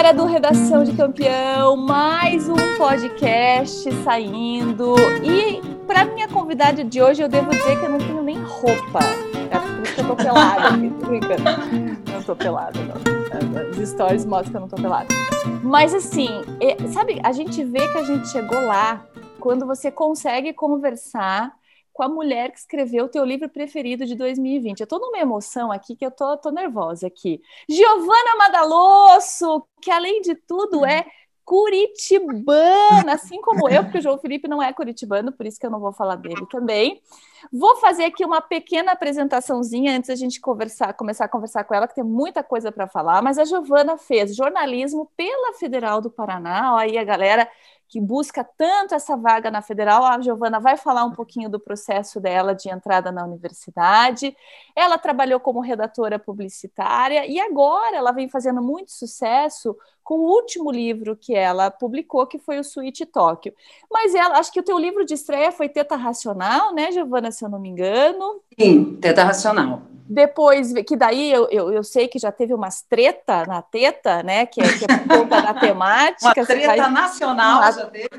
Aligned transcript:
galera 0.00 0.16
do 0.16 0.24
Redação 0.24 0.82
de 0.82 0.94
Campeão, 0.94 1.76
mais 1.76 2.48
um 2.48 2.56
podcast 2.78 3.92
saindo. 4.02 4.94
E 5.22 5.60
para 5.86 6.06
minha 6.06 6.26
convidada 6.26 6.82
de 6.82 7.02
hoje, 7.02 7.20
eu 7.22 7.28
devo 7.28 7.50
dizer 7.50 7.78
que 7.78 7.84
eu 7.84 7.90
não 7.90 7.98
tenho 7.98 8.22
nem 8.22 8.42
roupa. 8.42 9.00
É 9.50 9.58
por 9.58 9.82
isso 9.82 9.94
que 9.94 10.00
eu 10.00 10.06
tô 10.06 10.16
pelada. 10.16 10.70
não 12.10 12.22
tô 12.22 12.34
pelada, 12.34 12.78
não. 12.80 13.70
Os 13.70 13.90
stories 13.90 14.24
mostram 14.24 14.50
que 14.50 14.56
eu 14.56 14.60
não 14.62 14.68
tô 14.68 14.76
pelada. 14.76 15.08
Mas 15.62 15.92
assim, 15.92 16.28
sabe, 16.94 17.20
a 17.22 17.32
gente 17.32 17.62
vê 17.62 17.86
que 17.86 17.98
a 17.98 18.04
gente 18.04 18.26
chegou 18.28 18.58
lá 18.58 19.04
quando 19.38 19.66
você 19.66 19.90
consegue 19.90 20.54
conversar 20.54 21.52
com 22.00 22.04
a 22.04 22.08
mulher 22.08 22.50
que 22.50 22.58
escreveu 22.58 23.04
o 23.04 23.08
teu 23.10 23.22
livro 23.26 23.46
preferido 23.46 24.06
de 24.06 24.14
2020. 24.14 24.80
Eu 24.80 24.86
tô 24.86 24.98
numa 24.98 25.18
emoção 25.18 25.70
aqui 25.70 25.94
que 25.94 26.06
eu 26.06 26.10
tô, 26.10 26.34
tô 26.38 26.50
nervosa 26.50 27.06
aqui. 27.06 27.42
Giovana 27.68 28.36
Madalosso, 28.38 29.62
que 29.82 29.90
além 29.90 30.22
de 30.22 30.34
tudo 30.34 30.86
é 30.86 31.04
curitibana, 31.44 33.12
assim 33.12 33.38
como 33.42 33.68
eu, 33.68 33.84
porque 33.84 33.98
o 33.98 34.00
João 34.00 34.16
Felipe 34.16 34.48
não 34.48 34.62
é 34.62 34.72
curitibano, 34.72 35.30
por 35.30 35.44
isso 35.44 35.60
que 35.60 35.66
eu 35.66 35.70
não 35.70 35.78
vou 35.78 35.92
falar 35.92 36.16
dele 36.16 36.46
também. 36.50 37.02
Vou 37.52 37.76
fazer 37.76 38.04
aqui 38.04 38.24
uma 38.24 38.40
pequena 38.40 38.92
apresentaçãozinha 38.92 39.94
antes 39.94 40.08
da 40.08 40.14
gente 40.14 40.40
conversar, 40.40 40.94
começar 40.94 41.26
a 41.26 41.28
conversar 41.28 41.64
com 41.64 41.74
ela, 41.74 41.86
que 41.86 41.96
tem 41.96 42.04
muita 42.04 42.42
coisa 42.42 42.72
para 42.72 42.88
falar, 42.88 43.20
mas 43.20 43.36
a 43.36 43.44
Giovana 43.44 43.98
fez 43.98 44.34
jornalismo 44.34 45.10
pela 45.14 45.52
Federal 45.58 46.00
do 46.00 46.10
Paraná, 46.10 46.78
aí 46.78 46.96
a 46.96 47.04
galera 47.04 47.46
que 47.90 48.00
busca 48.00 48.44
tanto 48.44 48.94
essa 48.94 49.16
vaga 49.16 49.50
na 49.50 49.60
federal. 49.60 50.04
A 50.04 50.20
Giovana 50.20 50.60
vai 50.60 50.76
falar 50.76 51.04
um 51.04 51.10
pouquinho 51.10 51.50
do 51.50 51.58
processo 51.58 52.20
dela 52.20 52.54
de 52.54 52.70
entrada 52.70 53.10
na 53.10 53.24
universidade. 53.24 54.34
Ela 54.76 54.96
trabalhou 54.96 55.40
como 55.40 55.60
redatora 55.60 56.16
publicitária 56.16 57.26
e 57.26 57.40
agora 57.40 57.96
ela 57.96 58.12
vem 58.12 58.28
fazendo 58.28 58.62
muito 58.62 58.92
sucesso 58.92 59.76
com 60.04 60.14
o 60.14 60.30
último 60.30 60.70
livro 60.70 61.16
que 61.16 61.34
ela 61.34 61.68
publicou, 61.68 62.26
que 62.28 62.38
foi 62.38 62.60
o 62.60 62.64
Suíte 62.64 63.04
Tóquio. 63.04 63.52
Mas 63.90 64.14
ela, 64.14 64.38
acho 64.38 64.52
que 64.52 64.60
o 64.60 64.64
teu 64.64 64.78
livro 64.78 65.04
de 65.04 65.14
estreia 65.14 65.50
foi 65.50 65.68
Teta 65.68 65.96
Racional, 65.96 66.72
né, 66.72 66.92
Giovana, 66.92 67.32
se 67.32 67.44
eu 67.44 67.48
não 67.48 67.58
me 67.58 67.68
engano? 67.68 68.40
Sim, 68.58 68.96
Teta 69.00 69.24
Racional. 69.24 69.82
Depois, 70.12 70.72
que 70.88 70.96
daí 70.96 71.30
eu, 71.30 71.46
eu, 71.52 71.72
eu, 71.72 71.84
sei 71.84 72.08
que 72.08 72.18
já 72.18 72.32
teve 72.32 72.52
umas 72.52 72.82
treta 72.82 73.46
na 73.46 73.62
teta, 73.62 74.24
né? 74.24 74.44
Que 74.44 74.60
é, 74.60 74.64
que 74.76 74.84
é 74.84 74.98
por 74.98 75.06
conta 75.06 75.40
da 75.40 75.54
temática. 75.60 76.40
Uma 76.40 76.46
treta 76.46 76.66
vai... 76.66 76.90
nacional 76.90 77.58
uma. 77.58 77.68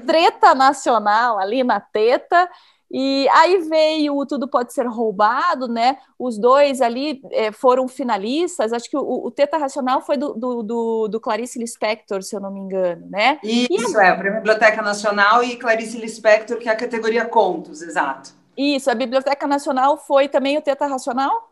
Treta 0.05 0.55
nacional 0.55 1.39
ali 1.39 1.63
na 1.63 1.79
teta. 1.79 2.49
E 2.93 3.25
aí 3.29 3.57
veio 3.69 4.25
Tudo 4.25 4.49
Pode 4.49 4.73
Ser 4.73 4.85
Roubado, 4.85 5.67
né? 5.69 5.97
Os 6.19 6.37
dois 6.37 6.81
ali 6.81 7.21
é, 7.31 7.49
foram 7.51 7.87
finalistas. 7.87 8.73
Acho 8.73 8.89
que 8.89 8.97
o, 8.97 9.25
o 9.25 9.31
Teta 9.31 9.57
Racional 9.57 10.01
foi 10.01 10.17
do, 10.17 10.33
do, 10.33 10.61
do, 10.61 11.07
do, 11.07 11.19
Clarice 11.19 11.57
Lispector, 11.57 12.21
se 12.21 12.35
eu 12.35 12.41
não 12.41 12.51
me 12.51 12.59
engano, 12.59 13.07
né? 13.09 13.39
Isso, 13.41 13.97
e... 13.97 14.03
é, 14.03 14.13
para 14.13 14.29
a 14.29 14.33
Biblioteca 14.33 14.81
Nacional 14.81 15.41
e 15.41 15.55
Clarice 15.55 15.97
Lispector, 15.97 16.57
que 16.57 16.67
é 16.67 16.71
a 16.73 16.75
categoria 16.75 17.23
Contos, 17.23 17.81
exato. 17.81 18.31
Isso, 18.57 18.91
a 18.91 18.95
Biblioteca 18.95 19.47
Nacional 19.47 19.95
foi 19.97 20.27
também 20.27 20.57
o 20.57 20.61
Teta 20.61 20.85
Racional? 20.85 21.49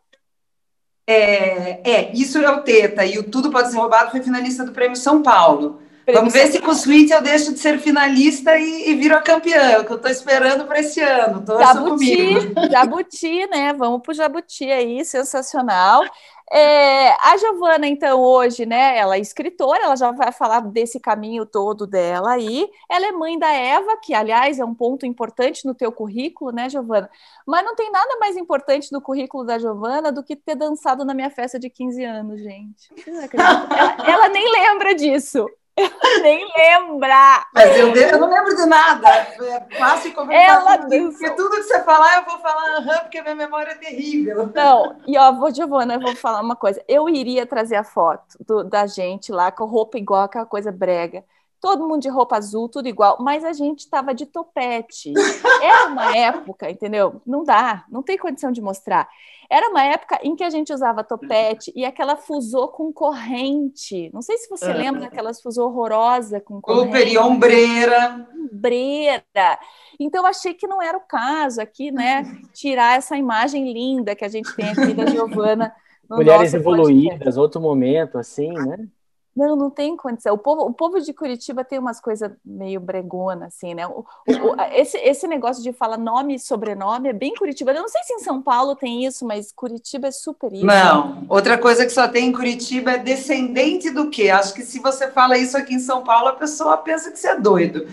É, 1.08 1.90
é, 1.90 2.12
isso 2.14 2.38
é 2.38 2.52
o 2.52 2.62
Teta, 2.62 3.06
e 3.06 3.18
o 3.18 3.24
Tudo 3.24 3.50
Pode 3.50 3.72
Ser 3.72 3.78
Roubado 3.78 4.12
foi 4.12 4.22
finalista 4.22 4.66
do 4.66 4.74
Prêmio 4.74 4.98
São 4.98 5.24
Paulo. 5.24 5.82
Vamos 6.14 6.34
ver 6.34 6.48
se 6.48 6.60
com 6.60 6.72
o 6.72 6.76
Suíte 6.76 7.12
eu 7.12 7.22
deixo 7.22 7.54
de 7.54 7.60
ser 7.60 7.80
finalista 7.80 8.58
e, 8.58 8.90
e 8.90 8.96
viro 8.96 9.16
a 9.16 9.22
campeã, 9.22 9.84
que 9.84 9.92
eu 9.92 9.98
estou 9.98 10.12
esperando 10.12 10.66
para 10.66 10.80
esse 10.80 11.02
ano. 11.02 11.44
Jabuti, 11.46 11.90
comigo. 11.90 12.54
Jabuti, 12.72 13.48
né? 13.48 13.74
Vamos 13.74 14.02
para 14.02 14.12
o 14.12 14.16
Jabuti 14.16 14.66
aí, 14.72 15.04
sensacional. 15.06 16.04
É, 16.52 17.12
a 17.12 17.38
Giovana, 17.38 17.86
então, 17.86 18.20
hoje, 18.20 18.66
né, 18.66 18.98
ela 18.98 19.16
é 19.16 19.20
escritora, 19.20 19.84
ela 19.84 19.96
já 19.96 20.12
vai 20.12 20.32
falar 20.32 20.62
desse 20.62 21.00
caminho 21.00 21.46
todo 21.46 21.86
dela 21.86 22.32
aí. 22.32 22.68
Ela 22.90 23.08
é 23.08 23.12
mãe 23.12 23.38
da 23.38 23.52
Eva, 23.52 23.98
que, 24.02 24.16
aliás, 24.16 24.60
é 24.60 24.66
um 24.66 24.74
ponto 24.74 25.06
importante 25.06 25.64
no 25.68 25.76
teu 25.76 25.92
currículo, 25.92 26.52
né, 26.52 26.68
Giovana? 26.68 27.08
Mas 27.46 27.64
não 27.64 27.76
tem 27.76 27.92
nada 27.92 28.18
mais 28.20 28.36
importante 28.36 28.92
no 28.92 29.00
currículo 29.00 29.46
da 29.46 29.60
Giovana 29.60 30.12
do 30.12 30.24
que 30.24 30.36
ter 30.36 30.56
dançado 30.56 31.06
na 31.06 31.14
minha 31.14 31.30
festa 31.30 31.60
de 31.60 31.70
15 31.70 32.04
anos, 32.04 32.42
gente. 32.42 32.90
Ela, 33.32 33.98
ela 34.08 34.30
nem 34.30 34.52
lembra 34.52 34.96
disso. 34.96 35.48
Ela 35.80 36.20
nem 36.22 36.46
lembra. 36.58 37.46
Mas 37.54 37.78
eu, 37.78 37.96
eu, 37.96 38.20
não 38.20 38.30
lembro 38.30 38.56
de 38.56 38.66
nada. 38.66 39.08
É 39.10 39.78
fácil 39.78 40.14
como 40.14 40.32
Ela 40.32 40.78
Porque 40.78 41.30
tudo 41.32 41.56
que 41.56 41.64
você 41.64 41.84
falar, 41.84 42.18
eu 42.18 42.26
vou 42.26 42.40
falar 42.40 42.78
aham, 42.78 43.00
porque 43.00 43.22
minha 43.22 43.36
memória 43.36 43.72
é 43.72 43.76
terrível. 43.76 44.52
Não, 44.54 44.98
e 45.08 45.18
ó, 45.18 45.32
vou, 45.32 45.54
Giovana, 45.54 45.96
eu 45.96 46.02
vou 46.02 46.16
falar 46.16 46.42
uma 46.42 46.56
coisa. 46.56 46.84
Eu 46.88 47.08
iria 47.08 47.46
trazer 47.46 47.76
a 47.76 47.84
foto 47.84 48.38
do, 48.46 48.64
da 48.64 48.86
gente 48.88 49.32
lá 49.32 49.52
com 49.52 49.66
roupa 49.66 49.98
igual, 49.98 50.24
aquela 50.24 50.46
coisa 50.46 50.72
brega 50.72 51.24
todo 51.62 51.88
mundo 51.88 52.02
de 52.02 52.10
roupa 52.10 52.38
azul, 52.38 52.70
tudo 52.70 52.88
igual, 52.88 53.18
mas 53.20 53.44
a 53.44 53.54
gente 53.54 53.80
estava 53.80 54.14
de 54.14 54.26
topete. 54.26 55.14
Era 55.62 55.88
uma 55.88 56.16
época, 56.16 56.70
entendeu? 56.70 57.22
Não 57.26 57.44
dá, 57.44 57.86
não 57.90 58.02
tem 58.02 58.18
condição 58.18 58.52
de 58.52 58.62
mostrar. 58.62 59.10
Era 59.52 59.68
uma 59.70 59.84
época 59.84 60.20
em 60.22 60.36
que 60.36 60.44
a 60.44 60.50
gente 60.52 60.72
usava 60.72 61.04
topete 61.04 61.72
e 61.76 61.84
aquela 61.84 62.16
fusô 62.16 62.68
com 62.68 62.94
corrente. 62.94 64.12
Não 64.14 64.22
sei 64.22 64.38
se 64.38 64.48
você 64.48 64.72
lembra 64.72 65.02
daquelas 65.02 65.42
fusô 65.42 65.66
horrorosa 65.66 66.40
com 66.40 66.62
corrente. 66.62 67.18
Ou 67.18 67.26
ombreira. 67.26 68.28
Ombreira. 68.36 69.60
Então, 70.00 70.24
achei 70.24 70.54
que 70.54 70.68
não 70.68 70.80
era 70.80 70.96
o 70.96 71.02
caso 71.02 71.60
aqui, 71.62 71.90
né? 71.90 72.24
Tirar 72.54 72.98
essa 72.98 73.18
imagem 73.18 73.74
linda 73.74 74.16
que 74.16 74.24
a 74.24 74.30
gente 74.30 74.56
tem 74.56 74.70
aqui 74.70 74.94
da 74.94 75.08
Giovana. 75.10 75.74
Mulheres 76.08 76.54
evoluídas, 76.54 77.18
podcast. 77.18 77.40
outro 77.40 77.62
momento, 77.62 78.20
assim, 78.20 78.52
né? 78.52 78.88
Não, 79.36 79.56
não 79.56 79.70
tem 79.70 79.96
condição. 79.96 80.34
O 80.34 80.38
povo, 80.38 80.64
o 80.64 80.74
povo 80.74 81.00
de 81.00 81.14
Curitiba 81.14 81.64
tem 81.64 81.80
umas 81.80 82.02
coisas 82.02 82.32
meio 82.44 82.80
bregona, 82.80 83.48
assim, 83.48 83.74
né? 83.74 83.88
O, 83.88 84.06
o, 84.28 84.62
esse, 84.74 84.98
esse 84.98 85.28
negócio 85.28 85.64
de 85.64 85.72
falar 85.72 85.98
nome 85.98 86.36
e 86.36 86.40
sobrenome 86.40 87.10
é 87.10 87.14
bem 87.14 87.34
Curitiba. 87.36 87.72
Eu 87.72 87.82
não 87.82 87.88
sei 87.88 88.04
se 88.04 88.14
em 88.14 88.20
São 88.20 88.42
Paulo 88.42 88.76
tem 88.76 89.06
isso, 89.06 89.26
mas 89.26 89.52
Curitiba 89.52 90.08
é 90.08 90.12
super 90.12 90.52
isso. 90.52 90.66
Não, 90.66 91.26
outra 91.30 91.58
coisa 91.58 91.86
que 91.86 91.92
só 91.92 92.08
tem 92.08 92.28
em 92.28 92.34
Curitiba 92.34 92.92
é 92.92 92.98
descendente 92.98 93.90
do 93.90 94.10
quê? 94.10 94.30
Acho 94.30 94.54
que 94.54 94.64
se 94.64 94.80
você 94.80 95.10
fala 95.10 95.38
isso 95.38 95.58
aqui 95.58 95.76
em 95.76 95.80
São 95.80 96.04
Paulo, 96.04 96.30
a 96.30 96.36
pessoa 96.36 96.78
pensa 96.78 97.12
que 97.12 97.20
você 97.20 97.30
é 97.30 97.40
doido. 97.40 97.88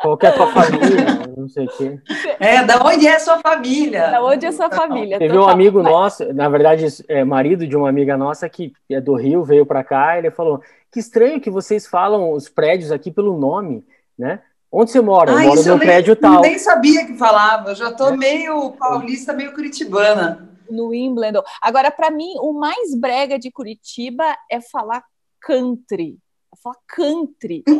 Qual 0.00 0.16
que 0.16 0.26
é 0.26 0.30
a 0.30 0.32
tua 0.32 0.48
família? 0.48 1.06
Não 1.36 1.48
sei 1.48 1.66
o 1.66 1.68
quê. 1.76 2.00
É, 2.40 2.64
da 2.64 2.84
onde 2.84 3.06
é 3.06 3.16
a 3.16 3.20
sua 3.20 3.38
família? 3.38 4.10
Da 4.10 4.22
onde 4.22 4.46
é 4.46 4.52
sua 4.52 4.68
família? 4.68 5.18
Teve 5.18 5.38
um 5.38 5.48
amigo 5.48 5.82
nosso, 5.82 6.32
na 6.32 6.48
verdade, 6.48 6.86
é 7.08 7.24
marido 7.24 7.66
de 7.66 7.76
uma 7.76 7.88
amiga 7.88 8.16
nossa 8.16 8.48
que 8.48 8.72
é 8.90 9.00
do 9.00 9.14
Rio, 9.14 9.44
veio 9.44 9.64
para 9.64 9.84
cá, 9.84 10.18
ele 10.18 10.30
falou: 10.30 10.60
que 10.90 10.98
estranho 10.98 11.40
que 11.40 11.50
vocês 11.50 11.86
falam 11.86 12.32
os 12.32 12.48
prédios 12.48 12.92
aqui 12.92 13.10
pelo 13.10 13.38
nome, 13.38 13.84
né? 14.18 14.40
Onde 14.70 14.90
você 14.90 15.00
mora? 15.00 15.36
Ah, 15.36 15.44
eu 15.44 15.48
moro 15.48 15.62
no 15.62 15.76
nem, 15.76 15.86
prédio 15.86 16.16
tal. 16.16 16.36
Eu 16.36 16.40
nem 16.40 16.58
sabia 16.58 17.06
que 17.06 17.14
falava, 17.16 17.70
eu 17.70 17.74
já 17.74 17.90
estou 17.90 18.08
é. 18.08 18.16
meio 18.16 18.72
paulista, 18.72 19.32
meio 19.32 19.52
curitibana. 19.52 20.48
No 20.70 20.88
Wimbledon. 20.88 21.42
Agora, 21.60 21.90
para 21.90 22.10
mim, 22.10 22.34
o 22.40 22.54
mais 22.54 22.94
brega 22.94 23.38
de 23.38 23.50
Curitiba 23.50 24.24
é 24.50 24.60
falar 24.60 25.04
country. 25.40 26.18
Falar 26.62 26.76
country. 26.88 27.64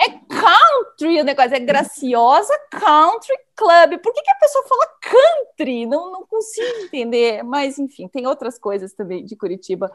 É 0.00 0.10
country 0.44 1.20
o 1.20 1.24
negócio, 1.24 1.54
é 1.54 1.60
graciosa 1.60 2.52
country 2.70 3.36
club. 3.56 3.98
Por 4.00 4.12
que, 4.12 4.22
que 4.22 4.30
a 4.30 4.36
pessoa 4.36 4.64
fala 4.66 4.86
country? 5.00 5.86
Não, 5.86 6.12
não 6.12 6.26
consigo 6.26 6.84
entender. 6.84 7.42
Mas, 7.42 7.78
enfim, 7.78 8.08
tem 8.08 8.26
outras 8.26 8.58
coisas 8.58 8.92
também 8.92 9.24
de 9.24 9.36
Curitiba. 9.36 9.90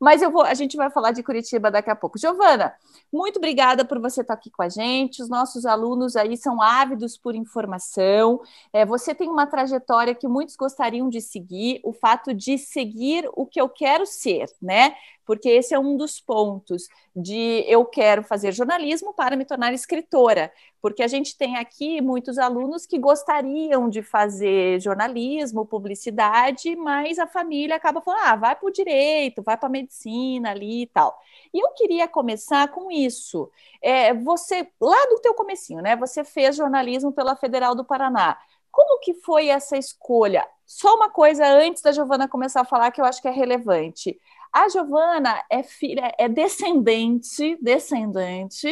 Mas 0.00 0.22
eu 0.22 0.30
vou, 0.30 0.42
a 0.42 0.54
gente 0.54 0.78
vai 0.78 0.88
falar 0.90 1.12
de 1.12 1.22
Curitiba 1.22 1.70
daqui 1.70 1.90
a 1.90 1.94
pouco. 1.94 2.18
Giovana, 2.18 2.74
muito 3.12 3.36
obrigada 3.36 3.84
por 3.84 4.00
você 4.00 4.22
estar 4.22 4.32
aqui 4.32 4.50
com 4.50 4.62
a 4.62 4.68
gente. 4.68 5.22
Os 5.22 5.28
nossos 5.28 5.66
alunos 5.66 6.16
aí 6.16 6.38
são 6.38 6.62
ávidos 6.62 7.18
por 7.18 7.34
informação. 7.34 8.40
É, 8.72 8.86
você 8.86 9.14
tem 9.14 9.28
uma 9.28 9.46
trajetória 9.46 10.14
que 10.14 10.26
muitos 10.26 10.56
gostariam 10.56 11.10
de 11.10 11.20
seguir, 11.20 11.80
o 11.84 11.92
fato 11.92 12.32
de 12.32 12.56
seguir 12.56 13.28
o 13.34 13.44
que 13.44 13.60
eu 13.60 13.68
quero 13.68 14.06
ser, 14.06 14.46
né? 14.62 14.94
Porque 15.30 15.48
esse 15.48 15.72
é 15.72 15.78
um 15.78 15.96
dos 15.96 16.20
pontos 16.20 16.88
de 17.14 17.64
eu 17.68 17.84
quero 17.84 18.20
fazer 18.20 18.50
jornalismo 18.50 19.14
para 19.14 19.36
me 19.36 19.44
tornar 19.44 19.72
escritora, 19.72 20.52
porque 20.82 21.04
a 21.04 21.06
gente 21.06 21.38
tem 21.38 21.56
aqui 21.56 22.00
muitos 22.00 22.36
alunos 22.36 22.84
que 22.84 22.98
gostariam 22.98 23.88
de 23.88 24.02
fazer 24.02 24.80
jornalismo, 24.80 25.64
publicidade, 25.64 26.74
mas 26.74 27.20
a 27.20 27.28
família 27.28 27.76
acaba 27.76 28.00
falando, 28.00 28.22
ah, 28.24 28.34
vai 28.34 28.56
para 28.56 28.66
o 28.66 28.72
direito, 28.72 29.40
vai 29.40 29.56
para 29.56 29.68
a 29.68 29.70
medicina 29.70 30.50
ali 30.50 30.82
e 30.82 30.86
tal. 30.88 31.16
E 31.54 31.64
eu 31.64 31.68
queria 31.74 32.08
começar 32.08 32.66
com 32.66 32.90
isso. 32.90 33.48
É, 33.80 34.12
você, 34.12 34.66
lá 34.80 35.06
do 35.10 35.20
teu 35.20 35.32
comecinho, 35.32 35.80
né? 35.80 35.94
Você 35.94 36.24
fez 36.24 36.56
jornalismo 36.56 37.12
pela 37.12 37.36
Federal 37.36 37.76
do 37.76 37.84
Paraná. 37.84 38.36
Como 38.72 38.98
que 38.98 39.14
foi 39.14 39.48
essa 39.48 39.76
escolha? 39.76 40.44
Só 40.66 40.94
uma 40.94 41.10
coisa 41.10 41.46
antes 41.46 41.82
da 41.82 41.92
Giovana 41.92 42.28
começar 42.28 42.60
a 42.62 42.64
falar 42.64 42.90
que 42.90 43.00
eu 43.00 43.04
acho 43.04 43.20
que 43.22 43.28
é 43.28 43.30
relevante. 43.32 44.18
A 44.52 44.68
Giovana 44.68 45.40
é 45.48 45.62
filha, 45.62 46.12
é 46.18 46.28
descendente, 46.28 47.56
descendente 47.60 48.68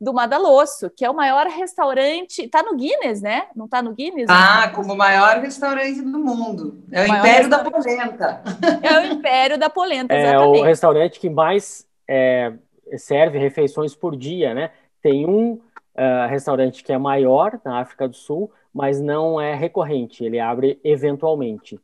do 0.00 0.14
Madalosso, 0.14 0.88
que 0.88 1.04
é 1.04 1.10
o 1.10 1.14
maior 1.14 1.46
restaurante, 1.46 2.48
tá 2.48 2.62
no 2.62 2.74
Guinness, 2.74 3.20
né? 3.20 3.48
Não 3.54 3.68
tá 3.68 3.82
no 3.82 3.94
Guinness? 3.94 4.26
Ah, 4.30 4.66
né? 4.66 4.72
como 4.72 4.94
o 4.94 4.96
maior 4.96 5.38
restaurante 5.40 6.00
do 6.00 6.18
mundo. 6.18 6.82
É 6.90 7.02
o, 7.02 7.12
o 7.12 7.16
Império 7.16 7.50
da 7.50 7.58
Polenta. 7.58 8.42
É 8.82 8.98
o 8.98 9.12
Império 9.12 9.58
da 9.58 9.68
Polenta, 9.68 10.14
exatamente. 10.14 10.58
É 10.58 10.62
o 10.62 10.64
restaurante 10.64 11.20
que 11.20 11.28
mais 11.28 11.86
é, 12.08 12.54
serve 12.96 13.38
refeições 13.38 13.94
por 13.94 14.16
dia, 14.16 14.54
né? 14.54 14.70
Tem 15.02 15.26
um 15.26 15.52
uh, 15.52 16.28
restaurante 16.28 16.82
que 16.82 16.92
é 16.92 16.98
maior 16.98 17.60
na 17.62 17.80
África 17.80 18.08
do 18.08 18.16
Sul, 18.16 18.50
mas 18.72 19.00
não 19.00 19.40
é 19.40 19.54
recorrente, 19.54 20.24
ele 20.24 20.40
abre 20.40 20.80
eventualmente. 20.82 21.78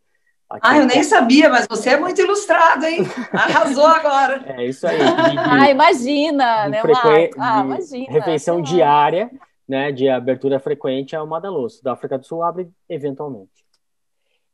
Aqui 0.48 0.60
ah, 0.62 0.78
eu 0.78 0.86
nem 0.86 1.02
sabia, 1.02 1.50
mas 1.50 1.66
você 1.68 1.90
é 1.90 1.96
muito 1.98 2.20
ilustrado, 2.20 2.84
hein? 2.86 3.00
Arrasou 3.32 3.86
agora. 3.86 4.44
É 4.56 4.64
isso 4.64 4.86
aí. 4.86 4.98
De, 4.98 5.04
de, 5.04 5.38
ah, 5.38 5.70
imagina, 5.70 6.68
né? 6.68 6.80
Frequ... 6.80 7.36
Ah, 7.36 7.62
imagina. 7.64 8.12
Refeição 8.12 8.62
diária, 8.62 9.28
né? 9.68 9.90
De 9.90 10.08
abertura 10.08 10.60
frequente 10.60 11.16
é 11.16 11.20
o 11.20 11.26
Madaloso. 11.26 11.82
Da 11.82 11.92
África 11.92 12.16
do 12.16 12.24
Sul 12.24 12.44
abre 12.44 12.70
eventualmente. 12.88 13.65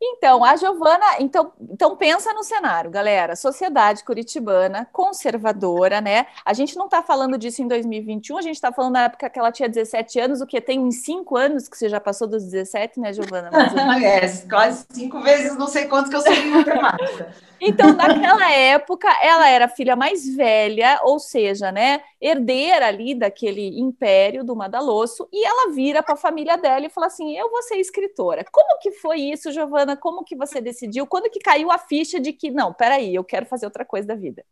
Então, 0.05 0.45
a 0.45 0.57
Giovana, 0.57 1.07
então, 1.21 1.53
então 1.71 1.97
pensa 1.97 2.33
no 2.33 2.43
cenário, 2.43 2.91
galera. 2.91 3.37
Sociedade 3.37 4.03
curitibana, 4.03 4.89
conservadora, 4.93 6.01
né? 6.01 6.27
A 6.45 6.53
gente 6.53 6.77
não 6.77 6.87
está 6.87 7.05
falando 7.05 7.39
disso 7.39 7.63
em 7.63 7.69
2021, 7.69 8.37
a 8.37 8.43
gente 8.43 8.57
está 8.57 8.73
falando 8.73 8.95
na 8.95 9.05
época 9.05 9.31
que 9.31 9.39
ela 9.39 9.53
tinha 9.53 9.69
17 9.69 10.19
anos, 10.19 10.41
o 10.41 10.47
que 10.47 10.61
tem 10.61 10.81
uns 10.81 10.97
5 11.05 11.37
anos 11.37 11.69
que 11.69 11.79
você 11.79 11.89
já 11.89 12.01
passou 12.01 12.27
dos 12.27 12.43
17, 12.43 12.99
né, 12.99 13.13
Giovana? 13.13 13.49
Mas, 13.53 14.43
é, 14.45 14.49
quase 14.49 14.85
cinco 14.91 15.21
vezes, 15.21 15.57
não 15.57 15.69
sei 15.69 15.87
quantos 15.87 16.11
que 16.11 16.17
eu 16.17 16.21
sou 16.21 16.33
em 16.33 16.51
matemática. 16.51 17.33
Então, 17.65 17.93
naquela 17.93 18.51
época, 18.51 19.09
ela 19.23 19.49
era 19.49 19.69
filha 19.69 19.95
mais 19.95 20.27
velha, 20.35 21.01
ou 21.05 21.21
seja, 21.21 21.71
né, 21.71 22.01
herdeira 22.21 22.89
ali 22.89 23.15
daquele 23.15 23.79
império 23.79 24.43
do 24.43 24.57
Madalosso, 24.57 25.29
e 25.33 25.47
ela 25.47 25.71
vira 25.71 26.03
para 26.03 26.15
a 26.15 26.17
família 26.17 26.57
dela 26.57 26.85
e 26.85 26.91
fala 26.91 27.07
assim: 27.07 27.37
"Eu 27.39 27.49
vou 27.51 27.63
ser 27.63 27.77
escritora". 27.77 28.45
Como 28.51 28.81
que 28.81 28.91
foi 28.91 29.21
isso, 29.21 29.53
Giovana? 29.53 29.97
Como 29.97 30.25
que 30.25 30.35
você 30.35 30.61
decidiu? 30.61 31.07
Quando 31.07 31.31
que 31.31 31.39
caiu 31.39 31.71
a 31.71 31.79
ficha 31.79 32.19
de 32.19 32.33
que 32.33 32.51
não, 32.51 32.73
peraí, 32.73 33.15
eu 33.15 33.23
quero 33.23 33.47
fazer 33.47 33.67
outra 33.67 33.85
coisa 33.85 34.09
da 34.09 34.17
vida? 34.17 34.45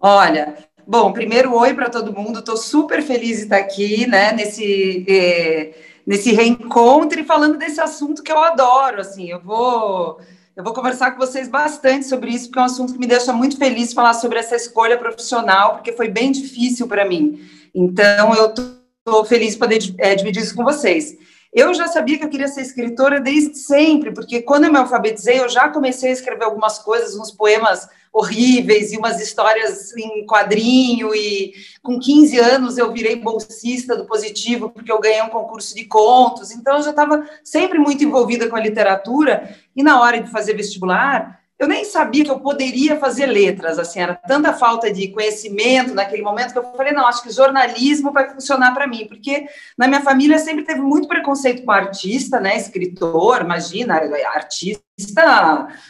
Olha, 0.00 0.56
bom, 0.86 1.12
primeiro 1.12 1.54
oi 1.54 1.74
para 1.74 1.90
todo 1.90 2.14
mundo. 2.14 2.38
Estou 2.38 2.56
super 2.56 3.02
feliz 3.02 3.36
de 3.36 3.42
estar 3.42 3.58
aqui, 3.58 4.06
né, 4.06 4.32
nesse 4.32 5.04
eh, 5.06 5.74
nesse 6.06 6.32
reencontro 6.32 7.20
e 7.20 7.24
falando 7.24 7.58
desse 7.58 7.78
assunto 7.78 8.22
que 8.22 8.32
eu 8.32 8.38
adoro. 8.38 9.02
Assim, 9.02 9.30
eu 9.30 9.40
vou 9.40 10.18
eu 10.60 10.64
vou 10.64 10.74
conversar 10.74 11.12
com 11.12 11.18
vocês 11.18 11.48
bastante 11.48 12.04
sobre 12.04 12.30
isso, 12.30 12.46
porque 12.46 12.58
é 12.58 12.62
um 12.62 12.66
assunto 12.66 12.92
que 12.92 12.98
me 12.98 13.06
deixa 13.06 13.32
muito 13.32 13.56
feliz 13.56 13.94
falar 13.94 14.12
sobre 14.12 14.38
essa 14.38 14.54
escolha 14.54 14.98
profissional, 14.98 15.76
porque 15.76 15.90
foi 15.92 16.08
bem 16.08 16.30
difícil 16.30 16.86
para 16.86 17.02
mim. 17.02 17.40
Então, 17.74 18.34
eu 18.34 18.46
estou 18.50 19.24
feliz 19.24 19.54
de 19.54 19.58
poder 19.58 19.78
é, 19.96 20.14
dividir 20.14 20.42
isso 20.42 20.54
com 20.54 20.62
vocês. 20.62 21.16
Eu 21.50 21.72
já 21.72 21.88
sabia 21.88 22.18
que 22.18 22.24
eu 22.24 22.28
queria 22.28 22.46
ser 22.46 22.60
escritora 22.60 23.18
desde 23.18 23.56
sempre, 23.56 24.12
porque 24.12 24.42
quando 24.42 24.64
eu 24.64 24.72
me 24.72 24.76
alfabetizei, 24.76 25.40
eu 25.40 25.48
já 25.48 25.70
comecei 25.70 26.10
a 26.10 26.12
escrever 26.12 26.44
algumas 26.44 26.78
coisas, 26.78 27.16
uns 27.16 27.30
poemas 27.30 27.88
horríveis 28.12 28.92
e 28.92 28.96
umas 28.96 29.20
histórias 29.20 29.96
em 29.96 30.26
quadrinho. 30.26 31.14
E 31.14 31.52
com 31.82 31.98
15 31.98 32.38
anos 32.38 32.78
eu 32.78 32.92
virei 32.92 33.16
bolsista 33.16 33.96
do 33.96 34.06
Positivo, 34.06 34.70
porque 34.70 34.90
eu 34.90 35.00
ganhei 35.00 35.22
um 35.22 35.28
concurso 35.28 35.74
de 35.74 35.84
contos. 35.84 36.50
Então 36.50 36.76
eu 36.76 36.82
já 36.82 36.90
estava 36.90 37.28
sempre 37.44 37.78
muito 37.78 38.04
envolvida 38.04 38.48
com 38.48 38.56
a 38.56 38.60
literatura. 38.60 39.56
E 39.74 39.82
na 39.82 40.00
hora 40.00 40.20
de 40.20 40.30
fazer 40.30 40.54
vestibular, 40.54 41.39
eu 41.60 41.68
nem 41.68 41.84
sabia 41.84 42.24
que 42.24 42.30
eu 42.30 42.40
poderia 42.40 42.96
fazer 42.96 43.26
letras, 43.26 43.78
assim, 43.78 44.00
era 44.00 44.14
tanta 44.14 44.54
falta 44.54 44.90
de 44.90 45.08
conhecimento 45.08 45.92
naquele 45.92 46.22
momento 46.22 46.52
que 46.52 46.58
eu 46.58 46.72
falei, 46.72 46.94
não, 46.94 47.06
acho 47.06 47.22
que 47.22 47.30
jornalismo 47.30 48.10
vai 48.12 48.30
funcionar 48.30 48.72
para 48.72 48.86
mim, 48.86 49.06
porque 49.06 49.46
na 49.76 49.86
minha 49.86 50.00
família 50.00 50.38
sempre 50.38 50.64
teve 50.64 50.80
muito 50.80 51.06
preconceito 51.06 51.62
com 51.62 51.70
artista, 51.70 52.40
né, 52.40 52.56
escritor, 52.56 53.42
imagina, 53.42 54.00
artista, 54.32 54.82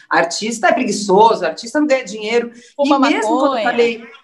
artista 0.09 0.67
é 0.67 0.73
preguiçoso, 0.73 1.45
artista 1.45 1.79
não 1.79 1.87
ganha 1.87 2.03
dinheiro, 2.03 2.51
Fuma 2.75 2.97
e 2.97 3.13
mesmo 3.13 3.33
maconha. 3.33 3.39
quando 3.39 3.57
eu 3.57 3.63
falei... 3.63 4.21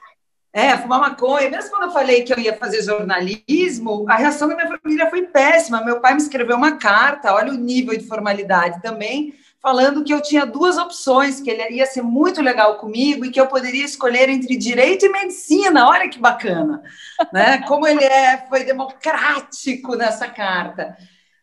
É, 0.53 0.75
fumar 0.75 0.99
maconha. 0.99 1.51
Mesmo 1.51 1.69
quando 1.69 1.83
eu 1.83 1.91
falei 1.91 2.23
que 2.23 2.33
eu 2.33 2.39
ia 2.39 2.57
fazer 2.57 2.81
jornalismo, 2.81 4.05
a 4.09 4.15
reação 4.15 4.47
da 4.47 4.55
minha 4.55 4.79
família 4.79 5.07
foi 5.07 5.21
péssima. 5.27 5.85
Meu 5.85 5.99
pai 5.99 6.15
me 6.15 6.21
escreveu 6.21 6.57
uma 6.57 6.77
carta, 6.77 7.31
olha 7.31 7.51
o 7.51 7.57
nível 7.57 7.95
de 7.95 8.07
formalidade 8.07 8.81
também, 8.81 9.35
falando 9.67 10.01
que 10.01 10.13
eu 10.13 10.21
tinha 10.21 10.45
duas 10.45 10.77
opções, 10.77 11.41
que 11.41 11.49
ele 11.49 11.75
ia 11.75 11.85
ser 11.85 12.01
muito 12.01 12.41
legal 12.41 12.77
comigo 12.77 13.25
e 13.25 13.29
que 13.29 13.37
eu 13.37 13.47
poderia 13.47 13.83
escolher 13.83 14.29
entre 14.29 14.55
direito 14.55 15.05
e 15.05 15.09
medicina. 15.09 15.89
Olha 15.89 16.07
que 16.07 16.17
bacana, 16.17 16.81
né? 17.33 17.57
Como 17.67 17.85
ele 17.85 18.05
é, 18.05 18.45
foi 18.47 18.63
democrático 18.63 19.93
nessa 19.97 20.29
carta. 20.29 20.95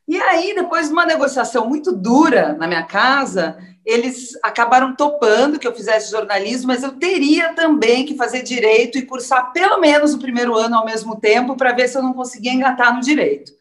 E 0.09 0.17
aí, 0.17 0.55
depois 0.55 0.87
de 0.87 0.95
uma 0.95 1.05
negociação 1.05 1.69
muito 1.69 1.93
dura 1.93 2.55
na 2.55 2.67
minha 2.67 2.85
casa, 2.85 3.59
eles 3.85 4.31
acabaram 4.43 4.97
topando 4.97 5.59
que 5.59 5.69
eu 5.69 5.75
fizesse 5.75 6.11
jornalismo, 6.11 6.69
mas 6.69 6.83
eu 6.83 6.93
teria 6.93 7.53
também 7.53 8.07
que 8.07 8.17
fazer 8.17 8.43
direito 8.43 8.97
e 8.97 9.05
cursar 9.05 9.53
pelo 9.53 9.79
menos 9.79 10.15
o 10.15 10.19
primeiro 10.19 10.57
ano 10.57 10.77
ao 10.77 10.87
mesmo 10.87 11.21
tempo 11.21 11.59
para 11.59 11.73
ver 11.73 11.89
se 11.89 11.99
eu 11.99 12.03
não 12.03 12.15
conseguia 12.15 12.55
engatar 12.55 12.95
no 12.95 13.03
direito. 13.03 13.53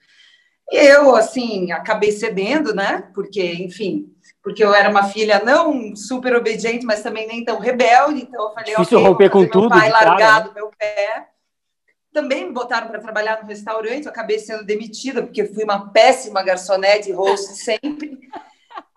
E 0.71 0.77
eu, 0.77 1.13
assim, 1.15 1.71
acabei 1.73 2.13
cedendo, 2.13 2.73
né? 2.73 3.03
Porque, 3.13 3.43
enfim, 3.55 4.13
porque 4.43 4.61
eu 4.61 4.73
era 4.73 4.89
uma 4.89 5.03
filha 5.03 5.41
não 5.43 5.95
super 5.95 6.35
obediente, 6.35 6.85
mas 6.85 7.01
também 7.01 7.25
nem 7.25 7.45
tão 7.45 7.59
rebelde. 7.59 8.23
Então 8.23 8.49
eu 8.49 8.53
falei, 8.53 8.75
Difícil 8.75 8.97
okay, 8.97 9.09
romper 9.09 9.29
com 9.29 9.47
tudo. 9.47 9.69
Meu 9.69 9.79
pai 9.79 9.89
largado 9.89 10.49
né? 10.49 10.55
meu 10.55 10.71
pé. 10.77 11.29
Também 12.11 12.45
me 12.45 12.53
botaram 12.53 12.87
para 12.87 12.99
trabalhar 12.99 13.41
no 13.41 13.47
restaurante, 13.47 14.05
eu 14.05 14.11
acabei 14.11 14.37
sendo 14.37 14.63
demitida, 14.63 15.23
porque 15.23 15.45
fui 15.45 15.63
uma 15.63 15.89
péssima 15.89 16.43
garçonete 16.43 17.09
e 17.09 17.13
host 17.13 17.55
sempre. 17.63 18.19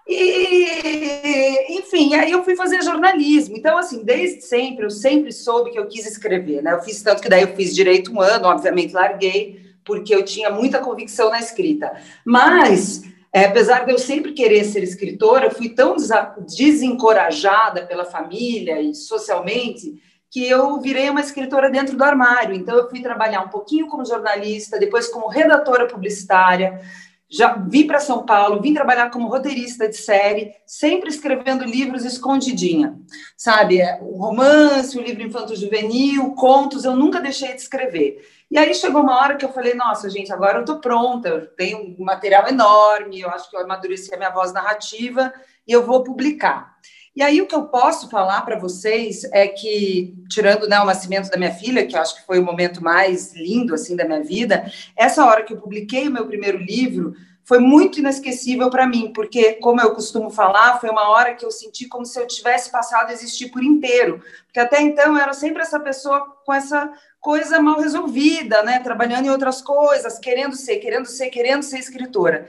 E, 0.09 1.79
enfim, 1.79 2.15
aí 2.15 2.31
eu 2.31 2.45
fui 2.45 2.55
fazer 2.55 2.83
jornalismo. 2.83 3.57
Então, 3.57 3.79
assim, 3.79 4.05
desde 4.05 4.43
sempre, 4.43 4.85
eu 4.85 4.91
sempre 4.91 5.33
soube 5.33 5.71
que 5.71 5.79
eu 5.79 5.87
quis 5.87 6.07
escrever, 6.07 6.63
né? 6.63 6.73
Eu 6.73 6.83
fiz 6.83 7.03
tanto 7.03 7.23
que 7.23 7.29
daí 7.29 7.43
eu 7.43 7.57
fiz 7.57 7.75
direito 7.75 8.13
um 8.13 8.21
ano, 8.21 8.47
obviamente 8.47 8.93
larguei, 8.93 9.75
porque 9.85 10.15
eu 10.15 10.25
tinha 10.25 10.51
muita 10.51 10.81
convicção 10.81 11.31
na 11.31 11.39
escrita. 11.39 11.93
Mas 12.25 13.03
é, 13.37 13.45
apesar 13.45 13.85
de 13.85 13.93
eu 13.93 13.99
sempre 13.99 14.33
querer 14.33 14.65
ser 14.65 14.83
escritora, 14.83 15.51
fui 15.51 15.69
tão 15.69 15.95
desencorajada 16.57 17.85
pela 17.85 18.07
família 18.07 18.81
e 18.81 18.95
socialmente 18.95 20.01
que 20.31 20.49
eu 20.49 20.81
virei 20.81 21.11
uma 21.11 21.21
escritora 21.21 21.71
dentro 21.71 21.99
do 21.99 22.03
armário. 22.03 22.55
Então, 22.55 22.75
eu 22.75 22.89
fui 22.89 23.03
trabalhar 23.03 23.43
um 23.43 23.51
pouquinho 23.51 23.89
como 23.89 24.07
jornalista, 24.07 24.79
depois 24.79 25.09
como 25.09 25.29
redatora 25.29 25.87
publicitária, 25.87 26.81
já 27.29 27.57
vim 27.57 27.87
para 27.87 28.01
São 28.01 28.25
Paulo, 28.25 28.63
vim 28.63 28.73
trabalhar 28.73 29.11
como 29.11 29.29
roteirista 29.29 29.87
de 29.87 29.99
série, 29.99 30.55
sempre 30.65 31.11
escrevendo 31.11 31.63
livros 31.63 32.07
escondidinha, 32.07 32.99
sabe? 33.37 33.83
É, 33.83 33.99
o 34.01 34.17
romance, 34.17 34.97
o 34.99 35.03
livro 35.03 35.23
infanto-juvenil, 35.23 36.33
contos, 36.37 36.87
eu 36.87 36.97
nunca 36.97 37.21
deixei 37.21 37.53
de 37.53 37.61
escrever. 37.61 38.19
E 38.51 38.59
aí 38.59 38.75
chegou 38.75 39.03
uma 39.03 39.21
hora 39.21 39.37
que 39.37 39.45
eu 39.45 39.53
falei, 39.53 39.75
nossa, 39.75 40.09
gente, 40.09 40.33
agora 40.33 40.59
eu 40.59 40.61
estou 40.61 40.79
pronta, 40.79 41.29
eu 41.29 41.47
tenho 41.47 41.97
um 41.99 42.05
material 42.05 42.47
enorme, 42.47 43.21
eu 43.21 43.29
acho 43.31 43.51
que 43.51 43.57
eu 43.57 43.61
amadureci 43.61 44.15
a 44.15 44.17
minha 44.17 44.31
voz 44.31 44.53
narrativa 44.53 45.33
e 45.67 45.73
eu 45.73 45.85
vou 45.85 46.05
publicar. 46.05 46.77
E 47.15 47.23
aí 47.23 47.41
o 47.41 47.47
que 47.47 47.55
eu 47.55 47.65
posso 47.65 48.11
falar 48.11 48.43
para 48.43 48.59
vocês 48.59 49.25
é 49.33 49.49
que, 49.49 50.15
tirando 50.29 50.69
né, 50.69 50.79
o 50.79 50.85
nascimento 50.85 51.31
da 51.31 51.39
minha 51.39 51.53
filha, 51.53 51.87
que 51.87 51.97
eu 51.97 52.01
acho 52.01 52.15
que 52.15 52.27
foi 52.27 52.39
o 52.39 52.45
momento 52.45 52.85
mais 52.85 53.35
lindo 53.35 53.75
assim 53.75 53.97
da 53.97 54.05
minha 54.05 54.23
vida, 54.23 54.71
essa 54.95 55.25
hora 55.25 55.43
que 55.43 55.55
eu 55.55 55.57
publiquei 55.57 56.07
o 56.07 56.13
meu 56.13 56.27
primeiro 56.27 56.59
livro 56.59 57.15
foi 57.47 57.61
muito 57.61 58.01
inesquecível 58.01 58.69
para 58.69 58.89
mim, 58.89 59.13
porque, 59.15 59.53
como 59.55 59.81
eu 59.81 59.95
costumo 59.95 60.31
falar, 60.31 60.81
foi 60.81 60.91
uma 60.91 61.11
hora 61.11 61.33
que 61.33 61.47
eu 61.47 61.51
senti 61.53 61.87
como 61.87 62.05
se 62.05 62.19
eu 62.19 62.27
tivesse 62.27 62.73
passado 62.73 63.09
a 63.09 63.13
existir 63.13 63.51
por 63.51 63.63
inteiro. 63.63 64.21
Porque 64.47 64.59
até 64.59 64.83
então 64.83 65.15
eu 65.15 65.23
era 65.23 65.33
sempre 65.33 65.63
essa 65.63 65.79
pessoa 65.79 66.27
com 66.45 66.53
essa 66.53 66.91
coisa 67.21 67.61
mal 67.61 67.79
resolvida, 67.79 68.65
né? 68.65 68.81
Trabalhando 68.81 69.27
em 69.27 69.31
outras 69.31 69.63
coisas, 69.63 70.19
querendo 70.19 70.57
ser, 70.57 70.79
querendo 70.79 71.07
ser, 71.07 71.29
querendo 71.29 71.63
ser 71.63 71.79
escritora. 71.79 72.49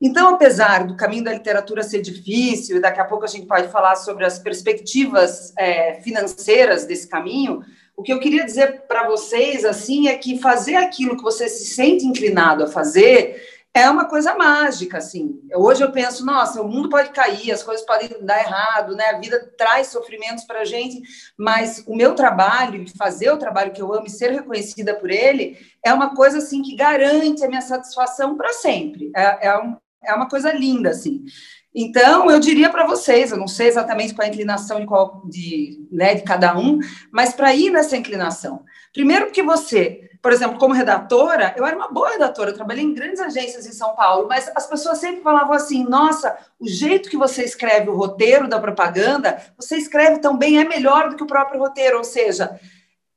Então, 0.00 0.34
apesar 0.34 0.86
do 0.86 0.96
caminho 0.96 1.24
da 1.24 1.32
literatura 1.34 1.82
ser 1.82 2.00
difícil, 2.00 2.78
e 2.78 2.80
daqui 2.80 3.00
a 3.00 3.04
pouco 3.04 3.24
a 3.24 3.28
gente 3.28 3.46
pode 3.46 3.68
falar 3.68 3.96
sobre 3.96 4.24
as 4.24 4.38
perspectivas 4.38 5.52
é, 5.58 6.00
financeiras 6.00 6.86
desse 6.86 7.06
caminho, 7.06 7.62
o 7.94 8.02
que 8.02 8.12
eu 8.14 8.20
queria 8.20 8.46
dizer 8.46 8.84
para 8.88 9.06
vocês 9.08 9.62
assim 9.62 10.08
é 10.08 10.16
que 10.16 10.38
fazer 10.38 10.76
aquilo 10.76 11.18
que 11.18 11.22
você 11.22 11.50
se 11.50 11.66
sente 11.74 12.06
inclinado 12.06 12.64
a 12.64 12.68
fazer 12.68 13.57
é 13.78 13.88
uma 13.88 14.06
coisa 14.06 14.34
mágica, 14.34 14.98
assim. 14.98 15.40
Hoje 15.54 15.84
eu 15.84 15.92
penso, 15.92 16.26
nossa, 16.26 16.60
o 16.60 16.68
mundo 16.68 16.88
pode 16.88 17.10
cair, 17.10 17.52
as 17.52 17.62
coisas 17.62 17.86
podem 17.86 18.08
dar 18.22 18.40
errado, 18.40 18.96
né? 18.96 19.04
A 19.06 19.18
vida 19.18 19.52
traz 19.56 19.86
sofrimentos 19.86 20.44
para 20.44 20.60
a 20.60 20.64
gente, 20.64 21.00
mas 21.38 21.84
o 21.86 21.94
meu 21.94 22.14
trabalho, 22.14 22.84
fazer 22.96 23.30
o 23.30 23.36
trabalho 23.36 23.72
que 23.72 23.80
eu 23.80 23.92
amo 23.94 24.06
e 24.06 24.10
ser 24.10 24.32
reconhecida 24.32 24.94
por 24.94 25.10
ele, 25.10 25.56
é 25.84 25.92
uma 25.92 26.14
coisa, 26.14 26.38
assim, 26.38 26.60
que 26.60 26.74
garante 26.74 27.44
a 27.44 27.48
minha 27.48 27.60
satisfação 27.60 28.36
para 28.36 28.52
sempre. 28.52 29.12
É, 29.14 29.48
é, 29.48 29.58
um, 29.58 29.76
é 30.04 30.12
uma 30.12 30.28
coisa 30.28 30.52
linda, 30.52 30.90
assim. 30.90 31.24
Então, 31.72 32.28
eu 32.28 32.40
diria 32.40 32.70
para 32.70 32.86
vocês, 32.86 33.30
eu 33.30 33.36
não 33.36 33.46
sei 33.46 33.68
exatamente 33.68 34.12
qual 34.12 34.26
a 34.26 34.28
inclinação 34.28 34.80
de, 34.80 34.86
qual, 34.86 35.22
de, 35.26 35.86
né, 35.92 36.14
de 36.14 36.22
cada 36.22 36.58
um, 36.58 36.80
mas 37.12 37.32
para 37.32 37.54
ir 37.54 37.70
nessa 37.70 37.96
inclinação. 37.96 38.64
Primeiro, 38.92 39.26
porque 39.26 39.42
você 39.42 40.08
por 40.20 40.32
exemplo, 40.32 40.58
como 40.58 40.74
redatora, 40.74 41.54
eu 41.56 41.64
era 41.64 41.76
uma 41.76 41.88
boa 41.88 42.10
redatora, 42.10 42.50
eu 42.50 42.54
trabalhei 42.54 42.84
em 42.84 42.92
grandes 42.92 43.20
agências 43.20 43.66
em 43.66 43.72
São 43.72 43.94
Paulo, 43.94 44.26
mas 44.28 44.50
as 44.54 44.66
pessoas 44.66 44.98
sempre 44.98 45.22
falavam 45.22 45.52
assim: 45.52 45.84
nossa, 45.84 46.36
o 46.58 46.68
jeito 46.68 47.08
que 47.08 47.16
você 47.16 47.44
escreve 47.44 47.88
o 47.88 47.94
roteiro 47.94 48.48
da 48.48 48.58
propaganda, 48.58 49.40
você 49.56 49.76
escreve 49.76 50.18
tão 50.18 50.36
bem, 50.36 50.58
é 50.58 50.64
melhor 50.64 51.08
do 51.08 51.16
que 51.16 51.22
o 51.22 51.26
próprio 51.26 51.60
roteiro. 51.60 51.98
Ou 51.98 52.04
seja, 52.04 52.58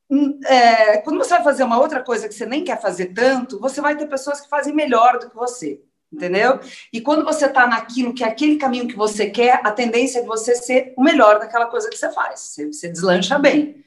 hum, 0.09 0.39
é, 0.45 0.97
quando 0.97 1.17
você 1.17 1.29
vai 1.31 1.43
fazer 1.43 1.63
uma 1.63 1.79
outra 1.79 2.03
coisa 2.03 2.27
que 2.27 2.35
você 2.35 2.45
nem 2.45 2.63
quer 2.63 2.79
fazer 2.79 3.07
tanto, 3.07 3.59
você 3.59 3.81
vai 3.81 3.95
ter 3.97 4.05
pessoas 4.05 4.39
que 4.39 4.49
fazem 4.49 4.73
melhor 4.73 5.17
do 5.19 5.29
que 5.29 5.35
você 5.35 5.81
entendeu? 6.13 6.59
E 6.91 6.99
quando 6.99 7.23
você 7.23 7.45
está 7.45 7.65
naquilo 7.65 8.13
que 8.13 8.21
é 8.21 8.27
aquele 8.27 8.57
caminho 8.57 8.85
que 8.85 8.97
você 8.97 9.29
quer, 9.29 9.61
a 9.63 9.71
tendência 9.71 10.19
é 10.19 10.21
de 10.21 10.27
você 10.27 10.55
ser 10.55 10.93
o 10.97 11.01
melhor 11.01 11.39
daquela 11.39 11.67
coisa 11.67 11.89
que 11.89 11.97
você 11.97 12.11
faz. 12.11 12.41
Você, 12.41 12.67
você 12.67 12.89
deslancha 12.89 13.39
bem. 13.39 13.81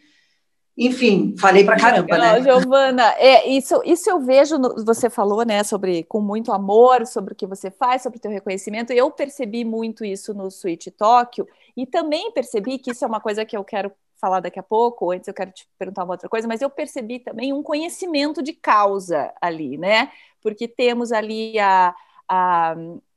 Enfim, 0.77 1.37
falei 1.39 1.65
pra 1.65 1.77
caramba, 1.77 2.19
né? 2.19 2.43
Giovana, 2.43 3.15
é, 3.17 3.49
isso, 3.49 3.81
isso 3.85 4.11
eu 4.11 4.21
vejo, 4.21 4.59
no, 4.59 4.85
você 4.85 5.09
falou, 5.09 5.45
né, 5.45 5.63
sobre 5.63 6.03
com 6.03 6.21
muito 6.21 6.51
amor, 6.53 7.07
sobre 7.07 7.33
o 7.33 7.37
que 7.37 7.47
você 7.47 7.71
faz, 7.71 8.03
sobre 8.03 8.19
o 8.19 8.21
teu 8.21 8.31
reconhecimento. 8.31 8.93
Eu 8.93 9.09
percebi 9.11 9.65
muito 9.65 10.05
isso 10.05 10.35
no 10.35 10.51
Switch 10.51 10.89
Tóquio 10.97 11.47
e 11.77 11.87
também 11.87 12.33
percebi 12.33 12.79
que 12.79 12.91
isso 12.91 13.05
é 13.05 13.09
uma 13.09 13.21
coisa 13.21 13.45
que 13.45 13.57
eu 13.57 13.63
quero 13.63 13.93
falar 14.17 14.41
daqui 14.41 14.59
a 14.59 14.63
pouco, 14.63 15.13
antes 15.13 15.29
eu 15.29 15.35
quero 15.35 15.53
te 15.53 15.69
perguntar 15.79 16.03
uma 16.03 16.15
outra 16.15 16.29
coisa, 16.29 16.49
mas 16.49 16.61
eu 16.61 16.71
percebi 16.71 17.19
também 17.21 17.53
um 17.53 17.63
conhecimento 17.63 18.43
de 18.43 18.53
causa 18.53 19.33
ali, 19.41 19.77
né? 19.77 20.11
Porque 20.43 20.67
temos 20.67 21.13
ali 21.13 21.59
a, 21.59 21.95
a, 22.29 22.75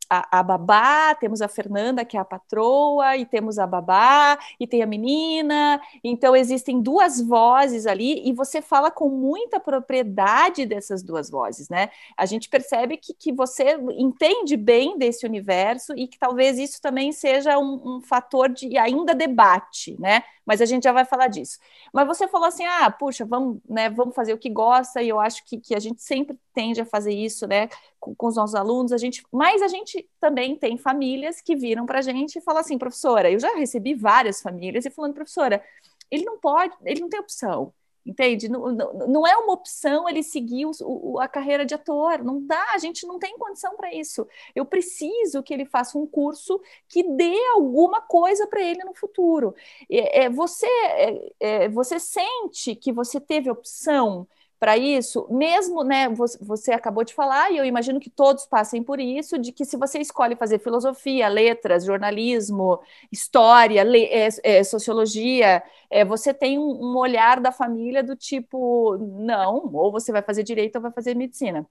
a, 0.09 0.39
a, 0.39 0.43
babá, 0.43 1.15
temos 1.15 1.41
a 1.41 1.47
Fernanda, 1.47 2.05
que 2.05 2.17
é 2.17 2.19
a 2.19 2.25
patroa, 2.25 3.17
e 3.17 3.25
temos 3.25 3.59
a 3.59 3.67
babá, 3.67 4.37
e 4.59 4.65
tem 4.65 4.81
a 4.81 4.85
menina. 4.85 5.81
Então, 6.03 6.35
existem 6.35 6.81
duas 6.81 7.21
vozes 7.21 7.85
ali, 7.85 8.27
e 8.27 8.33
você 8.33 8.61
fala 8.61 8.89
com 8.89 9.09
muita 9.09 9.59
propriedade 9.59 10.65
dessas 10.65 11.03
duas 11.03 11.29
vozes, 11.29 11.69
né? 11.69 11.89
A 12.15 12.25
gente 12.25 12.49
percebe 12.49 12.97
que, 12.97 13.13
que 13.13 13.31
você 13.31 13.77
entende 13.97 14.55
bem 14.55 14.97
desse 14.97 15.25
universo 15.25 15.93
e 15.95 16.07
que 16.07 16.17
talvez 16.17 16.57
isso 16.57 16.81
também 16.81 17.11
seja 17.11 17.57
um, 17.57 17.97
um 17.97 18.01
fator 18.01 18.49
de 18.49 18.77
ainda 18.77 19.13
debate, 19.13 19.95
né? 19.99 20.23
Mas 20.47 20.61
a 20.61 20.65
gente 20.65 20.85
já 20.85 20.93
vai 20.93 21.03
falar 21.03 21.27
disso. 21.27 21.59
Mas 21.93 22.07
você 22.07 22.27
falou 22.27 22.47
assim: 22.47 22.65
ah, 22.65 22.89
puxa, 22.89 23.25
vamos, 23.25 23.59
né, 23.69 23.89
vamos 23.89 24.15
fazer 24.15 24.33
o 24.33 24.37
que 24.37 24.49
gosta, 24.49 25.01
e 25.03 25.09
eu 25.09 25.19
acho 25.19 25.43
que, 25.45 25.59
que 25.59 25.75
a 25.75 25.79
gente 25.79 26.01
sempre 26.01 26.39
tende 26.53 26.79
a 26.79 26.85
fazer 26.85 27.13
isso, 27.13 27.45
né? 27.45 27.69
Com, 27.99 28.15
com 28.15 28.27
os 28.27 28.35
nossos 28.37 28.55
alunos, 28.55 28.93
a 28.93 28.97
gente, 28.97 29.23
mas 29.31 29.61
a 29.61 29.67
gente 29.67 30.09
também 30.19 30.55
tem 30.55 30.77
famílias 30.77 31.41
que 31.41 31.55
viram 31.55 31.85
para 31.85 31.99
a 31.99 32.01
gente 32.01 32.37
e 32.37 32.41
falam 32.41 32.61
assim, 32.61 32.77
professora, 32.77 33.29
eu 33.29 33.39
já 33.39 33.53
recebi 33.55 33.93
várias 33.93 34.41
famílias 34.41 34.85
e 34.85 34.89
falando, 34.89 35.13
professora, 35.13 35.61
ele 36.09 36.23
não 36.23 36.39
pode, 36.39 36.73
ele 36.85 37.01
não 37.01 37.09
tem 37.09 37.19
opção. 37.19 37.73
Entende? 38.07 38.47
Não, 38.47 38.71
não, 38.71 38.93
não, 38.93 39.27
é 39.27 39.35
uma 39.35 39.51
opção 39.51 40.07
ele 40.07 40.23
seguir 40.23 40.65
o, 40.65 40.71
o, 40.81 41.19
a 41.19 41.27
carreira 41.27 41.65
de 41.65 41.75
ator. 41.75 42.23
Não 42.23 42.41
dá, 42.41 42.71
a 42.73 42.77
gente 42.77 43.05
não 43.05 43.19
tem 43.19 43.37
condição 43.37 43.75
para 43.75 43.93
isso. 43.93 44.25
Eu 44.55 44.65
preciso 44.65 45.43
que 45.43 45.53
ele 45.53 45.65
faça 45.65 45.97
um 45.97 46.07
curso 46.07 46.61
que 46.87 47.03
dê 47.03 47.37
alguma 47.53 48.01
coisa 48.01 48.47
para 48.47 48.61
ele 48.61 48.81
no 48.85 48.93
futuro. 48.93 49.53
É, 49.91 50.23
é 50.23 50.29
você, 50.29 50.65
é, 50.65 51.33
é, 51.39 51.69
você 51.69 51.99
sente 51.99 52.75
que 52.75 52.93
você 52.93 53.19
teve 53.19 53.49
opção 53.51 54.25
para 54.59 54.75
isso, 54.75 55.27
mesmo, 55.29 55.83
né, 55.83 56.09
você 56.41 56.71
acabou 56.71 57.03
de 57.03 57.13
falar, 57.13 57.51
e 57.51 57.57
eu 57.57 57.65
imagino 57.65 57.99
que 57.99 58.09
todos 58.09 58.45
passem 58.45 58.81
por 58.81 58.99
isso, 58.99 59.37
de 59.37 59.51
que 59.51 59.63
se 59.63 59.77
você 59.77 59.99
escolhe 59.99 60.35
fazer 60.35 60.59
filosofia, 60.59 61.27
letras, 61.27 61.85
jornalismo, 61.85 62.79
história, 63.11 63.83
le, 63.83 64.05
é, 64.05 64.29
é, 64.43 64.63
sociologia, 64.63 65.61
é, 65.91 66.03
você 66.03 66.33
tem 66.33 66.57
um, 66.57 66.97
olhar 66.97 67.39
da 67.39 67.51
família 67.51 68.03
do 68.03 68.15
tipo, 68.15 68.97
não, 68.97 69.69
ou 69.73 69.91
você 69.91 70.11
vai 70.11 70.23
fazer 70.23 70.41
direito 70.41 70.77
ou 70.77 70.81
vai 70.81 70.91
fazer 70.91 71.15
medicina. 71.15 71.65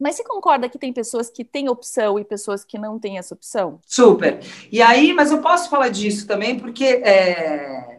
Mas 0.00 0.16
você 0.16 0.24
concorda 0.24 0.68
que 0.68 0.78
tem 0.78 0.92
pessoas 0.92 1.30
que 1.30 1.44
têm 1.44 1.68
opção 1.68 2.18
e 2.18 2.24
pessoas 2.24 2.64
que 2.64 2.78
não 2.78 2.98
têm 2.98 3.18
essa 3.18 3.34
opção? 3.34 3.78
Super. 3.86 4.40
E 4.70 4.80
aí, 4.80 5.12
mas 5.12 5.30
eu 5.30 5.40
posso 5.42 5.68
falar 5.68 5.90
disso 5.90 6.26
também, 6.26 6.58
porque 6.58 6.84
é, 6.84 7.91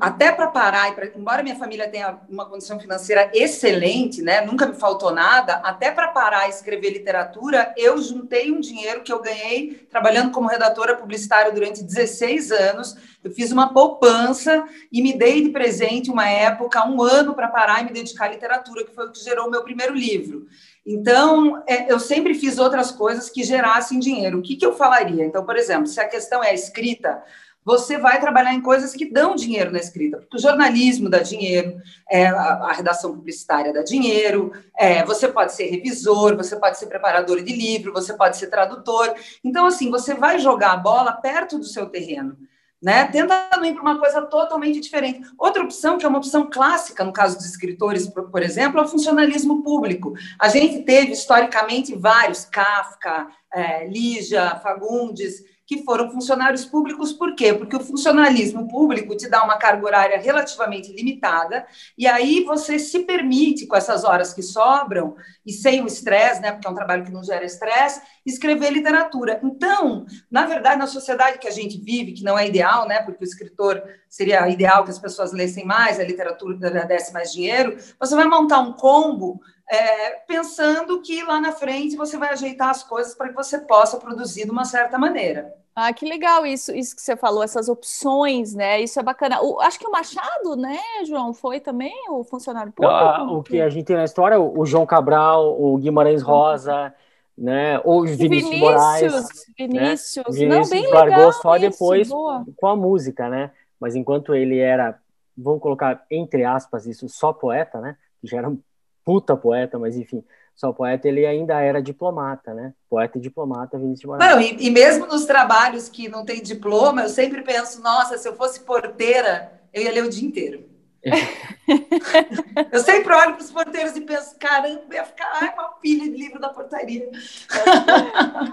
até 0.00 0.32
para 0.32 0.48
parar, 0.48 0.94
pra, 0.94 1.06
embora 1.06 1.42
minha 1.42 1.56
família 1.56 1.88
tenha 1.88 2.18
uma 2.28 2.46
condição 2.46 2.78
financeira 2.78 3.30
excelente, 3.34 4.22
né, 4.22 4.40
nunca 4.40 4.66
me 4.66 4.74
faltou 4.74 5.12
nada, 5.12 5.54
até 5.64 5.90
para 5.90 6.08
parar 6.08 6.46
e 6.46 6.50
escrever 6.50 6.90
literatura, 6.90 7.72
eu 7.76 8.00
juntei 8.00 8.50
um 8.50 8.60
dinheiro 8.60 9.02
que 9.02 9.12
eu 9.12 9.20
ganhei 9.20 9.86
trabalhando 9.90 10.32
como 10.32 10.48
redatora 10.48 10.96
publicitária 10.96 11.52
durante 11.52 11.82
16 11.82 12.52
anos. 12.52 12.96
Eu 13.22 13.30
fiz 13.30 13.50
uma 13.50 13.72
poupança 13.72 14.64
e 14.92 15.02
me 15.02 15.16
dei 15.16 15.42
de 15.42 15.48
presente 15.50 16.10
uma 16.10 16.28
época, 16.28 16.86
um 16.86 17.02
ano 17.02 17.34
para 17.34 17.48
parar 17.48 17.80
e 17.80 17.84
me 17.84 17.92
dedicar 17.92 18.26
à 18.26 18.28
literatura, 18.28 18.84
que 18.84 18.94
foi 18.94 19.06
o 19.06 19.12
que 19.12 19.22
gerou 19.22 19.46
o 19.46 19.50
meu 19.50 19.62
primeiro 19.62 19.94
livro. 19.94 20.46
Então, 20.86 21.62
é, 21.66 21.90
eu 21.90 21.98
sempre 21.98 22.34
fiz 22.34 22.58
outras 22.58 22.90
coisas 22.90 23.30
que 23.30 23.42
gerassem 23.42 23.98
dinheiro. 23.98 24.38
O 24.38 24.42
que, 24.42 24.56
que 24.56 24.66
eu 24.66 24.74
falaria? 24.74 25.24
Então, 25.24 25.44
por 25.44 25.56
exemplo, 25.56 25.86
se 25.86 25.98
a 25.98 26.06
questão 26.06 26.44
é 26.44 26.50
a 26.50 26.54
escrita, 26.54 27.22
você 27.64 27.96
vai 27.96 28.20
trabalhar 28.20 28.52
em 28.52 28.60
coisas 28.60 28.94
que 28.94 29.10
dão 29.10 29.34
dinheiro 29.34 29.72
na 29.72 29.78
escrita, 29.78 30.18
porque 30.18 30.36
o 30.36 30.40
jornalismo 30.40 31.08
dá 31.08 31.20
dinheiro, 31.20 31.76
é, 32.10 32.26
a, 32.26 32.34
a, 32.34 32.72
redação 32.72 33.14
publicitária 33.14 33.72
dá 33.72 33.82
dinheiro, 33.82 34.52
é, 34.76 35.04
você 35.04 35.28
pode 35.28 35.54
ser 35.54 35.64
revisor, 35.66 36.36
você 36.36 36.56
pode 36.56 36.78
ser 36.78 36.86
preparador 36.86 37.42
de 37.42 37.54
livro, 37.54 37.92
você 37.92 38.12
pode 38.12 38.36
ser 38.36 38.48
tradutor. 38.48 39.14
Então, 39.42 39.66
assim, 39.66 39.90
você 39.90 40.14
vai 40.14 40.38
jogar 40.38 40.72
a 40.72 40.76
bola 40.76 41.12
perto 41.12 41.58
do 41.58 41.64
seu 41.64 41.86
terreno. 41.86 42.36
Né? 42.82 43.06
Tenta 43.06 43.48
ir 43.62 43.72
para 43.72 43.80
uma 43.80 43.98
coisa 43.98 44.20
totalmente 44.20 44.78
diferente. 44.78 45.22
Outra 45.38 45.62
opção, 45.62 45.96
que 45.96 46.04
é 46.04 46.08
uma 46.08 46.18
opção 46.18 46.50
clássica 46.50 47.02
no 47.02 47.14
caso 47.14 47.34
dos 47.34 47.46
escritores, 47.46 48.06
por, 48.06 48.30
por 48.30 48.42
exemplo, 48.42 48.78
é 48.78 48.82
o 48.82 48.86
funcionalismo 48.86 49.62
público. 49.62 50.12
A 50.38 50.50
gente 50.50 50.82
teve, 50.82 51.12
historicamente, 51.12 51.96
vários, 51.96 52.44
Kafka, 52.44 53.28
é, 53.54 53.88
Lígia, 53.88 54.56
Fagundes, 54.56 55.42
que 55.66 55.82
foram 55.82 56.10
funcionários 56.10 56.64
públicos, 56.64 57.12
por 57.12 57.34
quê? 57.34 57.54
Porque 57.54 57.76
o 57.76 57.80
funcionalismo 57.80 58.68
público 58.68 59.16
te 59.16 59.28
dá 59.28 59.42
uma 59.42 59.56
carga 59.56 59.86
horária 59.86 60.20
relativamente 60.20 60.92
limitada, 60.92 61.66
e 61.96 62.06
aí 62.06 62.44
você 62.44 62.78
se 62.78 63.00
permite, 63.00 63.66
com 63.66 63.76
essas 63.76 64.04
horas 64.04 64.34
que 64.34 64.42
sobram, 64.42 65.16
e 65.44 65.52
sem 65.52 65.82
o 65.82 65.86
estresse, 65.86 66.40
né, 66.40 66.52
porque 66.52 66.66
é 66.66 66.70
um 66.70 66.74
trabalho 66.74 67.04
que 67.04 67.12
não 67.12 67.24
gera 67.24 67.44
estresse, 67.44 68.02
escrever 68.26 68.70
literatura. 68.70 69.40
Então, 69.42 70.06
na 70.30 70.46
verdade, 70.46 70.78
na 70.78 70.86
sociedade 70.86 71.38
que 71.38 71.48
a 71.48 71.52
gente 71.52 71.78
vive, 71.78 72.12
que 72.12 72.24
não 72.24 72.38
é 72.38 72.46
ideal, 72.46 72.86
né, 72.86 73.02
porque 73.02 73.24
o 73.24 73.26
escritor 73.26 73.82
seria 74.08 74.48
ideal 74.48 74.84
que 74.84 74.90
as 74.90 74.98
pessoas 74.98 75.32
lessem 75.32 75.64
mais, 75.64 75.98
a 75.98 76.04
literatura 76.04 76.56
desse 76.84 77.12
mais 77.12 77.32
dinheiro, 77.32 77.76
você 77.98 78.14
vai 78.14 78.26
montar 78.26 78.60
um 78.60 78.72
combo 78.72 79.40
é, 79.70 80.10
pensando 80.26 81.00
que 81.00 81.22
lá 81.22 81.40
na 81.40 81.52
frente 81.52 81.96
você 81.96 82.16
vai 82.16 82.30
ajeitar 82.30 82.70
as 82.70 82.82
coisas 82.82 83.14
para 83.14 83.28
que 83.28 83.34
você 83.34 83.58
possa 83.58 83.98
produzir 83.98 84.44
de 84.44 84.50
uma 84.50 84.64
certa 84.64 84.98
maneira. 84.98 85.54
Ah, 85.74 85.92
que 85.92 86.06
legal 86.06 86.46
isso, 86.46 86.72
isso 86.72 86.94
que 86.94 87.02
você 87.02 87.16
falou, 87.16 87.42
essas 87.42 87.68
opções, 87.68 88.54
né? 88.54 88.80
Isso 88.80 89.00
é 89.00 89.02
bacana. 89.02 89.42
O, 89.42 89.60
acho 89.60 89.76
que 89.78 89.86
o 89.86 89.90
Machado, 89.90 90.54
né, 90.54 90.78
João, 91.04 91.34
foi 91.34 91.58
também 91.58 91.92
o 92.10 92.22
funcionário 92.22 92.70
público. 92.70 92.94
Ah, 92.94 93.24
o 93.24 93.42
que 93.42 93.60
a 93.60 93.68
gente 93.68 93.84
tem 93.84 93.96
na 93.96 94.04
história, 94.04 94.38
o 94.38 94.64
João 94.64 94.86
Cabral, 94.86 95.60
o 95.60 95.76
Guimarães 95.76 96.22
Rosa, 96.22 96.94
né? 97.36 97.80
Ou 97.82 98.02
o 98.02 98.06
Vinícius, 98.06 98.28
Vinícius 98.28 98.60
Moraes. 98.60 99.12
Vinícius, 99.58 100.26
né? 100.26 100.32
Vinícius 100.36 100.48
Não, 100.48 100.68
bem 100.68 100.92
largou 100.92 101.32
só 101.32 101.56
isso, 101.56 101.70
depois 101.70 102.08
boa. 102.08 102.44
com 102.56 102.66
a 102.68 102.76
música, 102.76 103.28
né? 103.28 103.50
Mas 103.80 103.96
enquanto 103.96 104.32
ele 104.32 104.60
era, 104.60 104.96
vamos 105.36 105.60
colocar 105.60 106.04
entre 106.08 106.44
aspas 106.44 106.86
isso, 106.86 107.08
só 107.08 107.32
poeta, 107.32 107.80
né? 107.80 107.96
Que 108.20 108.28
já 108.28 108.38
era 108.38 108.48
um 108.48 108.60
puta 109.04 109.36
poeta, 109.36 109.78
mas 109.78 109.96
enfim, 109.96 110.24
só 110.54 110.72
poeta, 110.72 111.08
ele 111.08 111.26
ainda 111.26 111.60
era 111.60 111.82
diplomata, 111.82 112.54
né? 112.54 112.72
Poeta 112.88 113.18
e 113.18 113.20
diplomata, 113.20 113.76
Vinícius 113.76 114.00
de 114.00 114.06
Moraes. 114.06 114.34
Não, 114.34 114.40
e, 114.40 114.66
e, 114.66 114.70
mesmo 114.70 115.06
nos 115.06 115.24
trabalhos 115.24 115.88
que 115.88 116.08
não 116.08 116.24
tem 116.24 116.40
diploma, 116.40 117.02
eu 117.02 117.08
sempre 117.08 117.42
penso, 117.42 117.82
nossa, 117.82 118.16
se 118.16 118.28
eu 118.28 118.36
fosse 118.36 118.60
porteira, 118.60 119.52
eu 119.72 119.82
ia 119.82 119.92
ler 119.92 120.04
o 120.04 120.10
dia 120.10 120.26
inteiro. 120.26 120.74
eu 122.72 122.80
sempre 122.80 123.12
olho 123.12 123.34
para 123.34 123.42
os 123.42 123.50
porteiros 123.50 123.94
e 123.94 124.00
penso, 124.00 124.36
caramba, 124.38 124.82
ia 124.94 125.04
ficar 125.04 125.30
ai, 125.34 125.52
uma 125.52 125.68
pilha 125.74 126.10
de 126.10 126.16
livro 126.16 126.40
da 126.40 126.48
portaria. 126.48 127.10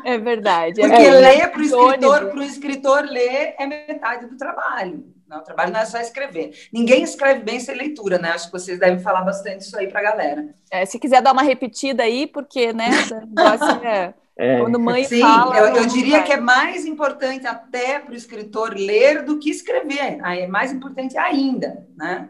É 0.04 0.18
verdade. 0.18 0.82
É 0.82 0.88
Porque 0.88 1.02
é 1.02 1.12
ler 1.12 1.48
para 1.50 1.60
o 1.60 1.64
escritor, 1.64 2.30
para 2.30 2.40
o 2.40 2.44
escritor 2.44 3.04
ler 3.06 3.56
é 3.58 3.66
metade 3.66 4.26
do 4.26 4.36
trabalho. 4.36 5.06
Não, 5.32 5.40
o 5.40 5.44
trabalho 5.44 5.72
não 5.72 5.80
é 5.80 5.86
só 5.86 5.98
escrever. 5.98 6.52
Ninguém 6.74 7.04
escreve 7.04 7.40
bem 7.42 7.58
sem 7.58 7.74
leitura, 7.74 8.18
né? 8.18 8.32
Acho 8.32 8.48
que 8.48 8.52
vocês 8.52 8.78
devem 8.78 9.00
falar 9.00 9.22
bastante 9.22 9.62
isso 9.62 9.78
aí 9.80 9.88
para 9.88 10.02
a 10.02 10.04
galera. 10.04 10.54
É, 10.70 10.86
se 10.86 11.00
quiser 11.00 11.22
dar 11.22 11.32
uma 11.32 11.42
repetida 11.42 12.04
aí, 12.04 12.28
porque, 12.28 12.74
né? 12.74 12.90
É, 13.84 14.14
é. 14.38 14.60
Quando 14.60 14.80
mãe 14.80 15.04
Sim, 15.06 15.22
fala. 15.22 15.58
Eu, 15.58 15.76
eu 15.76 15.86
diria 15.86 16.18
vai. 16.18 16.24
que 16.26 16.34
é 16.34 16.40
mais 16.40 16.86
importante 16.86 17.48
até 17.48 18.00
para 18.00 18.14
o 18.14 18.16
escritor 18.16 18.74
ler 18.74 19.24
do 19.24 19.40
que 19.40 19.50
escrever. 19.50 20.20
Aí 20.22 20.42
é 20.42 20.48
mais 20.48 20.72
importante 20.72 21.18
ainda, 21.18 21.88
né? 21.96 22.30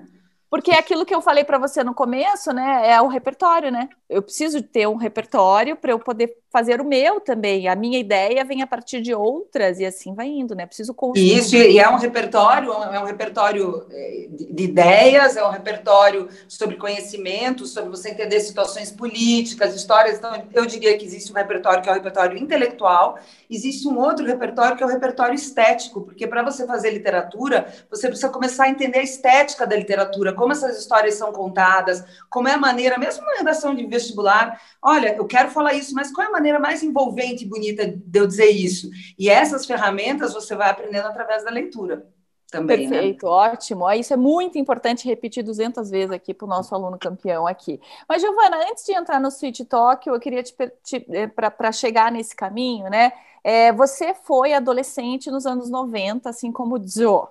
Porque 0.50 0.72
é 0.72 0.77
aquilo 0.77 1.05
que 1.05 1.15
eu 1.15 1.22
falei 1.22 1.43
para 1.43 1.58
você 1.58 1.84
no 1.84 1.93
começo, 1.93 2.51
né? 2.51 2.91
É 2.91 3.01
o 3.01 3.08
repertório, 3.08 3.72
né? 3.72 3.89
Eu 4.10 4.22
preciso 4.22 4.62
ter 4.62 4.88
um 4.88 4.96
repertório 4.96 5.75
para 5.75 5.91
eu 5.91 6.00
poder 6.00 6.36
fazer 6.51 6.81
o 6.81 6.86
meu 6.86 7.22
também. 7.22 7.70
A 7.70 7.75
minha 7.75 7.98
ideia 7.98 8.43
vem 8.43 8.62
a 8.62 8.67
partir 8.67 9.01
de 9.01 9.13
outras 9.13 9.79
e 9.79 9.86
assim 9.86 10.13
vai 10.13 10.27
indo, 10.27 10.53
né? 10.53 10.65
Preciso 10.65 10.93
construir. 10.93 11.38
Isso, 11.38 11.55
e 11.55 11.79
é 11.79 11.89
um 11.89 11.96
repertório, 11.96 12.72
é 12.72 13.00
um 13.00 13.05
repertório 13.05 13.86
eh, 13.89 14.27
de 14.29 14.63
ideias, 14.63 15.38
é 15.38 15.46
um 15.46 15.50
repertório 15.50 16.27
sobre 16.50 16.75
conhecimento, 16.75 17.65
sobre 17.65 17.89
você 17.89 18.10
entender 18.10 18.41
situações 18.41 18.91
políticas, 18.91 19.74
histórias. 19.74 20.17
Então, 20.17 20.43
eu 20.53 20.65
diria 20.65 20.98
que 20.98 21.05
existe 21.05 21.31
um 21.31 21.36
repertório 21.36 21.81
que 21.81 21.88
é 21.88 21.91
o 21.91 21.96
repertório 21.96 22.38
intelectual, 22.38 23.17
existe 23.50 23.88
um 23.88 23.98
outro 23.98 24.25
repertório 24.25 24.75
que 24.75 24.84
é 24.84 24.86
o 24.86 24.89
repertório 24.89 25.36
estético, 25.36 26.01
porque 26.01 26.27
para 26.27 26.43
você 26.43 26.67
fazer 26.67 26.91
literatura, 26.91 27.74
você 27.89 28.08
precisa 28.08 28.27
começar 28.27 28.65
a 28.65 28.70
entender 28.70 29.00
a 29.00 29.03
estética 29.03 29.65
da 29.65 29.75
literatura, 29.75 30.34
como 30.34 30.51
essas 30.51 30.77
histórias 30.77 31.15
são 31.15 31.31
contadas, 31.31 32.03
como 32.29 32.50
é 32.50 32.53
a 32.53 32.58
maneira, 32.58 32.98
mesmo 32.98 33.25
na 33.25 33.38
redação 33.38 33.74
de 33.74 33.86
vestibular, 33.86 34.60
olha, 34.81 35.15
eu 35.15 35.25
quero 35.25 35.50
falar 35.50 35.74
isso, 35.74 35.96
mas 35.96 36.12
qual 36.12 36.25
é 36.25 36.29
a 36.29 36.40
maneira 36.41 36.60
mais 36.60 36.83
envolvente 36.83 37.45
e 37.45 37.48
bonita 37.48 37.88
de 37.88 38.19
eu 38.19 38.27
dizer 38.27 38.50
isso? 38.50 38.89
E 39.17 39.29
essas 39.29 39.65
ferramentas 39.65 40.33
você 40.33 40.55
vai 40.55 40.69
aprendendo 40.69 41.07
através 41.07 41.43
da 41.43 41.51
leitura. 41.51 42.07
Também, 42.51 42.86
né? 42.86 42.89
Perfeito, 42.89 43.25
né? 43.25 43.31
ótimo. 43.31 43.89
Isso 43.91 44.13
é 44.13 44.17
muito 44.17 44.57
importante 44.57 45.07
repetir 45.07 45.41
200 45.41 45.89
vezes 45.89 46.12
aqui 46.12 46.33
para 46.33 46.45
o 46.45 46.50
nosso 46.50 46.75
aluno 46.75 47.00
campeão 47.00 47.48
aqui. 47.48 47.79
Mas, 48.10 48.21
Giovana, 48.21 48.57
antes 48.69 48.83
de 48.83 48.93
entrar 48.93 49.21
no 49.21 49.29
Sweet 49.29 49.63
Talk, 49.65 50.05
eu 50.07 50.19
queria 50.19 50.43
te, 50.43 50.53
te 50.83 51.05
eh, 51.12 51.27
para 51.27 51.71
chegar 51.71 52.12
nesse 52.12 52.36
caminho, 52.36 52.89
né? 52.89 53.13
É, 53.41 53.71
você 53.71 54.13
foi 54.13 54.53
adolescente 54.53 55.31
nos 55.31 55.45
anos 55.45 55.69
90, 55.69 56.29
assim 56.29 56.51
como 56.51 56.77
Joe. 56.86 57.27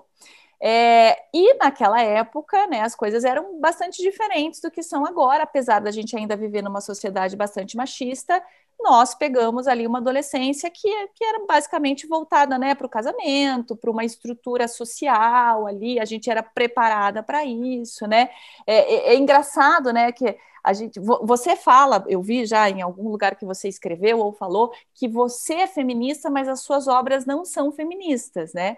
É, 0.62 1.16
e 1.32 1.54
naquela 1.54 2.02
época, 2.02 2.66
né, 2.66 2.82
as 2.82 2.94
coisas 2.94 3.24
eram 3.24 3.58
bastante 3.58 4.02
diferentes 4.02 4.60
do 4.60 4.70
que 4.70 4.82
são 4.82 5.06
agora, 5.06 5.44
apesar 5.44 5.80
da 5.80 5.90
gente 5.90 6.14
ainda 6.16 6.36
viver 6.36 6.62
numa 6.62 6.82
sociedade 6.82 7.34
bastante 7.34 7.76
machista, 7.78 8.42
nós 8.82 9.14
pegamos 9.14 9.66
ali 9.66 9.86
uma 9.86 9.98
adolescência 9.98 10.70
que, 10.70 10.88
que 11.14 11.24
era 11.24 11.44
basicamente 11.46 12.06
voltada 12.06 12.58
né, 12.58 12.74
para 12.74 12.86
o 12.86 12.90
casamento, 12.90 13.76
para 13.76 13.90
uma 13.90 14.04
estrutura 14.04 14.66
social 14.68 15.66
ali, 15.66 15.98
a 16.00 16.04
gente 16.04 16.30
era 16.30 16.42
preparada 16.42 17.22
para 17.22 17.44
isso, 17.44 18.06
né? 18.06 18.30
É, 18.66 19.10
é, 19.10 19.14
é, 19.14 19.16
engraçado, 19.16 19.92
né, 19.92 20.12
que 20.12 20.36
a 20.62 20.72
gente, 20.72 21.00
você 21.00 21.56
fala, 21.56 22.04
eu 22.08 22.20
vi 22.22 22.44
já 22.44 22.68
em 22.68 22.82
algum 22.82 23.08
lugar 23.08 23.34
que 23.36 23.46
você 23.46 23.68
escreveu 23.68 24.18
ou 24.18 24.32
falou, 24.32 24.72
que 24.94 25.08
você 25.08 25.54
é 25.54 25.66
feminista, 25.66 26.28
mas 26.28 26.48
as 26.48 26.60
suas 26.60 26.86
obras 26.86 27.24
não 27.24 27.44
são 27.44 27.72
feministas, 27.72 28.52
né? 28.52 28.76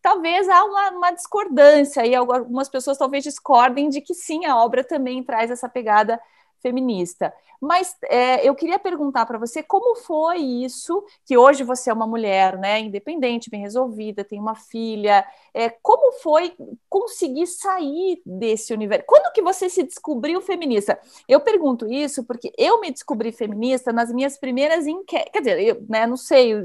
Talvez 0.00 0.48
há 0.48 0.64
uma, 0.64 0.90
uma, 0.90 1.10
discordância 1.10 2.06
e 2.06 2.14
algumas 2.14 2.68
pessoas 2.68 2.98
talvez 2.98 3.24
discordem 3.24 3.88
de 3.88 4.00
que 4.00 4.14
sim, 4.14 4.46
a 4.46 4.56
obra 4.56 4.84
também 4.84 5.22
traz 5.22 5.50
essa 5.50 5.68
pegada 5.68 6.20
feminista. 6.60 7.32
Mas 7.60 7.94
é, 8.04 8.46
eu 8.48 8.54
queria 8.54 8.78
perguntar 8.78 9.26
para 9.26 9.38
você 9.38 9.62
como 9.62 9.94
foi 9.96 10.38
isso, 10.38 11.04
que 11.26 11.36
hoje 11.36 11.62
você 11.62 11.90
é 11.90 11.92
uma 11.92 12.06
mulher, 12.06 12.56
né, 12.56 12.80
independente, 12.80 13.50
bem 13.50 13.60
resolvida, 13.60 14.24
tem 14.24 14.40
uma 14.40 14.54
filha, 14.54 15.26
é, 15.52 15.68
como 15.68 16.12
foi 16.20 16.54
conseguir 16.88 17.46
sair 17.46 18.22
desse 18.24 18.72
universo? 18.72 19.04
Quando 19.06 19.32
que 19.32 19.42
você 19.42 19.68
se 19.68 19.82
descobriu 19.82 20.40
feminista? 20.40 20.98
Eu 21.28 21.40
pergunto 21.40 21.90
isso 21.90 22.24
porque 22.24 22.50
eu 22.56 22.80
me 22.80 22.90
descobri 22.90 23.30
feminista 23.30 23.92
nas 23.92 24.10
minhas 24.10 24.38
primeiras 24.38 24.86
enquetes, 24.86 25.30
quer 25.30 25.40
dizer, 25.40 25.60
eu 25.60 25.84
né, 25.86 26.06
não 26.06 26.16
sei, 26.16 26.54
eu, 26.54 26.64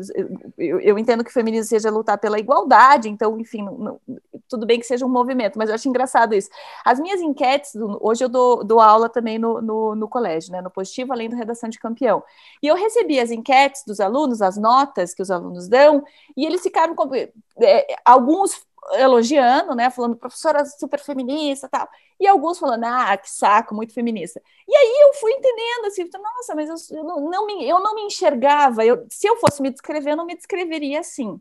eu, 0.57 0.79
eu, 0.79 0.99
entendo 0.99 1.25
que 1.25 1.33
feminismo 1.33 1.67
seja 1.67 1.89
lutar 1.89 2.17
pela 2.17 2.39
igualdade, 2.39 3.09
então, 3.09 3.37
enfim, 3.39 3.63
não, 3.63 3.77
não, 3.77 3.99
tudo 4.47 4.65
bem 4.65 4.79
que 4.79 4.85
seja 4.85 5.05
um 5.05 5.09
movimento, 5.09 5.57
mas 5.57 5.69
eu 5.69 5.75
acho 5.75 5.89
engraçado 5.89 6.33
isso. 6.33 6.49
As 6.85 6.99
minhas 6.99 7.19
enquetes, 7.19 7.75
hoje 7.99 8.23
eu 8.23 8.29
dou, 8.29 8.63
dou 8.63 8.79
aula 8.79 9.09
também 9.09 9.37
no, 9.37 9.61
no, 9.61 9.84
no 9.93 10.07
colégio, 10.07 10.51
né, 10.51 10.61
no 10.61 10.71
positivo, 10.71 11.11
além 11.11 11.29
do 11.29 11.35
redação 11.35 11.69
de 11.69 11.77
campeão. 11.77 12.23
E 12.63 12.67
eu 12.67 12.75
recebi 12.75 13.19
as 13.19 13.29
enquetes 13.29 13.83
dos 13.85 13.99
alunos, 13.99 14.41
as 14.41 14.57
notas 14.57 15.13
que 15.13 15.21
os 15.21 15.29
alunos 15.29 15.67
dão, 15.67 16.03
e 16.35 16.45
eles 16.45 16.61
ficaram 16.61 16.95
com, 16.95 17.13
é, 17.13 17.95
alguns 18.05 18.65
elogiando, 18.93 19.75
né, 19.75 19.89
falando 19.89 20.15
professora 20.15 20.63
super 20.65 20.99
feminista, 20.99 21.67
tal, 21.67 21.87
e 22.19 22.27
alguns 22.27 22.59
falando, 22.59 22.83
ah, 22.85 23.17
que 23.17 23.29
saco, 23.29 23.73
muito 23.73 23.93
feminista. 23.93 24.41
E 24.67 24.75
aí 24.75 25.07
eu 25.07 25.13
fui 25.15 25.31
entendendo 25.31 25.85
assim, 25.87 26.07
nossa, 26.13 26.55
mas 26.55 26.69
eu, 26.69 26.97
eu 26.97 27.03
não, 27.03 27.29
não, 27.29 27.45
me, 27.45 27.67
eu 27.67 27.79
não 27.79 27.95
me 27.95 28.03
enxergava, 28.03 28.85
eu, 28.85 29.05
se 29.09 29.27
eu 29.27 29.37
fosse 29.37 29.61
me 29.61 29.71
descrever, 29.71 30.11
eu 30.11 30.17
não 30.17 30.25
me 30.25 30.35
descreveria 30.35 30.99
assim. 30.99 31.39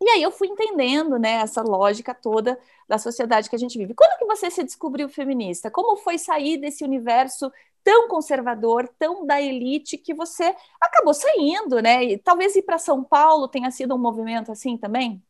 E 0.00 0.08
aí 0.10 0.22
eu 0.22 0.30
fui 0.30 0.48
entendendo, 0.48 1.18
né, 1.18 1.34
essa 1.36 1.62
lógica 1.62 2.12
toda 2.14 2.58
da 2.88 2.98
sociedade 2.98 3.48
que 3.48 3.56
a 3.56 3.58
gente 3.58 3.78
vive. 3.78 3.94
Quando 3.94 4.18
que 4.18 4.26
você 4.26 4.50
se 4.50 4.62
descobriu 4.62 5.08
feminista? 5.08 5.70
Como 5.70 5.96
foi 5.96 6.18
sair 6.18 6.58
desse 6.58 6.84
universo 6.84 7.50
tão 7.84 8.08
conservador, 8.08 8.88
tão 8.98 9.26
da 9.26 9.40
elite, 9.40 9.98
que 9.98 10.14
você 10.14 10.54
acabou 10.80 11.14
saindo, 11.14 11.80
né? 11.82 12.04
E 12.04 12.18
talvez 12.18 12.56
ir 12.56 12.62
para 12.62 12.78
São 12.78 13.04
Paulo 13.04 13.48
tenha 13.48 13.70
sido 13.70 13.94
um 13.94 13.98
movimento 13.98 14.50
assim 14.52 14.76
também? 14.78 15.22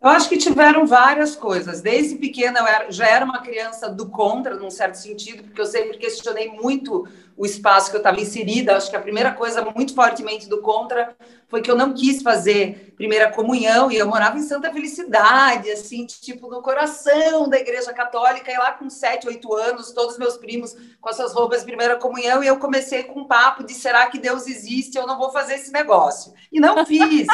Eu 0.00 0.10
acho 0.10 0.28
que 0.28 0.38
tiveram 0.38 0.86
várias 0.86 1.34
coisas. 1.34 1.80
Desde 1.80 2.14
pequena 2.14 2.60
eu 2.60 2.66
era, 2.66 2.90
já 2.90 3.06
era 3.06 3.24
uma 3.24 3.42
criança 3.42 3.88
do 3.88 4.08
contra, 4.08 4.54
num 4.54 4.70
certo 4.70 4.94
sentido, 4.94 5.42
porque 5.42 5.60
eu 5.60 5.66
sempre 5.66 5.98
questionei 5.98 6.52
muito 6.52 7.04
o 7.36 7.44
espaço 7.44 7.90
que 7.90 7.96
eu 7.96 8.00
estava 8.00 8.20
inserida. 8.20 8.76
Acho 8.76 8.90
que 8.90 8.96
a 8.96 9.00
primeira 9.00 9.32
coisa 9.32 9.60
muito 9.60 9.92
fortemente 9.96 10.48
do 10.48 10.62
contra 10.62 11.16
foi 11.48 11.62
que 11.62 11.70
eu 11.70 11.76
não 11.76 11.94
quis 11.94 12.22
fazer 12.22 12.94
primeira 12.96 13.32
comunhão 13.32 13.90
e 13.90 13.96
eu 13.96 14.06
morava 14.06 14.38
em 14.38 14.42
Santa 14.42 14.72
Felicidade, 14.72 15.68
assim, 15.70 16.06
tipo 16.06 16.48
no 16.48 16.62
coração 16.62 17.48
da 17.48 17.58
Igreja 17.58 17.92
Católica, 17.92 18.52
e 18.52 18.56
lá 18.56 18.72
com 18.72 18.88
sete, 18.88 19.26
oito 19.26 19.52
anos, 19.52 19.92
todos 19.92 20.18
meus 20.18 20.36
primos 20.36 20.76
com 21.00 21.08
as 21.08 21.16
suas 21.16 21.32
roupas 21.32 21.60
de 21.60 21.66
primeira 21.66 21.96
comunhão, 21.96 22.42
e 22.42 22.46
eu 22.46 22.58
comecei 22.58 23.02
com 23.04 23.20
um 23.20 23.26
papo 23.26 23.64
de 23.64 23.74
será 23.74 24.06
que 24.06 24.18
Deus 24.18 24.46
existe? 24.46 24.96
Eu 24.96 25.06
não 25.06 25.18
vou 25.18 25.32
fazer 25.32 25.54
esse 25.54 25.72
negócio. 25.72 26.32
E 26.52 26.60
não 26.60 26.86
fiz. 26.86 27.26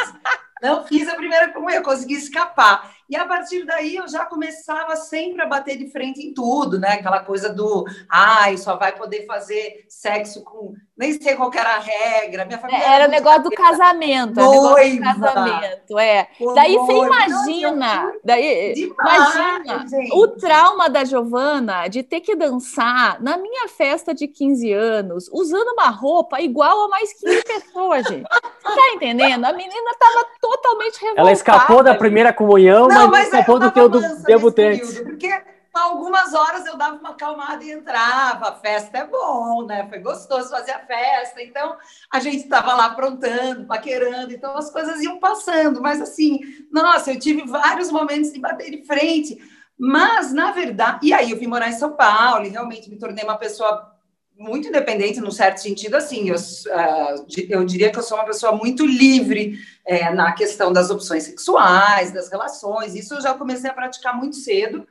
Não 0.61 0.85
fiz 0.85 1.07
a 1.07 1.15
primeira 1.15 1.51
comunhão, 1.51 1.83
consegui 1.83 2.15
escapar. 2.15 2.95
E 3.09 3.15
a 3.15 3.25
partir 3.25 3.65
daí 3.65 3.95
eu 3.95 4.07
já 4.07 4.25
começava 4.25 4.95
sempre 4.95 5.41
a 5.41 5.47
bater 5.47 5.77
de 5.77 5.91
frente 5.91 6.25
em 6.25 6.33
tudo, 6.33 6.79
né? 6.79 6.93
Aquela 6.93 7.19
coisa 7.19 7.53
do 7.53 7.85
ai, 8.09 8.57
só 8.57 8.77
vai 8.77 8.95
poder 8.95 9.25
fazer 9.25 9.85
sexo 9.89 10.43
com. 10.43 10.73
Nem 10.97 11.11
sei 11.21 11.35
qual 11.35 11.51
era 11.53 11.75
a 11.75 11.79
regra. 11.79 12.45
Minha 12.45 12.57
família 12.57 12.81
era, 12.81 12.95
era 12.95 13.07
o 13.07 13.11
negócio 13.11 13.43
do 13.43 13.51
casamento. 13.51 14.35
Noiva. 14.35 15.13
Do 15.13 15.19
casamento, 15.19 15.99
é. 15.99 16.27
daí 16.55 16.77
você 16.77 16.93
imagina, 16.93 18.13
daí, 18.23 18.73
demais, 18.73 19.35
imagina 19.35 19.87
gente. 19.89 20.15
o 20.15 20.27
trauma 20.29 20.89
da 20.89 21.03
Giovana 21.03 21.89
de 21.89 22.01
ter 22.01 22.21
que 22.21 22.33
dançar 22.33 23.21
na 23.21 23.35
minha 23.35 23.67
festa 23.67 24.13
de 24.13 24.25
15 24.25 24.71
anos, 24.71 25.29
usando 25.33 25.67
uma 25.73 25.89
roupa 25.89 26.39
igual 26.39 26.85
a 26.85 26.87
mais 26.87 27.11
15 27.19 27.43
pessoas, 27.43 28.07
gente. 28.07 28.25
Você 28.63 28.75
tá 28.75 28.93
entendendo? 28.93 29.43
A 29.43 29.51
menina 29.51 29.91
estava 29.91 30.25
totalmente 30.39 30.93
revoltada. 31.01 31.21
Ela 31.21 31.31
escapou 31.33 31.83
da 31.83 31.93
primeira 31.93 32.31
comunhão, 32.31 32.87
não, 32.87 33.09
mas, 33.09 33.09
mas 33.09 33.25
escapou 33.25 33.59
do 33.59 33.69
teu 33.69 33.89
debutante. 33.89 35.03
Porque 35.03 35.29
algumas 35.77 36.33
horas 36.33 36.65
eu 36.65 36.77
dava 36.77 36.97
uma 36.97 37.11
acalmada 37.11 37.63
e 37.63 37.71
entrava. 37.71 38.49
A 38.49 38.55
festa 38.55 38.97
é 38.97 39.05
bom, 39.05 39.65
né? 39.65 39.87
Foi 39.89 39.99
gostoso 39.99 40.49
fazer 40.49 40.71
a 40.71 40.85
festa. 40.85 41.41
Então, 41.41 41.77
a 42.11 42.19
gente 42.19 42.43
estava 42.43 42.73
lá 42.73 42.85
aprontando, 42.85 43.65
paquerando, 43.65 44.33
então 44.33 44.55
as 44.57 44.69
coisas 44.69 45.01
iam 45.01 45.19
passando. 45.19 45.81
Mas, 45.81 46.01
assim, 46.01 46.39
nossa, 46.71 47.11
eu 47.11 47.19
tive 47.19 47.45
vários 47.45 47.91
momentos 47.91 48.31
de 48.31 48.39
bater 48.39 48.71
de 48.71 48.85
frente. 48.85 49.37
Mas, 49.77 50.33
na 50.33 50.51
verdade, 50.51 50.99
e 51.07 51.13
aí 51.13 51.31
eu 51.31 51.37
vim 51.37 51.47
morar 51.47 51.69
em 51.69 51.73
São 51.73 51.93
Paulo 51.93 52.45
e 52.45 52.49
realmente 52.49 52.89
me 52.89 52.97
tornei 52.97 53.23
uma 53.23 53.37
pessoa 53.37 53.95
muito 54.37 54.67
independente, 54.67 55.21
num 55.21 55.31
certo 55.31 55.59
sentido, 55.59 55.95
assim, 55.95 56.29
eu, 56.29 56.35
uh, 56.35 57.25
eu 57.49 57.63
diria 57.63 57.89
que 57.89 57.97
eu 57.97 58.03
sou 58.03 58.17
uma 58.17 58.25
pessoa 58.25 58.51
muito 58.51 58.85
livre 58.85 59.57
é, 59.85 60.13
na 60.13 60.33
questão 60.33 60.73
das 60.73 60.89
opções 60.89 61.23
sexuais, 61.23 62.11
das 62.11 62.29
relações, 62.29 62.95
isso 62.95 63.13
eu 63.13 63.21
já 63.21 63.33
comecei 63.33 63.69
a 63.69 63.73
praticar 63.73 64.15
muito 64.15 64.35
cedo, 64.35 64.85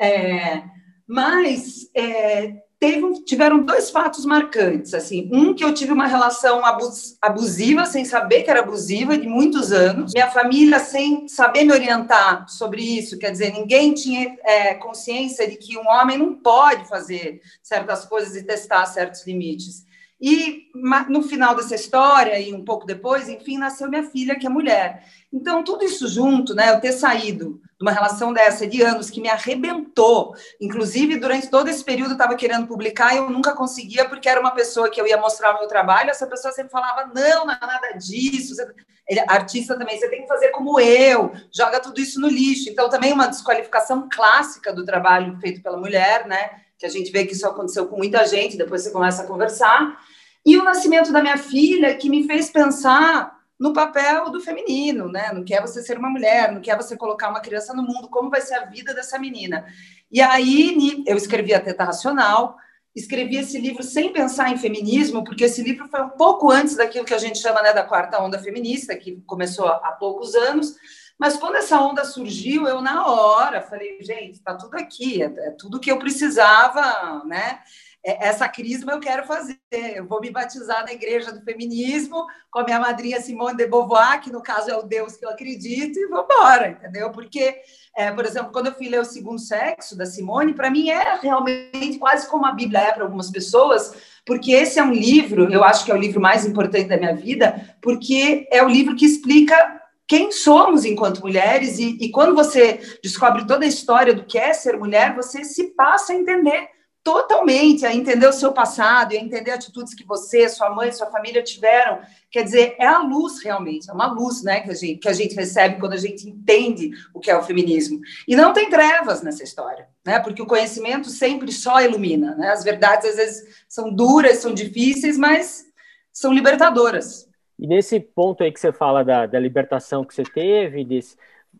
é, 0.00 0.62
mas 1.06 1.88
é, 1.94 2.54
teve, 2.78 3.24
tiveram 3.24 3.64
dois 3.64 3.90
fatos 3.90 4.24
marcantes, 4.26 4.92
assim, 4.92 5.30
um 5.32 5.54
que 5.54 5.64
eu 5.64 5.72
tive 5.72 5.92
uma 5.92 6.06
relação 6.06 6.64
abus, 6.64 7.16
abusiva, 7.22 7.86
sem 7.86 8.04
saber 8.04 8.42
que 8.42 8.50
era 8.50 8.60
abusiva, 8.60 9.16
de 9.16 9.26
muitos 9.26 9.72
anos, 9.72 10.12
minha 10.12 10.30
família 10.30 10.78
sem 10.78 11.26
saber 11.28 11.64
me 11.64 11.72
orientar 11.72 12.48
sobre 12.48 12.82
isso, 12.82 13.18
quer 13.18 13.30
dizer, 13.30 13.52
ninguém 13.52 13.94
tinha 13.94 14.36
é, 14.44 14.74
consciência 14.74 15.48
de 15.48 15.56
que 15.56 15.78
um 15.78 15.88
homem 15.88 16.18
não 16.18 16.34
pode 16.34 16.86
fazer 16.88 17.40
certas 17.62 18.04
coisas 18.04 18.36
e 18.36 18.44
testar 18.44 18.84
certos 18.86 19.26
limites. 19.26 19.85
E 20.20 20.70
no 21.08 21.22
final 21.22 21.54
dessa 21.54 21.74
história, 21.74 22.40
e 22.40 22.54
um 22.54 22.64
pouco 22.64 22.86
depois, 22.86 23.28
enfim, 23.28 23.58
nasceu 23.58 23.88
minha 23.88 24.04
filha, 24.04 24.38
que 24.38 24.46
é 24.46 24.50
mulher. 24.50 25.04
Então, 25.30 25.62
tudo 25.62 25.84
isso 25.84 26.08
junto, 26.08 26.54
né, 26.54 26.70
eu 26.70 26.80
ter 26.80 26.92
saído 26.92 27.60
de 27.78 27.84
uma 27.84 27.92
relação 27.92 28.32
dessa 28.32 28.66
de 28.66 28.80
anos 28.80 29.10
que 29.10 29.20
me 29.20 29.28
arrebentou, 29.28 30.34
inclusive 30.58 31.18
durante 31.18 31.50
todo 31.50 31.68
esse 31.68 31.84
período 31.84 32.12
eu 32.12 32.16
estava 32.16 32.34
querendo 32.34 32.66
publicar 32.66 33.12
e 33.12 33.18
eu 33.18 33.28
nunca 33.28 33.54
conseguia, 33.54 34.08
porque 34.08 34.28
era 34.28 34.40
uma 34.40 34.52
pessoa 34.52 34.88
que 34.88 34.98
eu 34.98 35.06
ia 35.06 35.18
mostrar 35.18 35.54
o 35.54 35.58
meu 35.58 35.68
trabalho, 35.68 36.08
essa 36.08 36.26
pessoa 36.26 36.52
sempre 36.54 36.72
falava: 36.72 37.10
não, 37.14 37.44
não 37.44 37.52
é 37.52 37.58
nada 37.60 37.92
disso. 37.98 38.54
Você... 38.54 38.66
Ele, 39.06 39.20
artista 39.28 39.76
também, 39.78 39.98
você 39.98 40.08
tem 40.08 40.22
que 40.22 40.28
fazer 40.28 40.48
como 40.48 40.80
eu, 40.80 41.32
joga 41.52 41.78
tudo 41.78 42.00
isso 42.00 42.18
no 42.20 42.28
lixo. 42.28 42.70
Então, 42.70 42.88
também 42.88 43.12
uma 43.12 43.28
desqualificação 43.28 44.08
clássica 44.10 44.72
do 44.72 44.84
trabalho 44.84 45.38
feito 45.38 45.62
pela 45.62 45.76
mulher, 45.76 46.26
né? 46.26 46.62
Que 46.78 46.86
a 46.86 46.88
gente 46.88 47.10
vê 47.10 47.24
que 47.24 47.32
isso 47.32 47.46
aconteceu 47.46 47.86
com 47.86 47.96
muita 47.96 48.26
gente, 48.26 48.56
depois 48.56 48.82
você 48.82 48.90
começa 48.90 49.22
a 49.22 49.26
conversar. 49.26 49.98
E 50.44 50.56
o 50.56 50.64
nascimento 50.64 51.12
da 51.12 51.22
minha 51.22 51.38
filha, 51.38 51.96
que 51.96 52.08
me 52.08 52.26
fez 52.26 52.50
pensar 52.50 53.36
no 53.58 53.72
papel 53.72 54.30
do 54.30 54.40
feminino, 54.40 55.08
né? 55.08 55.32
No 55.32 55.44
que 55.44 55.54
é 55.54 55.60
você 55.60 55.82
ser 55.82 55.98
uma 55.98 56.10
mulher, 56.10 56.52
no 56.52 56.60
que 56.60 56.70
é 56.70 56.76
você 56.76 56.96
colocar 56.96 57.30
uma 57.30 57.40
criança 57.40 57.72
no 57.72 57.82
mundo, 57.82 58.08
como 58.08 58.30
vai 58.30 58.40
ser 58.40 58.54
a 58.54 58.66
vida 58.66 58.94
dessa 58.94 59.18
menina. 59.18 59.66
E 60.10 60.20
aí 60.20 61.02
eu 61.06 61.16
escrevi 61.16 61.54
a 61.54 61.60
Teta 61.60 61.84
Racional, 61.84 62.56
escrevi 62.94 63.36
esse 63.36 63.58
livro 63.58 63.82
sem 63.82 64.12
pensar 64.12 64.50
em 64.50 64.58
feminismo, 64.58 65.24
porque 65.24 65.44
esse 65.44 65.62
livro 65.62 65.88
foi 65.88 66.02
um 66.02 66.10
pouco 66.10 66.50
antes 66.50 66.76
daquilo 66.76 67.04
que 67.04 67.14
a 67.14 67.18
gente 67.18 67.38
chama 67.38 67.62
né, 67.62 67.72
da 67.72 67.82
quarta 67.82 68.22
onda 68.22 68.38
feminista, 68.38 68.96
que 68.96 69.22
começou 69.26 69.66
há 69.66 69.92
poucos 69.92 70.34
anos. 70.34 70.74
Mas 71.18 71.36
quando 71.36 71.56
essa 71.56 71.80
onda 71.80 72.04
surgiu, 72.04 72.66
eu 72.66 72.82
na 72.82 73.06
hora 73.06 73.62
falei, 73.62 73.98
gente, 74.02 74.32
está 74.32 74.54
tudo 74.54 74.76
aqui, 74.76 75.22
é, 75.22 75.26
é 75.26 75.50
tudo 75.52 75.80
que 75.80 75.90
eu 75.90 75.98
precisava, 75.98 77.24
né? 77.24 77.60
É, 78.06 78.28
essa 78.28 78.48
crisma 78.48 78.92
eu 78.92 79.00
quero 79.00 79.26
fazer. 79.26 79.58
Eu 79.72 80.06
vou 80.06 80.20
me 80.20 80.30
batizar 80.30 80.84
na 80.84 80.92
igreja 80.92 81.32
do 81.32 81.42
feminismo 81.42 82.24
com 82.52 82.60
a 82.60 82.64
minha 82.64 82.78
madrinha 82.78 83.20
Simone 83.20 83.56
de 83.56 83.66
Beauvoir, 83.66 84.20
que 84.20 84.30
no 84.30 84.40
caso 84.40 84.70
é 84.70 84.76
o 84.76 84.84
Deus 84.84 85.16
que 85.16 85.26
eu 85.26 85.30
acredito, 85.30 85.98
e 85.98 86.06
vou 86.06 86.22
embora, 86.22 86.68
entendeu? 86.68 87.10
Porque, 87.10 87.56
é, 87.96 88.12
por 88.12 88.24
exemplo, 88.24 88.52
quando 88.52 88.68
eu 88.68 88.74
fui 88.74 88.88
ler 88.88 89.00
O 89.00 89.04
Segundo 89.04 89.40
Sexo, 89.40 89.98
da 89.98 90.06
Simone, 90.06 90.54
para 90.54 90.70
mim 90.70 90.88
é 90.88 91.18
realmente 91.20 91.98
quase 91.98 92.28
como 92.28 92.46
a 92.46 92.52
Bíblia 92.52 92.78
é 92.78 92.92
para 92.92 93.02
algumas 93.02 93.28
pessoas, 93.28 93.92
porque 94.24 94.52
esse 94.52 94.78
é 94.78 94.84
um 94.84 94.92
livro, 94.92 95.52
eu 95.52 95.64
acho 95.64 95.84
que 95.84 95.90
é 95.90 95.94
o 95.94 95.98
livro 95.98 96.20
mais 96.20 96.46
importante 96.46 96.88
da 96.88 96.96
minha 96.96 97.14
vida, 97.14 97.76
porque 97.82 98.48
é 98.52 98.62
o 98.62 98.68
livro 98.68 98.94
que 98.94 99.04
explica 99.04 99.75
quem 100.08 100.30
somos 100.30 100.84
enquanto 100.84 101.20
mulheres, 101.20 101.78
e, 101.78 101.98
e 102.00 102.10
quando 102.10 102.34
você 102.34 102.80
descobre 103.02 103.46
toda 103.46 103.64
a 103.64 103.68
história 103.68 104.14
do 104.14 104.24
que 104.24 104.38
é 104.38 104.52
ser 104.52 104.76
mulher, 104.76 105.14
você 105.14 105.44
se 105.44 105.74
passa 105.74 106.12
a 106.12 106.16
entender 106.16 106.68
totalmente 107.06 107.86
a 107.86 107.94
entender 107.94 108.26
o 108.26 108.32
seu 108.32 108.52
passado 108.52 109.12
e 109.12 109.16
a 109.16 109.20
entender 109.20 109.52
atitudes 109.52 109.94
que 109.94 110.04
você, 110.04 110.48
sua 110.48 110.70
mãe, 110.70 110.90
sua 110.90 111.06
família 111.06 111.40
tiveram. 111.40 112.00
Quer 112.28 112.42
dizer, 112.42 112.74
é 112.80 112.86
a 112.86 112.98
luz 112.98 113.40
realmente, 113.44 113.88
é 113.88 113.92
uma 113.92 114.12
luz 114.12 114.42
né, 114.42 114.60
que, 114.60 114.70
a 114.72 114.74
gente, 114.74 114.98
que 114.98 115.08
a 115.08 115.12
gente 115.12 115.36
recebe 115.36 115.78
quando 115.78 115.92
a 115.92 115.98
gente 115.98 116.28
entende 116.28 116.90
o 117.14 117.20
que 117.20 117.30
é 117.30 117.38
o 117.38 117.44
feminismo. 117.44 118.00
E 118.26 118.34
não 118.34 118.52
tem 118.52 118.68
trevas 118.68 119.22
nessa 119.22 119.44
história, 119.44 119.86
né? 120.04 120.18
Porque 120.18 120.42
o 120.42 120.46
conhecimento 120.46 121.08
sempre 121.08 121.52
só 121.52 121.80
ilumina. 121.80 122.34
Né? 122.34 122.50
As 122.50 122.64
verdades 122.64 123.10
às 123.10 123.14
vezes 123.14 123.64
são 123.68 123.94
duras, 123.94 124.38
são 124.38 124.52
difíceis, 124.52 125.16
mas 125.16 125.64
são 126.12 126.32
libertadoras. 126.32 127.25
E 127.58 127.66
nesse 127.66 127.98
ponto 127.98 128.42
aí 128.42 128.52
que 128.52 128.60
você 128.60 128.72
fala 128.72 129.04
da, 129.04 129.26
da 129.26 129.38
libertação 129.38 130.04
que 130.04 130.14
você 130.14 130.24
teve, 130.24 130.84
desse, 130.84 131.16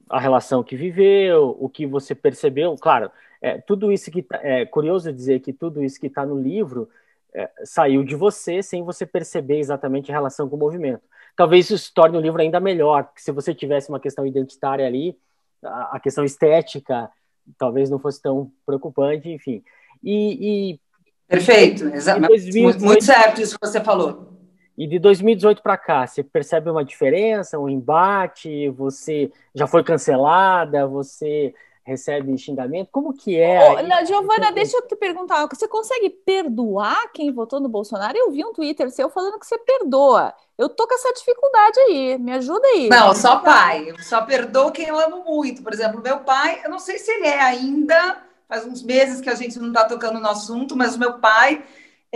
a 0.08 0.20
relação 0.20 0.62
que 0.62 0.76
viveu, 0.76 1.56
o 1.58 1.68
que 1.68 1.86
você 1.86 2.14
percebeu, 2.14 2.74
claro, 2.76 3.10
é, 3.40 3.58
tudo 3.58 3.92
isso 3.92 4.10
que 4.10 4.22
tá, 4.22 4.38
é 4.42 4.64
curioso 4.66 5.12
dizer 5.12 5.40
que 5.40 5.52
tudo 5.52 5.82
isso 5.82 6.00
que 6.00 6.06
está 6.06 6.24
no 6.24 6.38
livro 6.38 6.88
é, 7.34 7.50
saiu 7.64 8.04
de 8.04 8.14
você 8.14 8.62
sem 8.62 8.82
você 8.82 9.06
perceber 9.06 9.58
exatamente 9.58 10.10
a 10.10 10.14
relação 10.14 10.48
com 10.48 10.56
o 10.56 10.58
movimento. 10.58 11.02
Talvez 11.36 11.68
isso 11.70 11.92
torne 11.94 12.16
o 12.16 12.20
livro 12.20 12.40
ainda 12.40 12.60
melhor, 12.60 13.10
se 13.16 13.32
você 13.32 13.54
tivesse 13.54 13.88
uma 13.88 14.00
questão 14.00 14.26
identitária 14.26 14.86
ali, 14.86 15.18
a, 15.62 15.96
a 15.96 16.00
questão 16.00 16.24
estética 16.24 17.10
talvez 17.58 17.88
não 17.88 17.98
fosse 17.98 18.20
tão 18.20 18.50
preocupante, 18.64 19.30
enfim. 19.30 19.62
E, 20.02 20.72
e 20.72 20.80
perfeito, 21.28 21.84
exatamente, 21.88 22.60
muito, 22.60 22.84
muito 22.84 23.04
certo 23.04 23.40
isso 23.40 23.58
que 23.58 23.66
você 23.66 23.80
falou. 23.80 24.35
E 24.76 24.86
de 24.86 24.98
2018 24.98 25.62
para 25.62 25.76
cá, 25.76 26.06
você 26.06 26.22
percebe 26.22 26.70
uma 26.70 26.84
diferença, 26.84 27.58
um 27.58 27.68
embate? 27.68 28.68
Você 28.70 29.32
já 29.54 29.66
foi 29.66 29.82
cancelada? 29.82 30.86
Você 30.86 31.54
recebe 31.86 32.36
xingamento? 32.36 32.88
Como 32.90 33.14
que 33.14 33.38
é? 33.38 33.60
Oh, 33.70 34.04
Giovana, 34.04 34.50
deixa 34.50 34.76
eu 34.76 34.82
te 34.82 34.96
perguntar, 34.96 35.46
você 35.46 35.68
consegue 35.68 36.10
perdoar 36.10 37.12
quem 37.12 37.32
votou 37.32 37.60
no 37.60 37.68
Bolsonaro? 37.68 38.18
Eu 38.18 38.32
vi 38.32 38.44
um 38.44 38.52
Twitter 38.52 38.90
seu 38.90 39.08
falando 39.08 39.38
que 39.38 39.46
você 39.46 39.56
perdoa. 39.56 40.34
Eu 40.58 40.68
tô 40.68 40.86
com 40.86 40.94
essa 40.94 41.12
dificuldade 41.12 41.78
aí, 41.80 42.18
me 42.18 42.32
ajuda 42.32 42.66
aí. 42.66 42.88
Não, 42.88 43.14
só 43.14 43.38
pai. 43.38 43.90
Eu 43.90 43.98
só 44.02 44.22
perdoo 44.22 44.72
quem 44.72 44.88
eu 44.88 44.98
amo 44.98 45.24
muito. 45.24 45.62
Por 45.62 45.72
exemplo, 45.72 46.02
meu 46.02 46.18
pai, 46.20 46.60
eu 46.64 46.70
não 46.70 46.80
sei 46.80 46.98
se 46.98 47.10
ele 47.10 47.28
é 47.28 47.40
ainda, 47.40 48.18
faz 48.48 48.66
uns 48.66 48.82
meses 48.82 49.20
que 49.20 49.30
a 49.30 49.34
gente 49.34 49.58
não 49.58 49.68
está 49.68 49.84
tocando 49.84 50.18
no 50.18 50.28
assunto, 50.28 50.74
mas 50.76 50.96
o 50.96 50.98
meu 50.98 51.20
pai 51.20 51.62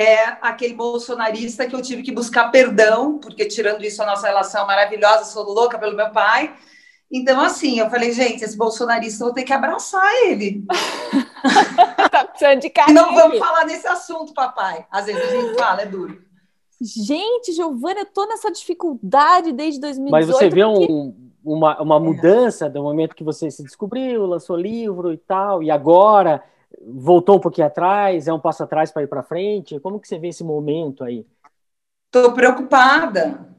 é 0.01 0.39
aquele 0.41 0.75
bolsonarista 0.75 1.67
que 1.67 1.75
eu 1.75 1.83
tive 1.83 2.03
que 2.03 2.13
buscar 2.13 2.51
perdão, 2.51 3.19
porque 3.19 3.45
tirando 3.45 3.85
isso 3.85 4.03
a 4.03 4.07
nossa 4.07 4.27
relação 4.27 4.67
maravilhosa, 4.67 5.25
sou 5.25 5.45
louca 5.45 5.79
pelo 5.79 5.97
meu 5.97 6.11
pai, 6.11 6.55
então, 7.13 7.41
assim, 7.41 7.81
eu 7.81 7.91
falei, 7.91 8.13
gente, 8.13 8.45
esse 8.45 8.57
bolsonarista, 8.57 9.25
eu 9.25 9.27
vou 9.27 9.35
ter 9.35 9.43
que 9.43 9.53
abraçar 9.53 10.09
ele. 10.27 10.65
tá 12.09 12.25
precisando 12.25 12.61
de 12.61 12.71
carinho. 12.71 12.95
Não 12.95 13.15
vamos 13.15 13.39
falar 13.39 13.65
desse 13.65 13.87
assunto, 13.89 14.33
papai. 14.33 14.87
Às 14.91 15.07
vezes 15.07 15.21
a 15.21 15.27
gente 15.27 15.59
fala, 15.59 15.83
é 15.83 15.87
duro. 15.87 16.23
Gente, 16.81 17.53
Giovana, 17.53 18.01
eu 18.01 18.07
tô 18.07 18.27
nessa 18.27 18.51
dificuldade 18.51 19.53
desde 19.53 19.81
2018. 19.81 20.11
Mas 20.13 20.27
você 20.29 20.49
vê 20.49 20.65
porque... 20.65 20.93
um, 20.93 21.15
uma, 21.45 21.83
uma 21.83 21.99
mudança 21.99 22.71
do 22.71 22.81
momento 22.81 23.17
que 23.17 23.25
você 23.25 23.51
se 23.51 23.65
descobriu, 23.65 24.25
lançou 24.25 24.57
livro 24.57 25.13
e 25.13 25.19
tal, 25.19 25.65
e 25.65 25.71
agora 25.71 26.43
voltou 26.81 27.37
um 27.37 27.41
pouquinho 27.41 27.67
atrás, 27.67 28.29
é 28.29 28.33
um 28.33 28.41
passo 28.41 28.63
atrás 28.63 28.91
para 28.91 29.03
ir 29.03 29.07
para 29.09 29.23
frente? 29.23 29.81
Como 29.81 30.01
que 30.01 30.09
você 30.09 30.19
vê 30.19 30.29
esse 30.29 30.45
momento 30.45 31.05
aí? 31.05 31.27
Estou 32.07 32.33
preocupada 32.33 33.51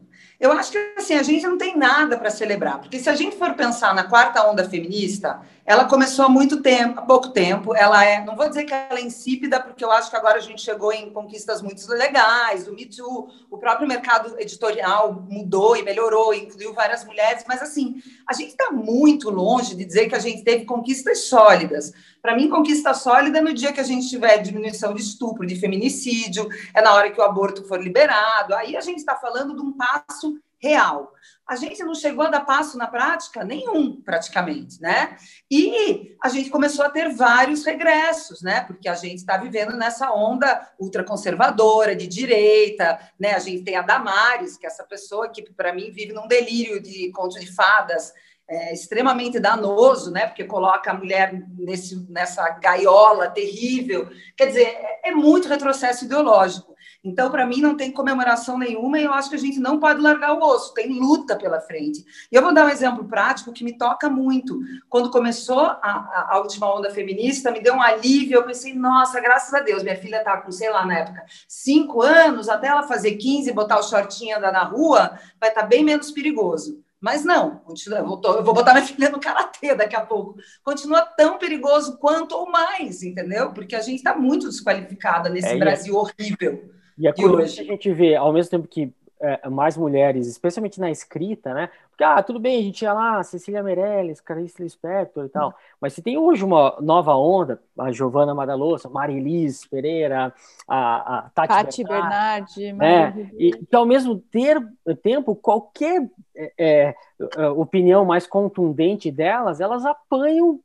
eu 0.42 0.52
acho 0.52 0.72
que 0.72 0.94
assim, 0.98 1.14
a 1.14 1.22
gente 1.22 1.46
não 1.46 1.56
tem 1.56 1.78
nada 1.78 2.18
para 2.18 2.32
celebrar, 2.32 2.80
porque 2.80 2.98
se 2.98 3.08
a 3.08 3.16
gente 3.16 3.36
for 3.36 3.54
pensar 3.54 3.94
na 3.94 4.06
quarta 4.06 4.44
onda 4.50 4.68
feminista, 4.68 5.40
ela 5.66 5.86
começou 5.86 6.26
há 6.26 6.30
muito 6.30 6.62
tempo, 6.62 7.00
há 7.00 7.04
pouco 7.04 7.30
tempo. 7.30 7.76
Ela 7.76 8.04
é, 8.04 8.24
não 8.26 8.36
vou 8.36 8.48
dizer 8.48 8.66
que 8.66 8.74
ela 8.74 9.00
é 9.00 9.02
insípida, 9.02 9.60
porque 9.60 9.84
eu 9.84 9.92
acho 9.92 10.10
que 10.10 10.16
agora 10.16 10.38
a 10.38 10.42
gente 10.42 10.62
chegou 10.62 10.92
em 10.92 11.12
conquistas 11.12 11.62
muito 11.62 11.88
legais, 11.90 12.68
o 12.68 12.74
Me 12.74 12.86
Too, 12.86 13.30
o 13.50 13.58
próprio 13.58 13.88
mercado 13.88 14.36
editorial 14.40 15.14
mudou 15.30 15.76
e 15.76 15.84
melhorou, 15.84 16.34
incluiu 16.34 16.74
várias 16.74 17.06
mulheres, 17.06 17.44
mas 17.48 17.62
assim, 17.62 18.02
a 18.28 18.34
gente 18.34 18.50
está 18.50 18.72
muito 18.72 19.30
longe 19.30 19.76
de 19.76 19.86
dizer 19.86 20.10
que 20.10 20.16
a 20.16 20.20
gente 20.20 20.44
teve 20.44 20.66
conquistas 20.66 21.26
sólidas. 21.26 21.94
Para 22.22 22.36
mim, 22.36 22.50
conquista 22.50 22.94
sólida 22.94 23.40
é 23.40 23.42
no 23.42 23.54
dia 23.54 23.74
que 23.74 23.80
a 23.80 23.84
gente 23.84 24.08
tiver 24.08 24.38
diminuição 24.40 24.94
de 24.94 25.02
estupro, 25.02 25.46
de 25.46 25.56
feminicídio, 25.56 26.48
é 26.74 26.82
na 26.82 26.94
hora 26.94 27.12
que 27.12 27.20
o 27.20 27.24
aborto 27.24 27.68
for 27.68 27.82
liberado. 27.82 28.54
Aí 28.54 28.76
a 28.76 28.82
gente 28.82 29.00
está 29.00 29.16
falando 29.16 29.56
de 29.56 29.62
um 29.62 29.74
passo 29.74 30.40
real. 30.62 31.12
A 31.48 31.56
gente 31.56 31.84
não 31.84 31.94
chegou 31.94 32.26
a 32.26 32.30
dar 32.30 32.46
passo 32.46 32.78
na 32.78 32.88
prática 32.88 33.44
nenhum, 33.44 34.00
praticamente, 34.02 34.80
né? 34.80 35.18
E 35.50 36.16
a 36.24 36.30
gente 36.30 36.50
começou 36.50 36.86
a 36.86 36.90
ter 36.90 37.14
vários 37.14 37.66
regressos, 37.66 38.42
né? 38.42 38.62
Porque 38.62 38.88
a 38.88 38.96
gente 38.96 39.18
está 39.18 39.38
vivendo 39.38 39.76
nessa 39.76 40.14
onda 40.14 40.70
ultraconservadora, 40.80 41.96
de 41.96 42.08
direita, 42.08 43.00
né? 43.20 43.34
A 43.34 43.40
gente 43.40 43.64
tem 43.64 43.76
a 43.76 43.82
Damares, 43.82 44.56
que 44.56 44.66
é 44.66 44.70
essa 44.70 44.84
pessoa 44.86 45.30
que, 45.30 45.42
para 45.52 45.74
mim, 45.74 45.92
vive 45.92 46.14
num 46.14 46.28
delírio 46.28 46.82
de 46.82 47.12
conto 47.12 47.40
de 47.40 47.54
fadas, 47.54 48.14
é, 48.48 48.74
extremamente 48.74 49.40
danoso, 49.40 50.12
né? 50.12 50.28
Porque 50.28 50.44
coloca 50.44 50.92
a 50.92 50.94
mulher 50.94 51.34
nesse, 51.58 52.06
nessa 52.10 52.48
gaiola 52.50 53.30
terrível. 53.30 54.10
Quer 54.38 54.48
dizer, 54.48 54.68
é, 54.68 55.10
é 55.10 55.12
muito 55.12 55.48
retrocesso 55.48 56.06
ideológico. 56.06 56.71
Então, 57.04 57.32
para 57.32 57.48
mim, 57.48 57.62
não 57.62 57.76
tem 57.76 57.92
comemoração 57.92 58.60
nenhuma 58.60 59.00
e 59.00 59.04
eu 59.04 59.14
acho 59.14 59.30
que 59.30 59.36
a 59.36 59.40
gente 59.40 59.60
não 59.60 59.80
pode 59.80 60.00
largar 60.00 60.34
o 60.34 60.44
osso, 60.44 60.74
tem 60.74 61.00
luta 61.00 61.36
pela 61.36 61.60
frente. 61.60 62.06
E 62.32 62.36
eu 62.36 62.44
vou 62.44 62.54
dar 62.54 62.66
um 62.66 62.70
exemplo 62.70 63.06
prático 63.06 63.52
que 63.52 63.64
me 63.64 63.76
toca 63.76 64.08
muito. 64.08 64.60
Quando 64.88 65.10
começou 65.10 65.62
a, 65.62 66.28
a 66.30 66.40
última 66.40 66.72
onda 66.72 66.92
feminista, 66.92 67.52
me 67.52 67.60
deu 67.60 67.74
um 67.74 67.82
alívio. 67.82 68.36
Eu 68.36 68.46
pensei, 68.46 68.76
nossa, 68.76 69.20
graças 69.20 69.52
a 69.52 69.62
Deus, 69.62 69.82
minha 69.82 69.98
filha 69.98 70.18
está 70.18 70.38
com, 70.38 70.52
sei 70.52 70.70
lá, 70.70 70.86
na 70.86 71.00
época, 71.00 71.26
cinco 71.48 72.04
anos, 72.04 72.48
até 72.48 72.68
ela 72.68 72.84
fazer 72.84 73.16
15 73.16 73.52
botar 73.52 73.80
o 73.80 73.84
shortinho 73.84 74.38
andar 74.38 74.52
na 74.52 74.64
rua, 74.64 75.18
vai 75.40 75.50
estar 75.50 75.62
tá 75.62 75.68
bem 75.68 75.84
menos 75.84 76.12
perigoso. 76.12 76.84
Mas 77.00 77.26
não, 77.26 77.56
continua, 77.58 77.98
eu, 77.98 78.06
vou, 78.06 78.22
eu 78.24 78.44
vou 78.44 78.54
botar 78.54 78.76
minha 78.76 78.86
filha 78.86 79.10
no 79.10 79.20
karatê 79.20 79.74
daqui 79.74 79.96
a 79.96 80.06
pouco. 80.06 80.36
Continua 80.64 81.02
tão 81.02 81.40
perigoso 81.40 81.98
quanto 81.98 82.36
ou 82.36 82.52
mais, 82.52 83.02
entendeu? 83.02 83.52
Porque 83.54 83.76
a 83.76 83.82
gente 83.82 83.98
está 83.98 84.16
muito 84.16 84.48
desqualificada 84.48 85.28
nesse 85.28 85.48
é, 85.48 85.58
Brasil 85.58 85.96
horrível. 85.96 86.72
E 87.02 87.08
é 87.08 87.12
curioso 87.12 87.56
que 87.56 87.62
a 87.62 87.64
gente 87.64 87.92
vê, 87.92 88.16
ao 88.16 88.32
mesmo 88.32 88.52
tempo 88.52 88.68
que 88.68 88.94
é, 89.20 89.50
mais 89.50 89.76
mulheres, 89.76 90.28
especialmente 90.28 90.80
na 90.80 90.92
escrita, 90.92 91.54
né? 91.54 91.70
Porque, 91.90 92.04
ah, 92.04 92.22
tudo 92.22 92.40
bem, 92.40 92.60
a 92.60 92.62
gente 92.64 92.82
ia 92.84 92.94
lá, 92.94 93.24
Cecília 93.24 93.64
Meirelles, 93.64 94.22
Clarice 94.22 94.62
Lispector 94.62 95.26
e 95.26 95.30
tal, 95.30 95.50
uhum. 95.50 95.54
mas 95.80 95.94
se 95.94 96.02
tem 96.02 96.18
hoje 96.18 96.44
uma 96.44 96.76
nova 96.80 97.16
onda, 97.16 97.62
a 97.78 97.92
Giovana 97.92 98.34
Madalossa, 98.34 98.90
Marilis 98.90 99.66
Pereira, 99.66 100.34
a, 100.68 101.18
a 101.18 101.22
Tati, 101.30 101.48
Tati 101.48 101.84
Bernardi, 101.84 102.74
né? 102.74 103.32
e 103.38 103.52
que 103.52 103.76
ao 103.76 103.86
mesmo 103.86 104.18
ter, 104.18 104.60
tempo, 105.02 105.36
qualquer 105.36 106.08
é, 106.36 106.54
é, 106.58 106.96
é, 107.38 107.50
opinião 107.50 108.06
mais 108.06 108.28
contundente 108.28 109.12
delas, 109.12 109.60
elas 109.60 109.86
apanham 109.86 110.60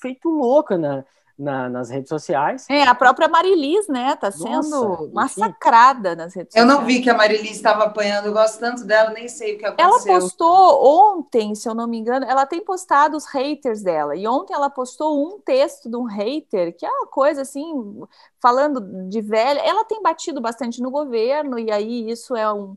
feito 0.00 0.28
louca 0.28 0.76
na, 0.76 1.04
na, 1.38 1.68
nas 1.68 1.88
redes 1.88 2.08
sociais. 2.08 2.66
É, 2.68 2.82
a 2.82 2.94
própria 2.94 3.28
Marilis, 3.28 3.86
né, 3.86 4.16
tá 4.16 4.30
sendo 4.30 4.70
Nossa, 4.70 5.10
massacrada 5.12 6.16
nas 6.16 6.34
redes 6.34 6.56
eu 6.56 6.62
sociais. 6.62 6.68
Eu 6.68 6.80
não 6.80 6.84
vi 6.84 7.00
que 7.00 7.08
a 7.08 7.14
Marilis 7.14 7.52
estava 7.52 7.84
apanhando, 7.84 8.26
eu 8.26 8.32
gosto 8.32 8.58
tanto 8.58 8.84
dela, 8.84 9.10
nem 9.10 9.28
sei 9.28 9.54
o 9.54 9.58
que 9.58 9.64
aconteceu. 9.64 9.88
Ela 9.88 10.20
postou 10.20 11.16
ontem, 11.16 11.54
se 11.54 11.68
eu 11.68 11.74
não 11.74 11.86
me 11.86 11.98
engano, 11.98 12.26
ela 12.26 12.44
tem 12.44 12.64
postado 12.64 13.16
os 13.16 13.26
haters 13.26 13.82
dela, 13.82 14.16
e 14.16 14.26
ontem 14.26 14.52
ela 14.52 14.68
postou 14.68 15.24
um 15.24 15.38
texto 15.38 15.88
de 15.88 15.96
um 15.96 16.04
hater, 16.04 16.76
que 16.76 16.84
é 16.84 16.90
uma 16.90 17.06
coisa 17.06 17.42
assim, 17.42 18.02
falando 18.40 19.08
de 19.08 19.20
velha, 19.20 19.60
ela 19.60 19.84
tem 19.84 20.02
batido 20.02 20.40
bastante 20.40 20.82
no 20.82 20.90
governo, 20.90 21.58
e 21.58 21.70
aí 21.70 22.10
isso 22.10 22.34
é 22.34 22.52
um 22.52 22.76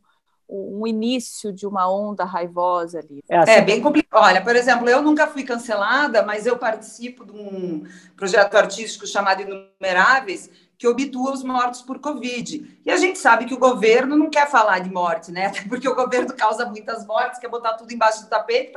um 0.51 0.85
início 0.85 1.53
de 1.53 1.65
uma 1.65 1.89
onda 1.89 2.25
raivosa 2.25 2.99
ali. 2.99 3.23
É, 3.29 3.37
assim, 3.37 3.51
é 3.51 3.61
bem 3.61 3.81
complicado. 3.81 4.21
Olha, 4.21 4.41
por 4.41 4.55
exemplo, 4.55 4.89
eu 4.89 5.01
nunca 5.01 5.25
fui 5.27 5.43
cancelada, 5.43 6.23
mas 6.23 6.45
eu 6.45 6.57
participo 6.57 7.25
de 7.25 7.31
um 7.31 7.85
projeto 8.17 8.55
artístico 8.55 9.07
chamado 9.07 9.41
Inumeráveis, 9.41 10.49
que 10.81 10.87
obtua 10.87 11.31
os 11.31 11.43
mortos 11.43 11.83
por 11.83 11.99
Covid. 11.99 12.79
E 12.83 12.89
a 12.89 12.97
gente 12.97 13.19
sabe 13.19 13.45
que 13.45 13.53
o 13.53 13.59
governo 13.59 14.17
não 14.17 14.31
quer 14.31 14.49
falar 14.49 14.79
de 14.79 14.91
morte, 14.91 15.31
né? 15.31 15.51
Porque 15.69 15.87
o 15.87 15.93
governo 15.93 16.33
causa 16.33 16.65
muitas 16.65 17.05
mortes, 17.05 17.39
quer 17.39 17.49
botar 17.49 17.73
tudo 17.73 17.93
embaixo 17.93 18.23
do 18.23 18.29
tapete 18.29 18.73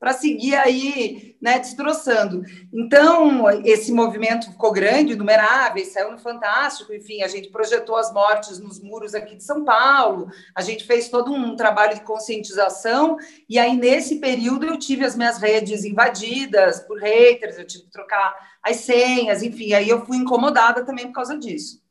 para 0.00 0.12
seguir 0.12 0.56
aí, 0.56 1.36
né, 1.40 1.60
destroçando. 1.60 2.42
Então, 2.72 3.48
esse 3.64 3.92
movimento 3.92 4.50
ficou 4.50 4.72
grande, 4.72 5.14
numerável, 5.14 5.84
saiu 5.84 6.10
no 6.10 6.18
Fantástico, 6.18 6.92
enfim, 6.92 7.22
a 7.22 7.28
gente 7.28 7.50
projetou 7.50 7.94
as 7.94 8.12
mortes 8.12 8.58
nos 8.58 8.82
muros 8.82 9.14
aqui 9.14 9.36
de 9.36 9.44
São 9.44 9.64
Paulo, 9.64 10.26
a 10.56 10.60
gente 10.60 10.84
fez 10.84 11.08
todo 11.08 11.32
um 11.32 11.54
trabalho 11.54 11.94
de 11.94 12.00
conscientização, 12.00 13.16
e 13.48 13.60
aí, 13.60 13.76
nesse 13.76 14.16
período, 14.16 14.66
eu 14.66 14.76
tive 14.76 15.04
as 15.04 15.14
minhas 15.14 15.38
redes 15.38 15.84
invadidas 15.84 16.80
por 16.80 16.98
haters, 16.98 17.58
eu 17.58 17.66
tive 17.66 17.84
que 17.84 17.90
trocar 17.92 18.34
as 18.64 18.78
senhas, 18.78 19.42
enfim, 19.42 19.74
aí 19.74 19.88
eu 19.88 20.04
fui 20.06 20.16
incomodada 20.16 20.84
também 20.84 21.06
por 21.06 21.14
causa 21.14 21.38
disso. 21.38 21.83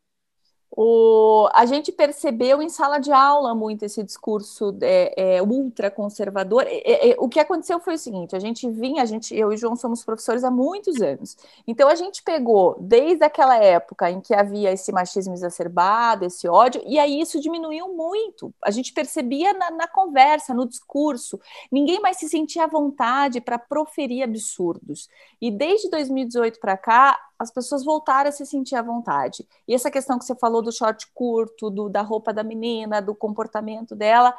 O, 0.76 1.48
a 1.54 1.68
gente 1.68 1.92
percebeu 1.92 2.60
em 2.60 2.68
sala 2.68 2.98
de 2.98 3.12
aula 3.12 3.54
muito 3.54 3.86
esse 3.86 4.02
discurso 4.02 4.76
é, 4.82 5.36
é, 5.36 5.42
ultraconservador. 5.42 6.64
É, 6.66 7.12
é, 7.12 7.16
o 7.20 7.30
que 7.30 7.40
aconteceu 7.40 7.80
foi 7.80 7.94
o 7.94 7.98
seguinte: 7.98 8.36
a 8.36 8.40
gente 8.40 8.68
vinha, 8.72 9.04
a 9.04 9.06
gente, 9.06 9.36
eu 9.36 9.54
e 9.54 9.58
João 9.58 9.76
somos 9.76 10.04
professores 10.04 10.44
há 10.44 10.50
muitos 10.50 11.00
anos. 11.00 11.38
Então 11.68 11.88
a 11.88 11.94
gente 11.94 12.24
pegou 12.24 12.76
desde 12.80 13.24
aquela 13.24 13.56
época 13.56 14.10
em 14.10 14.20
que 14.20 14.34
havia 14.34 14.72
esse 14.72 14.92
machismo 14.92 15.36
exacerbado, 15.36 16.26
esse 16.26 16.48
ódio, 16.48 16.82
e 16.88 16.98
aí 16.98 17.22
isso 17.22 17.40
diminuiu 17.40 17.94
muito. 17.94 18.52
A 18.64 18.72
gente 18.72 18.94
percebia 18.94 19.54
na, 19.54 19.70
na 19.70 19.88
conversa, 19.88 20.56
no 20.56 20.68
discurso, 20.68 21.40
ninguém 21.72 22.00
mais 22.00 22.18
se 22.18 22.28
sentia 22.28 22.64
à 22.64 22.68
vontade 22.68 23.40
para 23.40 23.60
proferir 23.60 24.24
absurdos. 24.24 25.08
E 25.40 25.52
desde 25.52 25.88
2018 25.92 26.60
para 26.60 26.76
cá, 26.78 27.20
as 27.44 27.52
pessoas 27.52 27.84
voltaram 27.84 28.30
a 28.30 28.32
se 28.32 28.46
sentir 28.46 28.76
à 28.76 28.82
vontade. 28.82 29.48
E 29.68 29.74
essa 29.74 29.92
questão 29.92 30.18
que 30.18 30.26
você 30.26 30.36
falou 30.36 30.62
do 30.62 30.72
short 30.72 31.08
curto, 31.14 31.70
do, 31.70 31.90
da 31.90 32.02
roupa 32.02 32.34
da 32.34 32.44
menina, 32.44 33.02
do 33.02 33.14
comportamento 33.14 33.96
dela, 33.96 34.36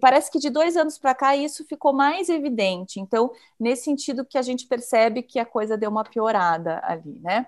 parece 0.00 0.30
que 0.30 0.38
de 0.38 0.50
dois 0.50 0.76
anos 0.76 0.98
para 0.98 1.14
cá 1.14 1.36
isso 1.36 1.64
ficou 1.66 1.92
mais 1.92 2.28
evidente. 2.28 3.00
Então, 3.00 3.30
nesse 3.58 3.84
sentido 3.84 4.24
que 4.24 4.38
a 4.38 4.42
gente 4.42 4.66
percebe 4.66 5.22
que 5.22 5.38
a 5.38 5.46
coisa 5.46 5.76
deu 5.76 5.90
uma 5.90 6.04
piorada 6.04 6.80
ali, 6.84 7.18
né? 7.20 7.46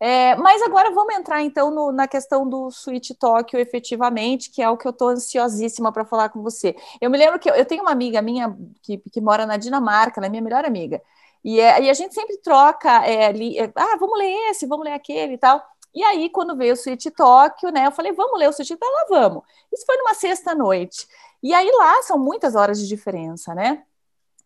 É, 0.00 0.36
mas 0.36 0.62
agora 0.62 0.92
vamos 0.92 1.12
entrar 1.16 1.42
então 1.42 1.72
no, 1.72 1.90
na 1.90 2.06
questão 2.06 2.48
do 2.48 2.70
Switch 2.70 3.10
Tóquio 3.18 3.58
efetivamente, 3.58 4.48
que 4.50 4.62
é 4.62 4.70
o 4.70 4.76
que 4.76 4.86
eu 4.86 4.90
estou 4.90 5.08
ansiosíssima 5.08 5.92
para 5.92 6.04
falar 6.04 6.28
com 6.28 6.40
você. 6.40 6.76
Eu 7.00 7.10
me 7.10 7.18
lembro 7.18 7.38
que 7.38 7.50
eu, 7.50 7.54
eu 7.54 7.66
tenho 7.66 7.82
uma 7.82 7.90
amiga 7.90 8.22
minha 8.22 8.56
que, 8.82 8.98
que 8.98 9.20
mora 9.20 9.44
na 9.44 9.56
Dinamarca, 9.56 10.20
ela 10.20 10.26
é 10.26 10.30
minha 10.30 10.42
melhor 10.42 10.64
amiga. 10.64 11.02
E, 11.44 11.60
é, 11.60 11.82
e 11.82 11.90
a 11.90 11.94
gente 11.94 12.14
sempre 12.14 12.36
troca 12.38 13.06
é, 13.06 13.30
é, 13.30 13.72
ah, 13.74 13.96
vamos 13.98 14.18
ler 14.18 14.50
esse, 14.50 14.66
vamos 14.66 14.84
ler 14.84 14.92
aquele 14.92 15.34
e 15.34 15.38
tal. 15.38 15.62
E 15.94 16.02
aí, 16.04 16.30
quando 16.30 16.56
veio 16.56 16.74
o 16.74 16.76
Suíte 16.76 17.10
Tóquio, 17.10 17.70
né, 17.70 17.86
eu 17.86 17.92
falei, 17.92 18.12
vamos 18.12 18.38
ler 18.38 18.48
o 18.48 18.52
Suíte 18.52 18.76
Tóquio? 18.76 18.94
Lá 18.94 19.06
vamos. 19.08 19.42
Isso 19.72 19.84
foi 19.86 19.96
numa 19.96 20.14
sexta-noite. 20.14 21.06
E 21.42 21.54
aí 21.54 21.70
lá 21.72 22.02
são 22.02 22.18
muitas 22.18 22.54
horas 22.54 22.78
de 22.80 22.86
diferença, 22.88 23.54
né? 23.54 23.84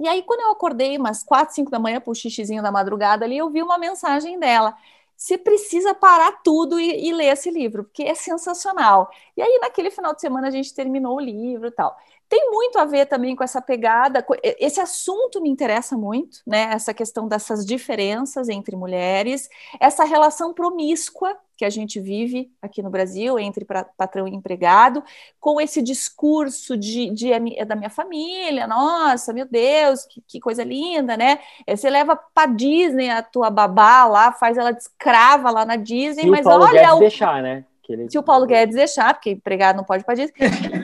E 0.00 0.08
aí, 0.08 0.22
quando 0.22 0.40
eu 0.40 0.50
acordei 0.50 0.96
umas 0.98 1.22
quatro, 1.22 1.54
cinco 1.54 1.70
da 1.70 1.78
manhã 1.78 2.00
para 2.00 2.10
o 2.10 2.14
xixizinho 2.14 2.62
da 2.62 2.72
madrugada 2.72 3.24
ali, 3.24 3.38
eu 3.38 3.50
vi 3.50 3.62
uma 3.62 3.78
mensagem 3.78 4.38
dela. 4.38 4.76
Você 5.16 5.38
precisa 5.38 5.94
parar 5.94 6.42
tudo 6.42 6.80
e, 6.80 7.08
e, 7.08 7.12
ler 7.12 7.26
esse 7.26 7.50
livro, 7.50 7.84
porque 7.84 8.02
é 8.02 8.14
sensacional. 8.14 9.10
E 9.36 9.42
aí, 9.42 9.58
naquele 9.60 9.90
final 9.90 10.14
de 10.14 10.20
semana, 10.20 10.48
a 10.48 10.50
gente 10.50 10.74
terminou 10.74 11.16
o 11.16 11.20
livro 11.20 11.68
e 11.68 11.70
tal 11.70 11.96
tem 12.32 12.50
muito 12.50 12.78
a 12.78 12.86
ver 12.86 13.04
também 13.04 13.36
com 13.36 13.44
essa 13.44 13.60
pegada. 13.60 14.24
Esse 14.42 14.80
assunto 14.80 15.38
me 15.38 15.50
interessa 15.50 15.98
muito, 15.98 16.38
né? 16.46 16.70
Essa 16.72 16.94
questão 16.94 17.28
dessas 17.28 17.62
diferenças 17.66 18.48
entre 18.48 18.74
mulheres, 18.74 19.50
essa 19.78 20.02
relação 20.02 20.54
promíscua 20.54 21.36
que 21.58 21.64
a 21.66 21.68
gente 21.68 22.00
vive 22.00 22.50
aqui 22.62 22.82
no 22.82 22.88
Brasil 22.88 23.38
entre 23.38 23.66
patrão 23.98 24.26
e 24.26 24.34
empregado, 24.34 25.04
com 25.38 25.60
esse 25.60 25.82
discurso 25.82 26.74
de, 26.74 27.10
de 27.10 27.30
é 27.34 27.66
da 27.66 27.76
minha 27.76 27.90
família, 27.90 28.66
nossa, 28.66 29.34
meu 29.34 29.44
Deus, 29.44 30.06
que, 30.06 30.22
que 30.26 30.40
coisa 30.40 30.64
linda, 30.64 31.18
né? 31.18 31.38
É, 31.66 31.76
você 31.76 31.90
leva 31.90 32.16
para 32.16 32.50
Disney 32.50 33.10
a 33.10 33.22
tua 33.22 33.50
babá 33.50 34.06
lá, 34.06 34.32
faz 34.32 34.56
ela 34.56 34.72
de 34.72 34.80
escrava 34.80 35.50
lá 35.50 35.66
na 35.66 35.76
Disney, 35.76 36.24
e 36.24 36.30
mas 36.30 36.46
o 36.46 36.48
Paulo 36.48 36.64
olha 36.64 36.94
o 36.94 36.98
deixar, 37.00 37.42
né? 37.42 37.66
Ele... 37.94 38.10
Se 38.10 38.18
o 38.18 38.22
Paulo 38.22 38.46
Guedes 38.46 38.74
deixar, 38.74 39.14
porque 39.14 39.30
empregado 39.30 39.76
não 39.76 39.84
pode 39.84 40.04
isso, 40.22 40.32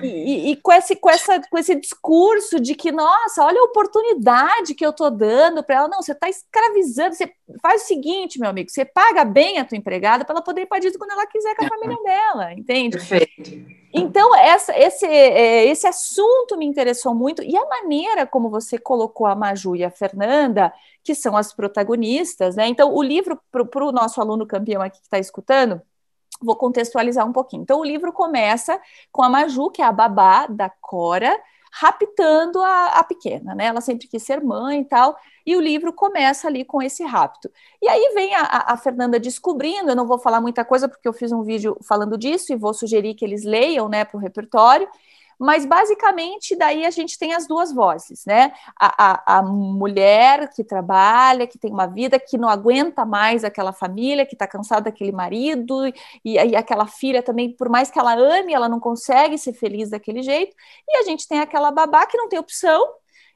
e, 0.02 0.52
e, 0.52 0.56
com, 0.56 0.72
esse, 0.72 0.96
com, 0.96 1.10
essa, 1.10 1.40
com 1.50 1.58
esse 1.58 1.74
discurso 1.74 2.60
de 2.60 2.74
que, 2.74 2.90
nossa, 2.92 3.44
olha 3.44 3.60
a 3.60 3.64
oportunidade 3.64 4.74
que 4.74 4.84
eu 4.84 4.90
estou 4.90 5.10
dando 5.10 5.62
para 5.62 5.76
ela. 5.76 5.88
Não, 5.88 6.02
você 6.02 6.12
está 6.12 6.28
escravizando. 6.28 7.14
Você 7.14 7.30
faz 7.62 7.82
o 7.82 7.86
seguinte, 7.86 8.38
meu 8.38 8.50
amigo, 8.50 8.70
você 8.70 8.84
paga 8.84 9.24
bem 9.24 9.58
a 9.58 9.64
tua 9.64 9.78
empregada 9.78 10.24
para 10.24 10.34
ela 10.34 10.42
poder 10.42 10.62
ir 10.62 10.66
para 10.66 10.78
quando 10.98 11.10
ela 11.10 11.26
quiser 11.26 11.54
com 11.56 11.64
a 11.64 11.68
família 11.68 12.02
dela, 12.02 12.52
entende? 12.52 12.96
Perfeito. 12.96 13.78
Então, 13.92 14.34
essa, 14.36 14.78
esse, 14.78 15.06
é, 15.06 15.66
esse 15.66 15.86
assunto 15.86 16.56
me 16.56 16.66
interessou 16.66 17.14
muito, 17.14 17.42
e 17.42 17.56
a 17.56 17.66
maneira 17.66 18.26
como 18.26 18.50
você 18.50 18.78
colocou 18.78 19.26
a 19.26 19.34
Maju 19.34 19.74
e 19.76 19.84
a 19.84 19.90
Fernanda, 19.90 20.72
que 21.02 21.14
são 21.14 21.36
as 21.36 21.52
protagonistas, 21.52 22.54
né? 22.56 22.68
Então, 22.68 22.94
o 22.94 23.02
livro, 23.02 23.40
para 23.50 23.84
o 23.84 23.92
nosso 23.92 24.20
aluno 24.20 24.46
campeão 24.46 24.82
aqui 24.82 24.98
que 24.98 25.06
está 25.06 25.18
escutando, 25.18 25.80
Vou 26.40 26.56
contextualizar 26.56 27.26
um 27.26 27.32
pouquinho. 27.32 27.62
Então, 27.62 27.80
o 27.80 27.84
livro 27.84 28.12
começa 28.12 28.80
com 29.10 29.22
a 29.22 29.28
Maju, 29.28 29.70
que 29.70 29.82
é 29.82 29.84
a 29.84 29.92
babá 29.92 30.46
da 30.46 30.68
Cora, 30.68 31.38
raptando 31.70 32.62
a, 32.62 32.86
a, 32.98 33.04
pequena, 33.04 33.54
né? 33.54 33.66
Ela 33.66 33.80
sempre 33.80 34.08
quis 34.08 34.22
ser 34.22 34.42
mãe 34.42 34.80
e 34.80 34.84
tal, 34.84 35.16
e 35.44 35.56
o 35.56 35.60
livro 35.60 35.92
começa 35.92 36.48
ali 36.48 36.64
com 36.64 36.82
esse 36.82 37.04
rapto. 37.04 37.50
E 37.82 37.88
aí 37.88 38.12
vem 38.14 38.34
a, 38.34 38.72
a, 38.72 38.76
Fernanda 38.76 39.20
descobrindo, 39.20 39.90
eu 39.90 39.96
não 39.96 40.06
vou 40.06 40.18
falar 40.18 40.40
muita 40.40 40.64
coisa 40.64 40.88
porque 40.88 41.06
eu 41.06 41.12
fiz 41.12 41.30
um 41.32 41.42
vídeo 41.42 41.76
falando 41.86 42.16
disso 42.16 42.52
e 42.52 42.56
vou 42.56 42.72
sugerir 42.72 43.14
que 43.14 43.24
eles 43.24 43.44
leiam, 43.44 43.88
né, 43.88 44.04
para 44.04 44.16
o 44.16 44.20
repertório, 44.20 44.88
mas 45.38 45.64
basicamente 45.64 46.56
daí 46.56 46.84
a 46.84 46.90
gente 46.90 47.18
tem 47.18 47.34
as 47.34 47.46
duas 47.46 47.72
vozes, 47.72 48.24
né? 48.26 48.52
A, 48.78 49.36
a, 49.36 49.38
a 49.38 49.42
mulher 49.42 50.50
que 50.50 50.64
trabalha, 50.64 51.46
que 51.46 51.58
tem 51.58 51.70
uma 51.72 51.86
vida, 51.86 52.18
que 52.18 52.36
não 52.36 52.48
aguenta 52.48 53.04
mais 53.04 53.44
aquela 53.44 53.72
família, 53.72 54.26
que 54.26 54.34
está 54.34 54.46
cansada 54.46 54.82
daquele 54.82 55.12
marido, 55.12 55.86
e, 56.24 56.34
e 56.34 56.56
aquela 56.56 56.86
filha 56.86 57.22
também, 57.22 57.52
por 57.52 57.68
mais 57.68 57.90
que 57.90 57.98
ela 57.98 58.14
ame, 58.14 58.52
ela 58.52 58.68
não 58.68 58.80
consegue 58.80 59.38
ser 59.38 59.52
feliz 59.52 59.90
daquele 59.90 60.22
jeito, 60.22 60.56
e 60.88 60.96
a 60.98 61.02
gente 61.04 61.28
tem 61.28 61.40
aquela 61.40 61.70
babá 61.70 62.06
que 62.06 62.16
não 62.16 62.28
tem 62.28 62.38
opção, 62.38 62.88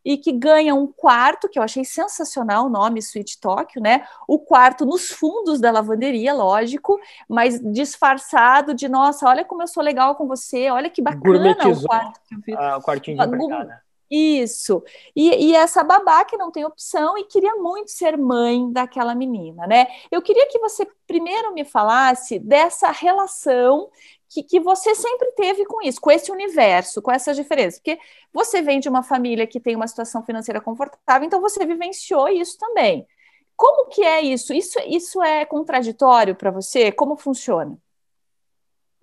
e 0.05 0.17
que 0.17 0.33
ganha 0.33 0.75
um 0.75 0.87
quarto, 0.87 1.49
que 1.49 1.59
eu 1.59 1.63
achei 1.63 1.85
sensacional 1.85 2.67
o 2.67 2.71
nome 2.71 3.03
Suite 3.03 3.41
Tóquio, 3.41 3.81
né? 3.81 4.07
O 4.27 4.39
quarto 4.39 4.85
nos 4.85 5.11
fundos 5.11 5.61
da 5.61 5.71
lavanderia, 5.71 6.35
lógico, 6.35 6.99
mas 7.29 7.61
disfarçado 7.73 8.75
de 8.75 8.89
nossa, 8.89 9.29
olha 9.29 9.45
como 9.45 9.63
eu 9.63 9.67
sou 9.67 9.83
legal 9.83 10.15
com 10.15 10.27
você, 10.27 10.71
olha 10.71 10.91
que 10.91 11.03
bacana 11.03 11.53
o 11.69 11.83
quarto 11.83 12.21
que 12.45 12.53
eu. 12.53 12.59
Ah, 12.59 12.77
o 12.79 12.83
quartinho 12.83 13.17
de 13.17 13.25
empregada. 13.25 13.83
Isso. 14.15 14.85
E, 15.17 15.31
e, 15.47 15.55
essa 15.55 15.83
babá 15.83 16.23
que 16.27 16.37
não 16.37 16.51
tem 16.51 16.67
opção 16.67 17.17
e 17.17 17.25
queria 17.25 17.55
muito 17.55 17.91
ser 17.91 18.19
mãe 18.19 18.71
daquela 18.71 19.15
menina, 19.15 19.67
né? 19.67 19.87
Eu 20.11 20.21
queria 20.21 20.47
que 20.49 20.59
você 20.59 20.87
primeiro 21.07 21.55
me 21.55 21.65
falasse 21.65 22.39
dessa 22.39 22.91
relação 22.91 23.89
que, 24.33 24.43
que 24.43 24.61
você 24.61 24.95
sempre 24.95 25.31
teve 25.33 25.65
com 25.67 25.83
isso, 25.83 26.01
com 26.01 26.11
esse 26.11 26.33
universo, 26.33 27.03
com 27.03 27.13
essas 27.13 27.37
diferenças. 27.37 27.79
Porque 27.79 27.99
você 28.33 28.63
vem 28.63 28.81
de 28.81 28.89
uma 28.89 29.03
família 29.03 29.47
que 29.47 29.61
tem 29.61 29.77
uma 29.77 29.87
situação 29.87 30.23
financeira 30.25 30.61
confortável, 30.61 31.27
então 31.27 31.41
você 31.41 31.67
vivenciou 31.67 32.29
isso 32.29 32.57
também. 32.59 33.07
Como 33.55 33.89
que 33.89 34.03
é 34.03 34.23
isso? 34.23 34.53
Isso, 34.55 34.79
isso 34.87 35.23
é 35.23 35.45
contraditório 35.45 36.35
para 36.35 36.51
você? 36.51 36.91
Como 36.91 37.17
funciona? 37.17 37.77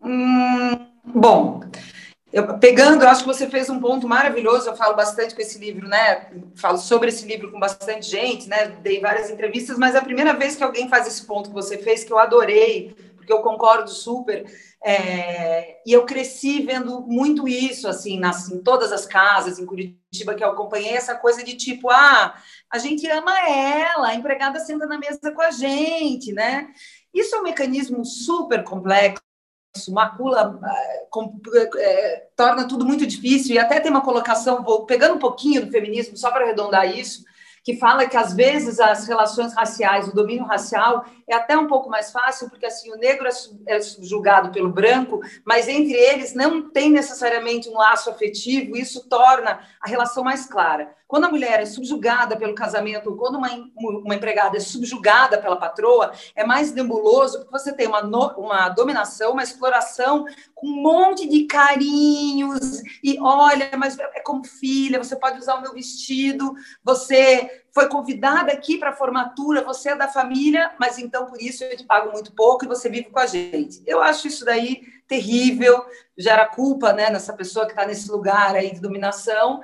Hum, 0.02 0.88
bom, 1.06 1.62
eu, 2.32 2.60
pegando, 2.60 3.04
eu 3.04 3.10
acho 3.10 3.22
que 3.22 3.28
você 3.28 3.50
fez 3.50 3.70
um 3.70 3.80
ponto 3.80 4.08
maravilhoso. 4.08 4.70
Eu 4.70 4.76
falo 4.76 4.96
bastante 4.96 5.34
com 5.34 5.42
esse 5.42 5.58
livro, 5.58 5.88
né? 5.88 6.28
Falo 6.56 6.78
sobre 6.78 7.10
esse 7.10 7.26
livro 7.26 7.52
com 7.52 7.60
bastante 7.60 8.08
gente, 8.08 8.48
né? 8.48 8.68
Dei 8.82 9.00
várias 9.00 9.32
entrevistas, 9.32 9.78
mas 9.78 9.96
é 9.96 9.98
a 9.98 10.04
primeira 10.04 10.34
vez 10.34 10.56
que 10.56 10.64
alguém 10.64 10.88
faz 10.88 11.08
esse 11.08 11.26
ponto 11.26 11.50
que 11.50 11.56
você 11.56 11.78
fez, 11.78 12.04
que 12.04 12.14
eu 12.14 12.20
adorei, 12.20 12.96
porque 13.30 13.34
eu 13.34 13.42
concordo 13.42 13.90
super. 13.92 14.52
É, 14.84 15.82
e 15.86 15.94
eu 15.94 16.06
cresci 16.06 16.62
vendo 16.64 17.02
muito 17.02 17.48
isso, 17.48 17.88
assim, 17.88 18.18
nas, 18.18 18.50
em 18.50 18.64
todas 18.64 18.92
as 18.92 19.06
casas, 19.06 19.60
em 19.60 19.66
Curitiba, 19.66 20.34
que 20.34 20.44
eu 20.44 20.50
acompanhei 20.50 20.96
essa 20.96 21.16
coisa 21.16 21.44
de 21.44 21.56
tipo, 21.56 21.90
ah, 21.92 22.34
a 22.72 22.78
gente 22.80 23.06
ama 23.08 23.38
ela, 23.48 24.08
a 24.08 24.16
empregada 24.16 24.60
senta 24.60 24.88
na 24.88 24.98
mesa 24.98 25.32
com 25.32 25.42
a 25.42 25.52
gente, 25.52 26.34
né? 26.34 26.70
Isso 27.14 27.36
é 27.36 27.40
um 27.40 27.44
mecanismo 27.44 28.04
super 28.04 28.64
complexo, 28.64 29.22
macula 29.90 30.60
é, 31.54 31.70
é, 31.78 32.28
torna 32.36 32.68
tudo 32.68 32.86
muito 32.86 33.06
difícil, 33.06 33.56
e 33.56 33.60
até 33.60 33.80
tem 33.80 33.92
uma 33.92 34.02
colocação, 34.02 34.64
vou 34.64 34.86
pegando 34.86 35.16
um 35.16 35.20
pouquinho 35.20 35.66
do 35.66 35.72
feminismo, 35.72 36.18
só 36.18 36.32
para 36.32 36.46
arredondar 36.46 36.98
isso, 36.98 37.24
que 37.70 37.78
fala 37.78 38.08
que 38.08 38.18
às 38.18 38.34
vezes 38.34 38.80
as 38.80 39.08
relações 39.08 39.54
raciais, 39.54 40.08
o 40.08 40.16
domínio 40.16 40.44
racial 40.44 41.06
é 41.28 41.36
até 41.36 41.56
um 41.56 41.68
pouco 41.68 41.88
mais 41.88 42.12
fácil, 42.12 42.50
porque 42.50 42.66
assim 42.66 42.92
o 42.92 42.98
negro 42.98 43.28
é, 43.28 43.76
é 43.76 43.80
julgado 43.80 44.52
pelo 44.52 44.70
branco, 44.70 45.22
mas 45.46 45.68
entre 45.68 45.94
eles 45.94 46.34
não 46.34 46.68
tem 46.72 46.90
necessariamente 46.90 47.70
um 47.70 47.78
laço 47.78 48.10
afetivo, 48.10 48.76
isso 48.76 49.08
torna 49.08 49.60
a 49.80 49.88
relação 49.88 50.24
mais 50.24 50.48
clara. 50.48 50.96
Quando 51.08 51.26
a 51.26 51.32
mulher 51.32 51.60
é 51.60 51.66
subjugada 51.66 52.38
pelo 52.38 52.54
casamento, 52.54 53.16
quando 53.16 53.38
uma, 53.38 53.50
uma 53.76 54.14
empregada 54.14 54.58
é 54.58 54.60
subjugada 54.60 55.40
pela 55.40 55.56
patroa, 55.56 56.12
é 56.36 56.44
mais 56.44 56.72
nebuloso, 56.72 57.40
porque 57.40 57.52
você 57.52 57.74
tem 57.74 57.88
uma, 57.88 58.02
uma 58.38 58.70
dominação, 58.70 59.32
uma 59.34 59.42
exploração 59.42 60.26
com 60.54 60.68
um 60.68 60.82
monte 60.82 61.28
de 61.28 61.46
carinhos, 61.46 62.84
e 63.04 63.20
olha, 63.20 63.72
mas 63.76 63.98
é 63.98 64.20
como 64.20 64.44
filha, 64.44 65.04
você 65.04 65.16
pode 65.16 65.40
usar 65.40 65.56
o 65.56 65.62
meu 65.62 65.74
vestido, 65.74 66.54
você 66.84 67.59
foi 67.74 67.88
convidada 67.88 68.52
aqui 68.52 68.78
para 68.78 68.90
a 68.90 68.96
formatura, 68.96 69.64
você 69.64 69.90
é 69.90 69.96
da 69.96 70.08
família, 70.08 70.72
mas 70.80 70.98
então 70.98 71.26
por 71.26 71.42
isso 71.42 71.64
eu 71.64 71.78
te 71.78 71.84
pago 71.84 72.12
muito 72.12 72.34
pouco 72.34 72.66
e 72.66 72.68
você 72.68 72.90
vive 72.90 73.10
com 73.10 73.20
a 73.20 73.26
gente. 73.26 73.82
Eu 73.86 74.02
acho 74.02 74.28
isso 74.28 74.44
daí 74.44 74.82
terrível, 75.08 75.86
gera 76.18 76.46
culpa 76.46 76.94
né, 76.94 77.10
nessa 77.10 77.34
pessoa 77.34 77.66
que 77.66 77.72
está 77.72 77.86
nesse 77.86 78.10
lugar 78.12 78.56
aí 78.56 78.74
de 78.74 78.80
dominação. 78.80 79.62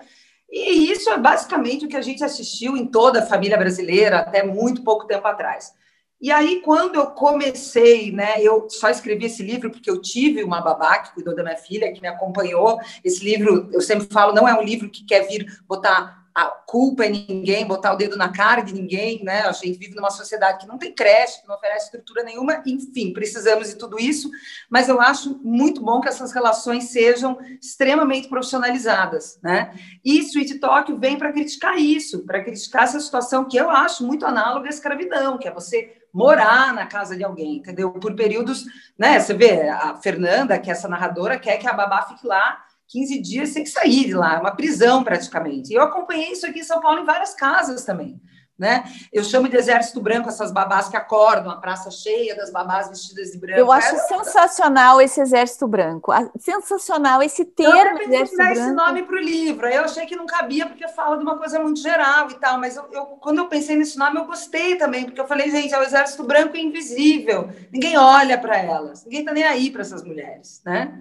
E 0.49 0.91
isso 0.91 1.09
é 1.09 1.17
basicamente 1.17 1.85
o 1.85 1.89
que 1.89 1.97
a 1.97 2.01
gente 2.01 2.23
assistiu 2.23 2.77
em 2.77 2.85
toda 2.85 3.19
a 3.19 3.25
família 3.25 3.57
brasileira 3.57 4.19
até 4.19 4.43
muito 4.43 4.83
pouco 4.83 5.07
tempo 5.07 5.27
atrás. 5.27 5.73
E 6.21 6.31
aí, 6.31 6.61
quando 6.61 6.95
eu 6.95 7.07
comecei, 7.07 8.11
né, 8.11 8.41
eu 8.41 8.67
só 8.69 8.89
escrevi 8.89 9.25
esse 9.25 9.43
livro 9.43 9.69
porque 9.69 9.89
eu 9.89 10.01
tive 10.01 10.43
uma 10.43 10.61
babá 10.61 10.99
que 10.99 11.13
cuidou 11.13 11.35
da 11.35 11.43
minha 11.43 11.57
filha, 11.57 11.91
que 11.91 12.01
me 12.01 12.07
acompanhou. 12.07 12.79
Esse 13.03 13.23
livro, 13.23 13.69
eu 13.71 13.81
sempre 13.81 14.07
falo, 14.09 14.33
não 14.33 14.47
é 14.47 14.57
um 14.57 14.63
livro 14.63 14.89
que 14.89 15.05
quer 15.05 15.27
vir 15.27 15.45
botar 15.67 16.24
a 16.35 16.47
culpa 16.47 17.05
em 17.05 17.25
ninguém, 17.29 17.65
botar 17.65 17.93
o 17.93 17.95
dedo 17.95 18.17
na 18.17 18.27
cara 18.27 18.59
de 18.59 18.73
ninguém, 18.73 19.23
né? 19.23 19.43
A 19.43 19.53
gente 19.53 19.79
vive 19.79 19.95
numa 19.95 20.09
sociedade 20.09 20.59
que 20.59 20.67
não 20.67 20.77
tem 20.77 20.93
creche, 20.93 21.41
que 21.41 21.47
não 21.47 21.55
oferece 21.55 21.85
estrutura 21.85 22.23
nenhuma, 22.23 22.61
enfim, 22.65 23.13
precisamos 23.13 23.69
de 23.69 23.77
tudo 23.77 23.97
isso, 23.97 24.29
mas 24.69 24.89
eu 24.89 24.99
acho 24.99 25.39
muito 25.41 25.81
bom 25.81 26.01
que 26.01 26.09
essas 26.09 26.33
relações 26.33 26.89
sejam 26.89 27.39
extremamente 27.61 28.27
profissionalizadas, 28.27 29.39
né? 29.41 29.73
E 30.03 30.19
Sweet 30.19 30.59
Talk 30.59 30.91
vem 30.95 31.17
para 31.17 31.31
criticar 31.31 31.77
isso, 31.79 32.25
para 32.25 32.43
criticar 32.43 32.83
essa 32.83 32.99
situação 32.99 33.45
que 33.45 33.55
eu 33.55 33.69
acho 33.69 34.05
muito 34.05 34.25
análoga 34.25 34.67
à 34.67 34.69
escravidão, 34.69 35.37
que 35.37 35.47
é 35.47 35.53
você 35.53 35.95
morar 36.13 36.73
na 36.73 36.85
casa 36.85 37.15
de 37.15 37.23
alguém, 37.23 37.57
entendeu? 37.57 37.91
Por 37.91 38.13
períodos, 38.13 38.65
né? 38.97 39.19
Você 39.19 39.33
vê, 39.33 39.69
a 39.69 39.95
Fernanda, 39.95 40.59
que 40.59 40.69
é 40.69 40.73
essa 40.73 40.89
narradora, 40.89 41.39
quer 41.39 41.57
que 41.57 41.67
a 41.67 41.73
babá 41.73 42.01
fique 42.03 42.27
lá 42.27 42.64
15 42.87 43.19
dias 43.21 43.49
sem 43.49 43.65
sair 43.65 44.05
de 44.05 44.13
lá, 44.13 44.39
uma 44.39 44.55
prisão 44.55 45.03
praticamente. 45.03 45.71
E 45.71 45.75
eu 45.75 45.81
acompanhei 45.81 46.31
isso 46.31 46.45
aqui 46.45 46.59
em 46.59 46.63
São 46.63 46.79
Paulo 46.79 47.01
em 47.01 47.05
várias 47.05 47.33
casas 47.33 47.83
também. 47.83 48.21
Né? 48.57 48.85
Eu 49.11 49.21
chamo 49.21 49.49
de 49.49 49.57
exército 49.57 49.99
branco 49.99 50.29
essas 50.29 50.49
babás 50.49 50.87
que 50.87 50.95
acordam, 50.95 51.51
a 51.51 51.57
praça 51.57 51.91
cheia 51.91 52.33
das 52.37 52.49
babás 52.49 52.87
vestidas 52.87 53.31
de 53.31 53.37
branco. 53.37 53.59
Eu 53.59 53.69
acho 53.69 53.93
é, 53.93 53.99
sensacional 53.99 55.01
esse 55.01 55.19
exército 55.19 55.67
branco, 55.67 56.13
sensacional 56.39 57.21
esse 57.21 57.43
termo. 57.43 57.99
Eu 57.99 58.03
exército 58.03 58.37
dar 58.37 58.51
esse 58.53 58.71
nome 58.71 59.03
para 59.03 59.15
o 59.17 59.19
livro. 59.19 59.67
Eu 59.67 59.83
achei 59.83 60.05
que 60.05 60.15
não 60.15 60.25
cabia 60.25 60.65
porque 60.67 60.87
fala 60.87 61.17
de 61.17 61.23
uma 61.23 61.37
coisa 61.37 61.59
muito 61.59 61.81
geral 61.81 62.31
e 62.31 62.35
tal, 62.35 62.57
mas 62.57 62.77
eu, 62.77 62.85
eu, 62.93 63.05
quando 63.19 63.39
eu 63.39 63.49
pensei 63.49 63.75
nesse 63.75 63.97
nome 63.97 64.17
eu 64.17 64.25
gostei 64.25 64.77
também 64.77 65.03
porque 65.03 65.19
eu 65.19 65.27
falei 65.27 65.51
gente 65.51 65.73
é 65.73 65.77
o 65.77 65.83
exército 65.83 66.23
branco 66.23 66.55
invisível. 66.55 67.49
Ninguém 67.73 67.97
olha 67.97 68.37
para 68.37 68.57
elas, 68.57 69.03
ninguém 69.03 69.19
está 69.19 69.33
nem 69.33 69.43
aí 69.43 69.69
para 69.69 69.81
essas 69.81 70.01
mulheres, 70.01 70.61
né? 70.65 70.97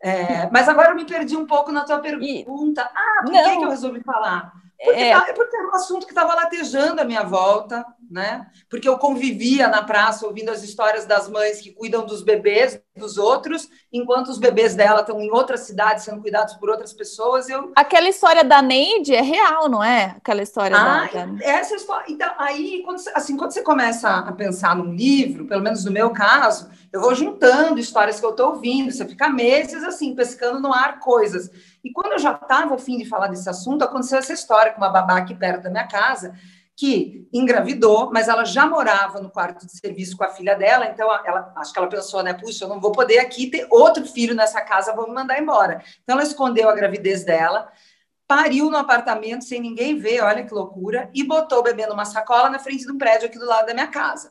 É, 0.00 0.48
mas 0.50 0.68
agora 0.68 0.90
eu 0.90 0.96
me 0.96 1.04
perdi 1.04 1.36
um 1.36 1.46
pouco 1.46 1.72
na 1.72 1.84
tua 1.84 1.98
pergunta. 2.00 2.82
Ah, 2.94 3.22
por 3.22 3.32
que, 3.32 3.56
que 3.56 3.64
eu 3.64 3.70
resolvi 3.70 4.02
falar? 4.02 4.67
Porque, 4.82 5.00
é... 5.00 5.12
Tá, 5.12 5.32
porque 5.34 5.56
era 5.56 5.68
um 5.68 5.74
assunto 5.74 6.06
que 6.06 6.12
estava 6.12 6.34
latejando 6.34 7.00
a 7.00 7.04
minha 7.04 7.24
volta, 7.24 7.84
né? 8.08 8.46
Porque 8.70 8.88
eu 8.88 8.96
convivia 8.96 9.66
na 9.66 9.82
praça 9.82 10.24
ouvindo 10.24 10.50
as 10.50 10.62
histórias 10.62 11.04
das 11.04 11.28
mães 11.28 11.60
que 11.60 11.72
cuidam 11.72 12.06
dos 12.06 12.22
bebês 12.22 12.80
dos 12.96 13.18
outros, 13.18 13.68
enquanto 13.92 14.28
os 14.28 14.38
bebês 14.38 14.74
dela 14.74 15.00
estão 15.00 15.20
em 15.20 15.30
outra 15.30 15.56
cidade 15.56 16.02
sendo 16.02 16.20
cuidados 16.20 16.54
por 16.54 16.70
outras 16.70 16.92
pessoas. 16.92 17.48
Eu... 17.48 17.72
Aquela 17.74 18.08
história 18.08 18.44
da 18.44 18.62
Neide 18.62 19.14
é 19.14 19.20
real, 19.20 19.68
não 19.68 19.82
é? 19.82 20.16
Aquela 20.16 20.42
história 20.42 20.76
ah, 20.76 21.08
da, 21.12 21.44
Essa 21.44 21.74
história. 21.74 22.04
Então, 22.08 22.32
aí, 22.38 22.82
quando 22.84 23.00
assim, 23.14 23.36
quando 23.36 23.52
você 23.52 23.62
começa 23.62 24.08
a 24.08 24.32
pensar 24.32 24.76
num 24.76 24.94
livro, 24.94 25.46
pelo 25.46 25.62
menos 25.62 25.84
no 25.84 25.90
meu 25.90 26.10
caso, 26.10 26.70
eu 26.92 27.00
vou 27.00 27.14
juntando 27.14 27.80
histórias 27.80 28.18
que 28.20 28.26
eu 28.26 28.30
estou 28.30 28.50
ouvindo, 28.50 28.92
você 28.92 29.04
fica 29.04 29.28
meses 29.28 29.82
assim, 29.82 30.14
pescando 30.14 30.60
no 30.60 30.72
ar 30.72 31.00
coisas. 31.00 31.50
E 31.88 31.92
quando 31.92 32.12
eu 32.12 32.18
já 32.18 32.32
estava 32.32 32.74
a 32.74 32.78
fim 32.78 32.98
de 32.98 33.06
falar 33.06 33.28
desse 33.28 33.48
assunto, 33.48 33.82
aconteceu 33.82 34.18
essa 34.18 34.34
história 34.34 34.72
com 34.72 34.78
uma 34.78 34.90
babá 34.90 35.16
aqui 35.16 35.34
perto 35.34 35.62
da 35.62 35.70
minha 35.70 35.88
casa, 35.88 36.34
que 36.76 37.26
engravidou, 37.32 38.10
mas 38.12 38.28
ela 38.28 38.44
já 38.44 38.66
morava 38.66 39.22
no 39.22 39.30
quarto 39.30 39.64
de 39.66 39.72
serviço 39.72 40.14
com 40.14 40.22
a 40.22 40.28
filha 40.28 40.54
dela, 40.54 40.84
então 40.84 41.10
ela 41.24 41.50
acho 41.56 41.72
que 41.72 41.78
ela 41.78 41.88
pensou, 41.88 42.22
né, 42.22 42.34
puxa, 42.34 42.64
eu 42.64 42.68
não 42.68 42.78
vou 42.78 42.92
poder 42.92 43.20
aqui 43.20 43.46
ter 43.46 43.66
outro 43.70 44.04
filho 44.04 44.34
nessa 44.34 44.60
casa, 44.60 44.94
vou 44.94 45.08
me 45.08 45.14
mandar 45.14 45.40
embora. 45.40 45.82
Então 46.04 46.14
ela 46.14 46.22
escondeu 46.22 46.68
a 46.68 46.74
gravidez 46.74 47.24
dela, 47.24 47.72
pariu 48.26 48.70
no 48.70 48.76
apartamento 48.76 49.44
sem 49.44 49.58
ninguém 49.58 49.98
ver, 49.98 50.20
olha 50.20 50.44
que 50.44 50.52
loucura, 50.52 51.10
e 51.14 51.24
botou 51.24 51.60
o 51.60 51.62
bebê 51.62 51.86
numa 51.86 52.04
sacola 52.04 52.50
na 52.50 52.58
frente 52.58 52.84
de 52.84 52.92
um 52.92 52.98
prédio 52.98 53.28
aqui 53.28 53.38
do 53.38 53.46
lado 53.46 53.66
da 53.66 53.72
minha 53.72 53.88
casa 53.88 54.30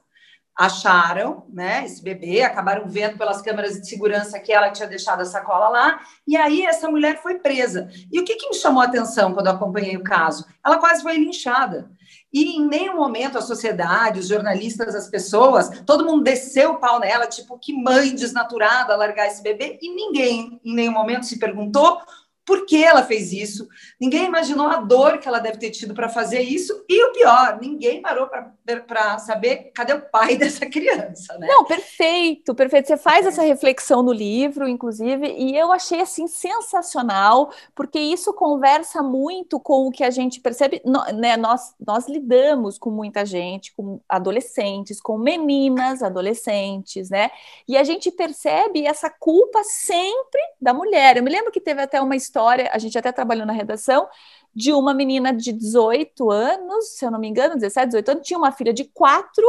acharam, 0.57 1.45
né, 1.49 1.85
esse 1.85 2.01
bebê, 2.01 2.41
acabaram 2.41 2.87
vendo 2.87 3.15
pelas 3.15 3.41
câmeras 3.43 3.79
de 3.79 3.87
segurança 3.87 4.39
que 4.39 4.51
ela 4.51 4.71
tinha 4.71 4.87
deixado 4.87 5.21
a 5.21 5.25
sacola 5.25 5.69
lá, 5.69 6.01
e 6.27 6.35
aí 6.35 6.65
essa 6.65 6.89
mulher 6.89 7.21
foi 7.21 7.35
presa. 7.35 7.87
E 8.11 8.19
o 8.19 8.25
que, 8.25 8.35
que 8.35 8.49
me 8.49 8.55
chamou 8.55 8.81
a 8.81 8.85
atenção 8.85 9.33
quando 9.33 9.49
acompanhei 9.49 9.95
o 9.95 10.03
caso? 10.03 10.45
Ela 10.65 10.79
quase 10.79 11.03
foi 11.03 11.15
linchada. 11.15 11.91
E 12.33 12.57
em 12.57 12.67
nenhum 12.67 12.95
momento 12.95 13.37
a 13.37 13.41
sociedade, 13.41 14.19
os 14.19 14.27
jornalistas, 14.27 14.95
as 14.95 15.07
pessoas, 15.07 15.69
todo 15.85 16.05
mundo 16.05 16.23
desceu 16.23 16.71
o 16.71 16.79
pau 16.79 16.99
nela, 16.99 17.27
tipo, 17.27 17.59
que 17.59 17.71
mãe 17.71 18.15
desnaturada 18.15 18.95
largar 18.95 19.27
esse 19.27 19.43
bebê, 19.43 19.77
e 19.79 19.93
ninguém 19.93 20.59
em 20.65 20.73
nenhum 20.73 20.93
momento 20.93 21.27
se 21.27 21.37
perguntou 21.37 22.01
por 22.47 22.65
que 22.65 22.81
ela 22.81 23.03
fez 23.03 23.33
isso. 23.33 23.67
Ninguém 23.99 24.25
imaginou 24.25 24.67
a 24.67 24.77
dor 24.77 25.17
que 25.17 25.27
ela 25.27 25.39
deve 25.39 25.57
ter 25.57 25.69
tido 25.69 25.93
para 25.93 26.07
fazer 26.07 26.39
isso. 26.39 26.85
E 26.87 27.03
o 27.03 27.11
pior, 27.11 27.59
ninguém 27.61 28.01
parou 28.01 28.25
para 28.25 29.19
saber 29.19 29.69
cadê 29.75 29.91
o 29.91 30.01
pai 30.01 30.37
dessa 30.39 30.65
criança, 30.65 31.37
né? 31.37 31.45
Não, 31.45 31.65
perfeito, 31.65 32.55
perfeito. 32.55 32.87
Você 32.87 32.95
faz 32.95 33.25
essa 33.25 33.41
reflexão 33.41 34.01
no 34.01 34.13
livro, 34.13 34.65
inclusive, 34.65 35.27
e 35.27 35.57
eu 35.57 35.73
achei 35.73 35.99
assim 35.99 36.25
sensacional, 36.25 37.51
porque 37.75 37.99
isso 37.99 38.31
conversa 38.33 39.03
muito 39.03 39.59
com 39.59 39.85
o 39.85 39.91
que 39.91 40.05
a 40.05 40.09
gente 40.09 40.39
percebe, 40.39 40.81
né? 41.15 41.35
Nós, 41.35 41.75
nós 41.85 42.07
lidamos 42.07 42.77
com 42.77 42.89
muita 42.89 43.25
gente, 43.25 43.73
com 43.75 43.99
adolescentes, 44.07 45.01
com 45.01 45.17
meninas, 45.17 46.01
adolescentes, 46.01 47.09
né? 47.09 47.29
E 47.67 47.75
a 47.75 47.83
gente 47.83 48.09
percebe 48.09 48.87
essa 48.87 49.09
culpa 49.09 49.65
sempre 49.65 50.39
da 50.61 50.73
mulher. 50.73 51.17
Eu 51.17 51.23
me 51.23 51.29
lembro 51.29 51.51
que 51.51 51.59
teve 51.59 51.81
até 51.81 51.99
uma 51.99 52.15
história 52.15 52.36
história, 52.37 52.69
a 52.71 52.77
gente 52.77 52.97
até 52.97 53.11
trabalhou 53.11 53.45
na 53.45 53.53
redação, 53.53 54.07
de 54.53 54.71
uma 54.71 54.93
menina 54.93 55.33
de 55.33 55.51
18 55.51 56.31
anos, 56.31 56.89
se 56.89 57.03
eu 57.05 57.11
não 57.11 57.19
me 57.19 57.27
engano, 57.27 57.55
17, 57.55 57.87
18 57.87 58.09
anos, 58.09 58.27
tinha 58.27 58.37
uma 58.37 58.51
filha 58.51 58.73
de 58.73 58.85
4 58.85 59.43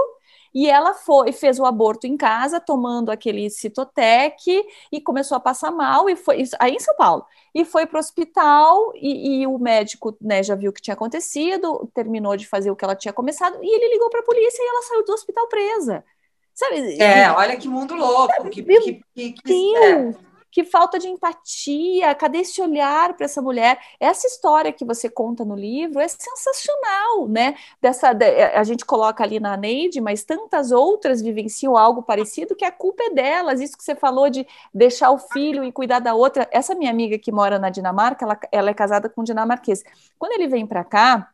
e 0.54 0.68
ela 0.68 0.94
foi 0.94 1.30
fez 1.30 1.60
o 1.60 1.66
aborto 1.66 2.06
em 2.06 2.16
casa, 2.16 2.58
tomando 2.58 3.10
aquele 3.10 3.50
citotec 3.50 4.64
e 4.90 5.00
começou 5.00 5.36
a 5.36 5.40
passar 5.40 5.70
mal 5.70 6.08
e 6.08 6.16
foi 6.16 6.42
aí 6.58 6.72
em 6.72 6.78
São 6.78 6.96
Paulo 6.96 7.26
e 7.54 7.66
foi 7.66 7.84
para 7.84 7.98
o 7.98 8.00
hospital 8.00 8.92
e, 8.94 9.42
e, 9.42 9.46
o 9.46 9.58
médico 9.58 10.16
né, 10.20 10.42
já 10.42 10.54
viu 10.54 10.70
o 10.70 10.72
que 10.72 10.80
tinha 10.80 10.94
acontecido, 10.94 11.90
terminou 11.94 12.34
de 12.36 12.46
fazer 12.46 12.70
o 12.70 12.76
que 12.76 12.84
ela 12.84 12.96
tinha 12.96 13.12
começado 13.12 13.58
e 13.62 13.74
ele 13.74 13.92
ligou 13.92 14.08
para 14.08 14.20
a 14.20 14.24
polícia 14.24 14.62
e 14.62 14.68
ela 14.68 14.82
saiu 14.82 15.04
do 15.04 15.12
hospital 15.12 15.46
presa. 15.48 16.04
Sabe? 16.54 17.00
É, 17.00 17.30
olha 17.30 17.56
que 17.56 17.68
mundo 17.68 17.94
louco. 17.94 18.50
Que, 18.50 18.62
que, 18.62 19.00
que, 19.14 19.32
que 19.32 19.76
é 19.76 20.27
que 20.50 20.64
falta 20.64 20.98
de 20.98 21.08
empatia, 21.08 22.14
cadê 22.14 22.38
esse 22.38 22.60
olhar 22.60 23.14
para 23.14 23.24
essa 23.24 23.42
mulher? 23.42 23.78
Essa 24.00 24.26
história 24.26 24.72
que 24.72 24.84
você 24.84 25.08
conta 25.08 25.44
no 25.44 25.54
livro 25.54 26.00
é 26.00 26.08
sensacional, 26.08 27.28
né? 27.28 27.54
Dessa, 27.80 28.16
a 28.54 28.64
gente 28.64 28.84
coloca 28.84 29.22
ali 29.22 29.38
na 29.38 29.56
Neide, 29.56 30.00
mas 30.00 30.24
tantas 30.24 30.72
outras 30.72 31.20
vivenciam 31.20 31.76
algo 31.76 32.02
parecido 32.02 32.56
que 32.56 32.64
a 32.64 32.72
culpa 32.72 33.02
é 33.04 33.10
delas. 33.10 33.60
Isso 33.60 33.76
que 33.76 33.84
você 33.84 33.94
falou 33.94 34.30
de 34.30 34.46
deixar 34.72 35.10
o 35.10 35.18
filho 35.18 35.64
e 35.64 35.72
cuidar 35.72 35.98
da 36.00 36.14
outra. 36.14 36.48
Essa 36.50 36.74
minha 36.74 36.90
amiga 36.90 37.18
que 37.18 37.30
mora 37.30 37.58
na 37.58 37.70
Dinamarca, 37.70 38.24
ela, 38.24 38.38
ela 38.50 38.70
é 38.70 38.74
casada 38.74 39.08
com 39.08 39.20
um 39.20 39.24
dinamarquês. 39.24 39.82
Quando 40.18 40.32
ele 40.32 40.48
vem 40.48 40.66
para 40.66 40.84
cá, 40.84 41.30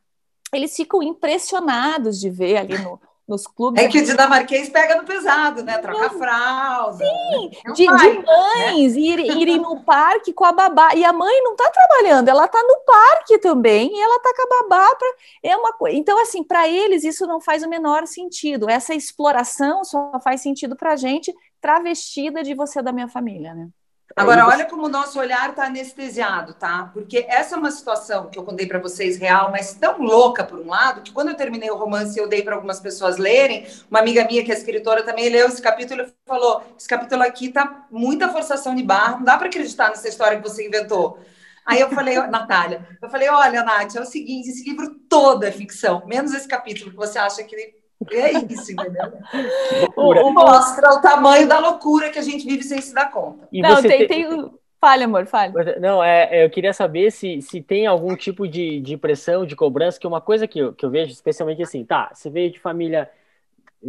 eles 0.53 0.75
ficam 0.77 1.03
impressionados 1.03 2.21
de 2.21 2.31
ver 2.31 2.57
ali 2.57 2.79
no 2.79 3.01
nos 3.27 3.47
clubes. 3.47 3.83
É 3.83 3.89
que 3.89 3.99
o 3.99 4.05
dinamarquês 4.05 4.69
pega 4.69 4.97
no 4.97 5.05
pesado, 5.05 5.63
né? 5.63 5.79
Troca 5.79 6.11
fralda. 6.11 7.05
Sim, 7.05 7.51
de, 7.75 7.87
pai, 7.87 8.13
de, 8.13 8.27
mães 8.27 8.95
né? 8.95 9.01
irem, 9.01 9.41
irem 9.41 9.59
no 9.59 9.83
parque 9.83 10.33
com 10.33 10.45
a 10.45 10.53
babá. 10.53 10.95
E 10.95 11.05
a 11.05 11.13
mãe 11.13 11.43
não 11.43 11.53
está 11.53 11.71
trabalhando, 11.71 12.29
ela 12.29 12.45
está 12.45 12.63
no 12.63 12.81
parque 12.85 13.39
também, 13.39 13.91
e 13.93 14.01
ela 14.01 14.17
está 14.17 14.33
com 14.35 14.43
a 14.43 14.63
babá. 14.63 14.95
Pra... 14.95 15.09
É 15.43 15.57
uma 15.57 15.73
coisa. 15.73 15.97
Então, 15.97 16.21
assim, 16.21 16.45
para 16.45 16.69
eles 16.69 17.05
isso 17.05 17.27
não 17.27 17.41
faz 17.41 17.63
o 17.63 17.69
menor 17.69 18.07
sentido. 18.07 18.69
Essa 18.69 18.95
exploração 18.95 19.85
só 19.85 20.21
faz 20.21 20.43
sentido 20.43 20.77
para 20.77 20.93
a 20.93 20.97
gente 20.97 21.35
travestida 21.61 22.43
de 22.43 22.55
você 22.55 22.83
da 22.83 22.93
minha 22.93 23.09
família, 23.09 23.55
né? 23.55 23.69
Agora, 24.17 24.47
olha 24.47 24.65
como 24.65 24.85
o 24.85 24.89
nosso 24.89 25.19
olhar 25.19 25.51
está 25.51 25.65
anestesiado, 25.65 26.55
tá? 26.55 26.91
Porque 26.93 27.27
essa 27.29 27.57
é 27.57 27.59
uma 27.59 27.71
situação 27.71 28.31
que 28.31 28.39
eu 28.39 28.45
contei 28.45 28.65
para 28.65 28.79
vocês 28.79 29.17
real, 29.17 29.51
mas 29.51 29.75
tão 29.75 30.01
louca 30.01 30.45
por 30.45 30.61
um 30.61 30.69
lado, 30.69 31.03
que 31.03 31.11
quando 31.11 31.31
eu 31.31 31.35
terminei 31.35 31.69
o 31.69 31.77
romance 31.77 32.17
eu 32.17 32.29
dei 32.29 32.43
para 32.43 32.55
algumas 32.55 32.79
pessoas 32.79 33.17
lerem, 33.17 33.67
uma 33.91 33.99
amiga 33.99 34.25
minha 34.25 34.45
que 34.45 34.53
é 34.53 34.55
escritora 34.55 35.03
também 35.03 35.29
leu 35.31 35.49
esse 35.49 35.61
capítulo 35.61 36.03
e 36.03 36.13
falou: 36.25 36.63
esse 36.79 36.89
capítulo 36.89 37.23
aqui 37.23 37.49
tá 37.49 37.87
muita 37.91 38.29
forçação 38.29 38.75
de 38.75 38.85
barra, 38.85 39.17
não 39.17 39.25
dá 39.25 39.37
para 39.37 39.49
acreditar 39.49 39.89
nessa 39.89 40.09
história 40.09 40.41
que 40.41 40.49
você 40.49 40.65
inventou. 40.65 41.19
Aí 41.67 41.81
eu 41.81 41.91
falei, 41.91 42.15
Natália, 42.29 42.87
eu 43.03 43.09
falei, 43.09 43.29
olha, 43.29 43.65
Nath, 43.65 43.97
é 43.97 44.01
o 44.01 44.07
seguinte, 44.07 44.49
esse 44.49 44.65
livro 44.65 44.95
todo 45.09 45.45
é 45.45 45.51
ficção, 45.51 46.07
menos 46.07 46.33
esse 46.33 46.47
capítulo 46.47 46.91
que 46.91 46.97
você 46.97 47.19
acha 47.19 47.43
que 47.43 47.84
é 48.11 48.33
isso, 48.53 48.73
entendeu? 48.73 49.13
Mostra 50.33 50.95
o 50.95 51.01
tamanho 51.01 51.49
da 51.49 51.59
loucura 51.59 52.11
que 52.11 52.19
a 52.19 52.23
gente 52.23 52.45
vive 52.47 52.63
sem 52.63 52.81
se 52.81 52.95
dar 52.95 53.11
conta. 53.11 53.49
E 53.53 53.61
não, 53.61 53.81
tem, 53.83 54.07
tem... 54.07 54.29
tem... 54.29 54.51
Fale, 54.81 55.05
amor, 55.05 55.25
fale. 55.25 55.55
Não, 55.81 56.05
é, 56.05 56.29
é, 56.31 56.45
eu 56.45 56.51
queria 56.51 56.75
saber 56.75 57.11
se, 57.11 57.41
se 57.41 57.63
tem 57.63 57.87
algum 57.87 58.15
tipo 58.15 58.47
de, 58.47 58.81
de 58.81 58.99
pressão, 58.99 59.47
de 59.47 59.57
cobrança, 59.57 59.99
que 59.99 60.07
uma 60.07 60.21
coisa 60.21 60.47
que 60.47 60.59
eu, 60.59 60.75
que 60.75 60.85
eu 60.85 60.91
vejo, 60.91 61.11
especialmente 61.11 61.63
assim, 61.63 61.87
tá, 61.87 62.11
você 62.13 62.29
veio 62.29 62.53
de 62.53 62.61
família 62.61 63.11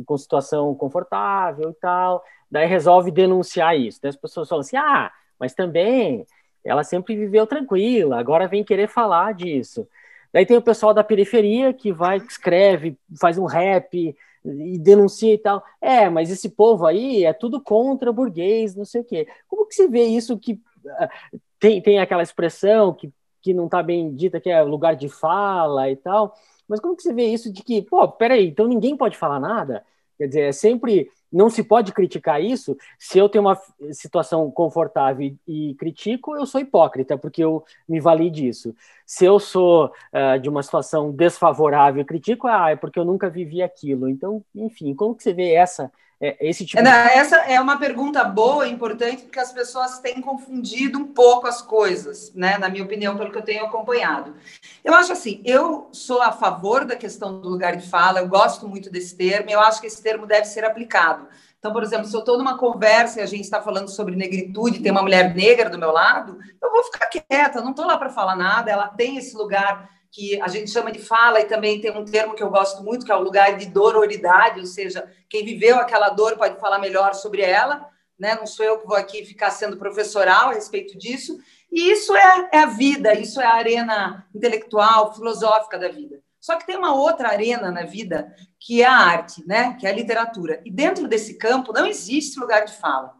com 0.05 0.17
situação 0.17 0.73
confortável 0.73 1.71
e 1.71 1.73
tal, 1.73 2.23
daí 2.49 2.65
resolve 2.65 3.11
denunciar 3.11 3.77
isso. 3.77 3.99
Daí 4.01 4.09
as 4.09 4.15
pessoas 4.15 4.47
falam 4.47 4.61
assim, 4.61 4.77
ah, 4.77 5.11
mas 5.37 5.53
também 5.53 6.25
ela 6.63 6.83
sempre 6.83 7.15
viveu 7.15 7.45
tranquila, 7.45 8.19
agora 8.19 8.47
vem 8.47 8.63
querer 8.63 8.87
falar 8.87 9.33
disso. 9.33 9.87
Daí 10.35 10.45
tem 10.45 10.57
o 10.57 10.61
pessoal 10.61 10.93
da 10.93 11.01
periferia 11.01 11.73
que 11.73 11.93
vai, 11.93 12.17
escreve, 12.17 12.97
faz 13.21 13.37
um 13.37 13.45
rap 13.45 14.13
e 14.43 14.77
denuncia 14.77 15.33
e 15.33 15.37
tal. 15.37 15.63
É, 15.79 16.09
mas 16.09 16.29
esse 16.29 16.49
povo 16.49 16.85
aí 16.85 17.23
é 17.23 17.31
tudo 17.31 17.61
contra 17.61 18.11
burguês, 18.11 18.75
não 18.75 18.83
sei 18.83 18.99
o 18.99 19.05
quê. 19.05 19.25
Como 19.47 19.65
que 19.65 19.73
você 19.73 19.87
vê 19.87 20.03
isso 20.03 20.37
que 20.37 20.55
uh, 20.55 21.39
tem, 21.57 21.81
tem 21.81 21.99
aquela 21.99 22.21
expressão 22.21 22.93
que, 22.93 23.13
que 23.41 23.53
não 23.53 23.63
está 23.63 23.81
bem 23.81 24.13
dita, 24.13 24.41
que 24.41 24.49
é 24.49 24.61
lugar 24.61 24.97
de 24.97 25.07
fala 25.07 25.89
e 25.89 25.95
tal, 25.95 26.35
mas 26.67 26.81
como 26.81 26.97
que 26.97 27.03
você 27.03 27.13
vê 27.13 27.27
isso 27.27 27.49
de 27.49 27.63
que, 27.63 27.81
pô, 27.83 28.05
peraí, 28.05 28.49
então 28.49 28.67
ninguém 28.67 28.97
pode 28.97 29.15
falar 29.15 29.39
nada? 29.39 29.85
Quer 30.17 30.27
dizer, 30.27 30.41
é 30.49 30.51
sempre 30.51 31.09
não 31.31 31.49
se 31.49 31.63
pode 31.63 31.91
criticar 31.91 32.41
isso. 32.41 32.77
Se 32.97 33.17
eu 33.17 33.27
tenho 33.27 33.43
uma 33.43 33.59
situação 33.91 34.49
confortável 34.51 35.35
e, 35.47 35.75
critico, 35.75 36.35
eu 36.35 36.45
sou 36.45 36.61
hipócrita, 36.61 37.17
porque 37.17 37.43
eu 37.43 37.63
me 37.87 37.99
vali 37.99 38.29
disso. 38.29 38.75
Se 39.05 39.25
eu 39.25 39.39
sou 39.39 39.85
uh, 39.85 40.39
de 40.39 40.49
uma 40.49 40.63
situação 40.63 41.11
desfavorável 41.11 42.01
e 42.01 42.05
critico, 42.05 42.47
ah, 42.47 42.71
é 42.71 42.75
porque 42.75 42.99
eu 42.99 43.05
nunca 43.05 43.29
vivi 43.29 43.61
aquilo. 43.61 44.07
Então, 44.09 44.43
enfim, 44.55 44.93
como 44.93 45.15
que 45.15 45.23
você 45.23 45.33
vê 45.33 45.53
essa 45.53 45.91
é, 46.19 46.47
esse 46.47 46.65
tipo 46.65 46.81
de... 46.81 46.89
Essa 46.89 47.37
é 47.37 47.59
uma 47.59 47.77
pergunta 47.77 48.23
boa 48.23 48.67
importante, 48.67 49.23
porque 49.23 49.39
as 49.39 49.51
pessoas 49.51 49.99
têm 49.99 50.21
confundido 50.21 50.97
um 50.97 51.07
pouco 51.07 51.47
as 51.47 51.61
coisas, 51.61 52.33
né? 52.33 52.57
Na 52.57 52.69
minha 52.69 52.83
opinião, 52.83 53.17
pelo 53.17 53.31
que 53.31 53.37
eu 53.37 53.43
tenho 53.43 53.65
acompanhado. 53.65 54.35
Eu 54.83 54.93
acho 54.93 55.11
assim, 55.11 55.41
eu 55.43 55.89
sou 55.91 56.21
a 56.21 56.31
favor 56.31 56.85
da 56.85 56.95
questão 56.95 57.39
do 57.41 57.49
lugar 57.49 57.75
de 57.75 57.87
fala, 57.87 58.19
eu 58.19 58.27
gosto 58.27 58.67
muito 58.67 58.89
desse 58.89 59.15
termo, 59.15 59.49
eu 59.49 59.59
acho 59.59 59.81
que 59.81 59.87
esse 59.87 60.01
termo 60.01 60.25
deve 60.25 60.45
ser 60.45 60.63
aplicado. 60.63 61.27
Então, 61.59 61.73
por 61.73 61.81
exemplo, 61.81 62.05
se 62.05 62.15
eu 62.15 62.19
estou 62.19 62.37
numa 62.37 62.57
conversa 62.57 63.19
e 63.19 63.23
a 63.23 63.25
gente 63.25 63.41
está 63.41 63.59
falando 63.59 63.89
sobre 63.89 64.15
negritude, 64.15 64.81
tem 64.81 64.91
uma 64.91 65.01
mulher 65.01 65.33
negra 65.33 65.67
do 65.67 65.79
meu 65.79 65.91
lado, 65.91 66.37
eu 66.61 66.71
vou 66.71 66.83
ficar 66.83 67.07
quieta, 67.07 67.59
não 67.59 67.71
estou 67.71 67.87
lá 67.87 67.97
para 67.97 68.09
falar 68.09 68.35
nada, 68.35 68.69
ela 68.69 68.87
tem 68.87 69.17
esse 69.17 69.35
lugar 69.35 69.89
que 70.15 70.41
a 70.41 70.47
gente 70.47 70.71
chama 70.71 70.93
de 70.93 70.99
fala 70.99 71.41
e 71.41 71.45
também 71.45 71.81
tem 71.81 71.91
um 71.91 72.05
termo 72.05 72.35
que 72.35 72.41
eu 72.41 72.49
gosto 72.49 72.81
muito, 72.81 73.05
que 73.05 73.11
é 73.11 73.15
o 73.15 73.21
lugar 73.21 73.57
de 73.57 73.65
dororidade, 73.65 74.61
ou 74.61 74.65
seja, 74.65 75.11
quem 75.29 75.43
viveu 75.43 75.75
aquela 75.75 76.07
dor 76.07 76.37
pode 76.37 76.57
falar 76.57 76.79
melhor 76.79 77.13
sobre 77.13 77.41
ela, 77.41 77.85
né? 78.17 78.33
Não 78.35 78.47
sou 78.47 78.63
eu 78.65 78.79
que 78.79 78.87
vou 78.87 78.95
aqui 78.95 79.25
ficar 79.25 79.51
sendo 79.51 79.75
professoral 79.75 80.51
a 80.51 80.53
respeito 80.53 80.97
disso. 80.97 81.37
E 81.69 81.91
isso 81.91 82.15
é, 82.15 82.49
é 82.53 82.59
a 82.59 82.65
vida, 82.65 83.13
isso 83.13 83.41
é 83.41 83.45
a 83.45 83.55
arena 83.55 84.25
intelectual, 84.33 85.13
filosófica 85.13 85.77
da 85.77 85.89
vida. 85.89 86.23
Só 86.39 86.55
que 86.55 86.65
tem 86.65 86.77
uma 86.77 86.95
outra 86.95 87.27
arena 87.27 87.69
na 87.69 87.83
vida 87.83 88.33
que 88.57 88.81
é 88.81 88.85
a 88.85 88.95
arte, 88.95 89.45
né? 89.45 89.75
Que 89.77 89.85
é 89.85 89.89
a 89.89 89.93
literatura. 89.93 90.61
E 90.63 90.71
dentro 90.71 91.09
desse 91.09 91.37
campo 91.37 91.73
não 91.73 91.85
existe 91.85 92.39
lugar 92.39 92.63
de 92.63 92.71
fala. 92.71 93.13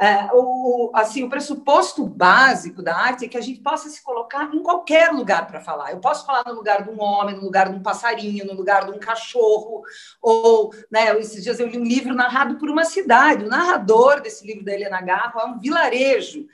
É, 0.00 0.30
o, 0.32 0.90
assim, 0.94 1.22
o 1.22 1.28
pressuposto 1.28 2.06
básico 2.06 2.82
da 2.82 2.96
arte 2.96 3.26
é 3.26 3.28
que 3.28 3.36
a 3.36 3.40
gente 3.42 3.60
possa 3.60 3.90
se 3.90 4.02
colocar 4.02 4.48
em 4.54 4.62
qualquer 4.62 5.12
lugar 5.12 5.46
para 5.46 5.60
falar. 5.60 5.90
Eu 5.90 6.00
posso 6.00 6.24
falar 6.24 6.42
no 6.46 6.54
lugar 6.54 6.82
de 6.82 6.88
um 6.88 6.98
homem, 7.02 7.36
no 7.36 7.42
lugar 7.42 7.68
de 7.68 7.76
um 7.76 7.82
passarinho, 7.82 8.46
no 8.46 8.54
lugar 8.54 8.86
de 8.86 8.92
um 8.92 8.98
cachorro, 8.98 9.82
ou, 10.22 10.72
né, 10.90 11.14
esses 11.18 11.44
dias 11.44 11.60
eu 11.60 11.66
li 11.66 11.78
um 11.78 11.84
livro 11.84 12.14
narrado 12.14 12.56
por 12.56 12.70
uma 12.70 12.86
cidade. 12.86 13.44
O 13.44 13.48
narrador 13.48 14.22
desse 14.22 14.46
livro 14.46 14.64
da 14.64 14.72
Helena 14.72 15.02
Garro 15.02 15.38
é 15.38 15.44
um 15.44 15.58
vilarejo. 15.58 16.46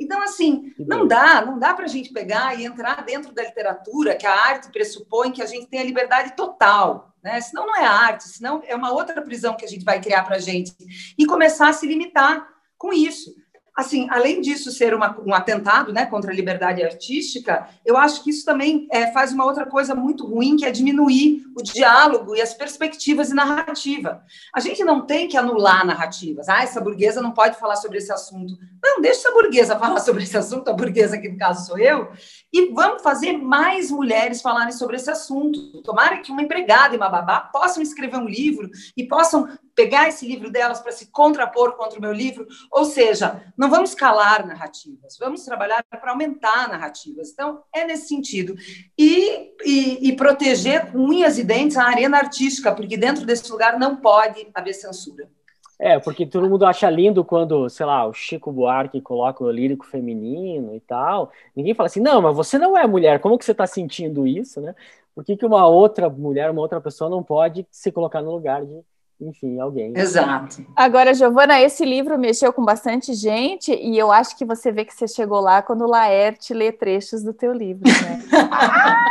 Então, 0.00 0.22
assim, 0.22 0.72
não 0.78 1.06
dá, 1.06 1.44
não 1.44 1.58
dá 1.58 1.74
para 1.74 1.84
a 1.84 1.88
gente 1.88 2.10
pegar 2.10 2.58
e 2.58 2.64
entrar 2.64 3.04
dentro 3.04 3.34
da 3.34 3.42
literatura, 3.42 4.16
que 4.16 4.26
a 4.26 4.32
arte 4.32 4.70
pressupõe 4.70 5.30
que 5.30 5.42
a 5.42 5.46
gente 5.46 5.66
tenha 5.66 5.84
liberdade 5.84 6.34
total, 6.34 7.12
né? 7.22 7.38
Senão 7.42 7.66
não 7.66 7.76
é 7.76 7.84
arte, 7.84 8.28
senão 8.28 8.62
é 8.64 8.74
uma 8.74 8.92
outra 8.92 9.20
prisão 9.20 9.56
que 9.56 9.64
a 9.66 9.68
gente 9.68 9.84
vai 9.84 10.00
criar 10.00 10.22
para 10.22 10.36
a 10.36 10.40
gente 10.40 10.72
e 11.18 11.26
começar 11.26 11.68
a 11.68 11.72
se 11.74 11.86
limitar 11.86 12.57
com 12.78 12.92
isso. 12.92 13.34
Assim, 13.78 14.08
além 14.10 14.40
disso 14.40 14.72
ser 14.72 14.92
uma, 14.92 15.16
um 15.24 15.32
atentado 15.32 15.92
né, 15.92 16.04
contra 16.04 16.32
a 16.32 16.34
liberdade 16.34 16.82
artística, 16.82 17.68
eu 17.86 17.96
acho 17.96 18.24
que 18.24 18.30
isso 18.30 18.44
também 18.44 18.88
é, 18.90 19.12
faz 19.12 19.32
uma 19.32 19.44
outra 19.44 19.64
coisa 19.66 19.94
muito 19.94 20.26
ruim, 20.26 20.56
que 20.56 20.64
é 20.64 20.70
diminuir 20.72 21.44
o 21.56 21.62
diálogo 21.62 22.34
e 22.34 22.40
as 22.40 22.52
perspectivas 22.52 23.28
de 23.28 23.34
narrativa. 23.34 24.20
A 24.52 24.58
gente 24.58 24.82
não 24.82 25.06
tem 25.06 25.28
que 25.28 25.36
anular 25.36 25.86
narrativas. 25.86 26.48
Ah, 26.48 26.64
essa 26.64 26.80
burguesa 26.80 27.22
não 27.22 27.30
pode 27.30 27.56
falar 27.56 27.76
sobre 27.76 27.98
esse 27.98 28.12
assunto. 28.12 28.58
Não, 28.82 29.00
deixa 29.00 29.20
essa 29.20 29.30
burguesa 29.30 29.78
falar 29.78 30.00
sobre 30.02 30.24
esse 30.24 30.36
assunto, 30.36 30.68
a 30.68 30.72
burguesa 30.72 31.16
que 31.16 31.28
no 31.28 31.38
caso 31.38 31.64
sou 31.64 31.78
eu, 31.78 32.10
e 32.52 32.72
vamos 32.72 33.00
fazer 33.00 33.34
mais 33.38 33.92
mulheres 33.92 34.42
falarem 34.42 34.72
sobre 34.72 34.96
esse 34.96 35.08
assunto. 35.08 35.80
Tomara 35.82 36.18
que 36.18 36.32
uma 36.32 36.42
empregada 36.42 36.94
e 36.94 36.96
uma 36.96 37.08
babá 37.08 37.42
possam 37.42 37.80
escrever 37.80 38.16
um 38.16 38.26
livro 38.26 38.68
e 38.96 39.06
possam 39.06 39.48
pegar 39.78 40.08
esse 40.08 40.26
livro 40.26 40.50
delas 40.50 40.80
para 40.80 40.90
se 40.90 41.06
contrapor 41.12 41.76
contra 41.76 42.00
o 42.00 42.02
meu 42.02 42.12
livro. 42.12 42.48
Ou 42.72 42.84
seja, 42.84 43.40
não 43.56 43.70
vamos 43.70 43.94
calar 43.94 44.44
narrativas, 44.44 45.16
vamos 45.16 45.44
trabalhar 45.44 45.84
para 45.84 46.10
aumentar 46.10 46.68
narrativas. 46.68 47.30
Então, 47.30 47.62
é 47.72 47.84
nesse 47.84 48.08
sentido. 48.08 48.56
E, 48.98 49.52
e, 49.64 50.08
e, 50.08 50.16
proteger 50.16 50.90
com 50.90 50.98
unhas 50.98 51.38
e 51.38 51.44
dentes 51.44 51.76
a 51.76 51.84
arena 51.84 52.16
artística, 52.16 52.74
porque 52.74 52.96
dentro 52.96 53.24
desse 53.24 53.48
lugar 53.52 53.78
não 53.78 53.94
pode 53.94 54.48
haver 54.52 54.72
censura. 54.72 55.30
É, 55.78 55.96
porque 56.00 56.26
todo 56.26 56.50
mundo 56.50 56.66
acha 56.66 56.90
lindo 56.90 57.24
quando, 57.24 57.68
sei 57.68 57.86
lá, 57.86 58.04
o 58.04 58.12
Chico 58.12 58.50
Buarque 58.50 59.00
coloca 59.00 59.44
o 59.44 59.50
lírico 59.50 59.86
feminino 59.86 60.74
e 60.74 60.80
tal. 60.80 61.30
Ninguém 61.54 61.72
fala 61.72 61.86
assim, 61.86 62.00
não, 62.00 62.20
mas 62.20 62.34
você 62.34 62.58
não 62.58 62.76
é 62.76 62.84
mulher, 62.84 63.20
como 63.20 63.38
que 63.38 63.44
você 63.44 63.52
está 63.52 63.64
sentindo 63.64 64.26
isso, 64.26 64.60
né? 64.60 64.74
Por 65.14 65.24
que, 65.24 65.36
que 65.36 65.46
uma 65.46 65.68
outra 65.68 66.10
mulher, 66.10 66.50
uma 66.50 66.62
outra 66.62 66.80
pessoa 66.80 67.08
não 67.08 67.22
pode 67.22 67.64
se 67.70 67.92
colocar 67.92 68.20
no 68.20 68.32
lugar 68.32 68.64
de, 68.64 68.84
enfim, 69.20 69.58
alguém. 69.58 69.92
Exato. 69.96 70.64
Agora, 70.76 71.12
Giovana, 71.12 71.60
esse 71.60 71.84
livro 71.84 72.18
mexeu 72.18 72.52
com 72.52 72.64
bastante 72.64 73.14
gente 73.14 73.72
e 73.72 73.98
eu 73.98 74.12
acho 74.12 74.36
que 74.36 74.44
você 74.44 74.70
vê 74.70 74.84
que 74.84 74.94
você 74.94 75.08
chegou 75.08 75.40
lá 75.40 75.60
quando 75.60 75.82
o 75.82 75.88
Laerte 75.88 76.54
lê 76.54 76.70
trechos 76.70 77.22
do 77.22 77.34
teu 77.34 77.52
livro, 77.52 77.82
né? 77.84 78.22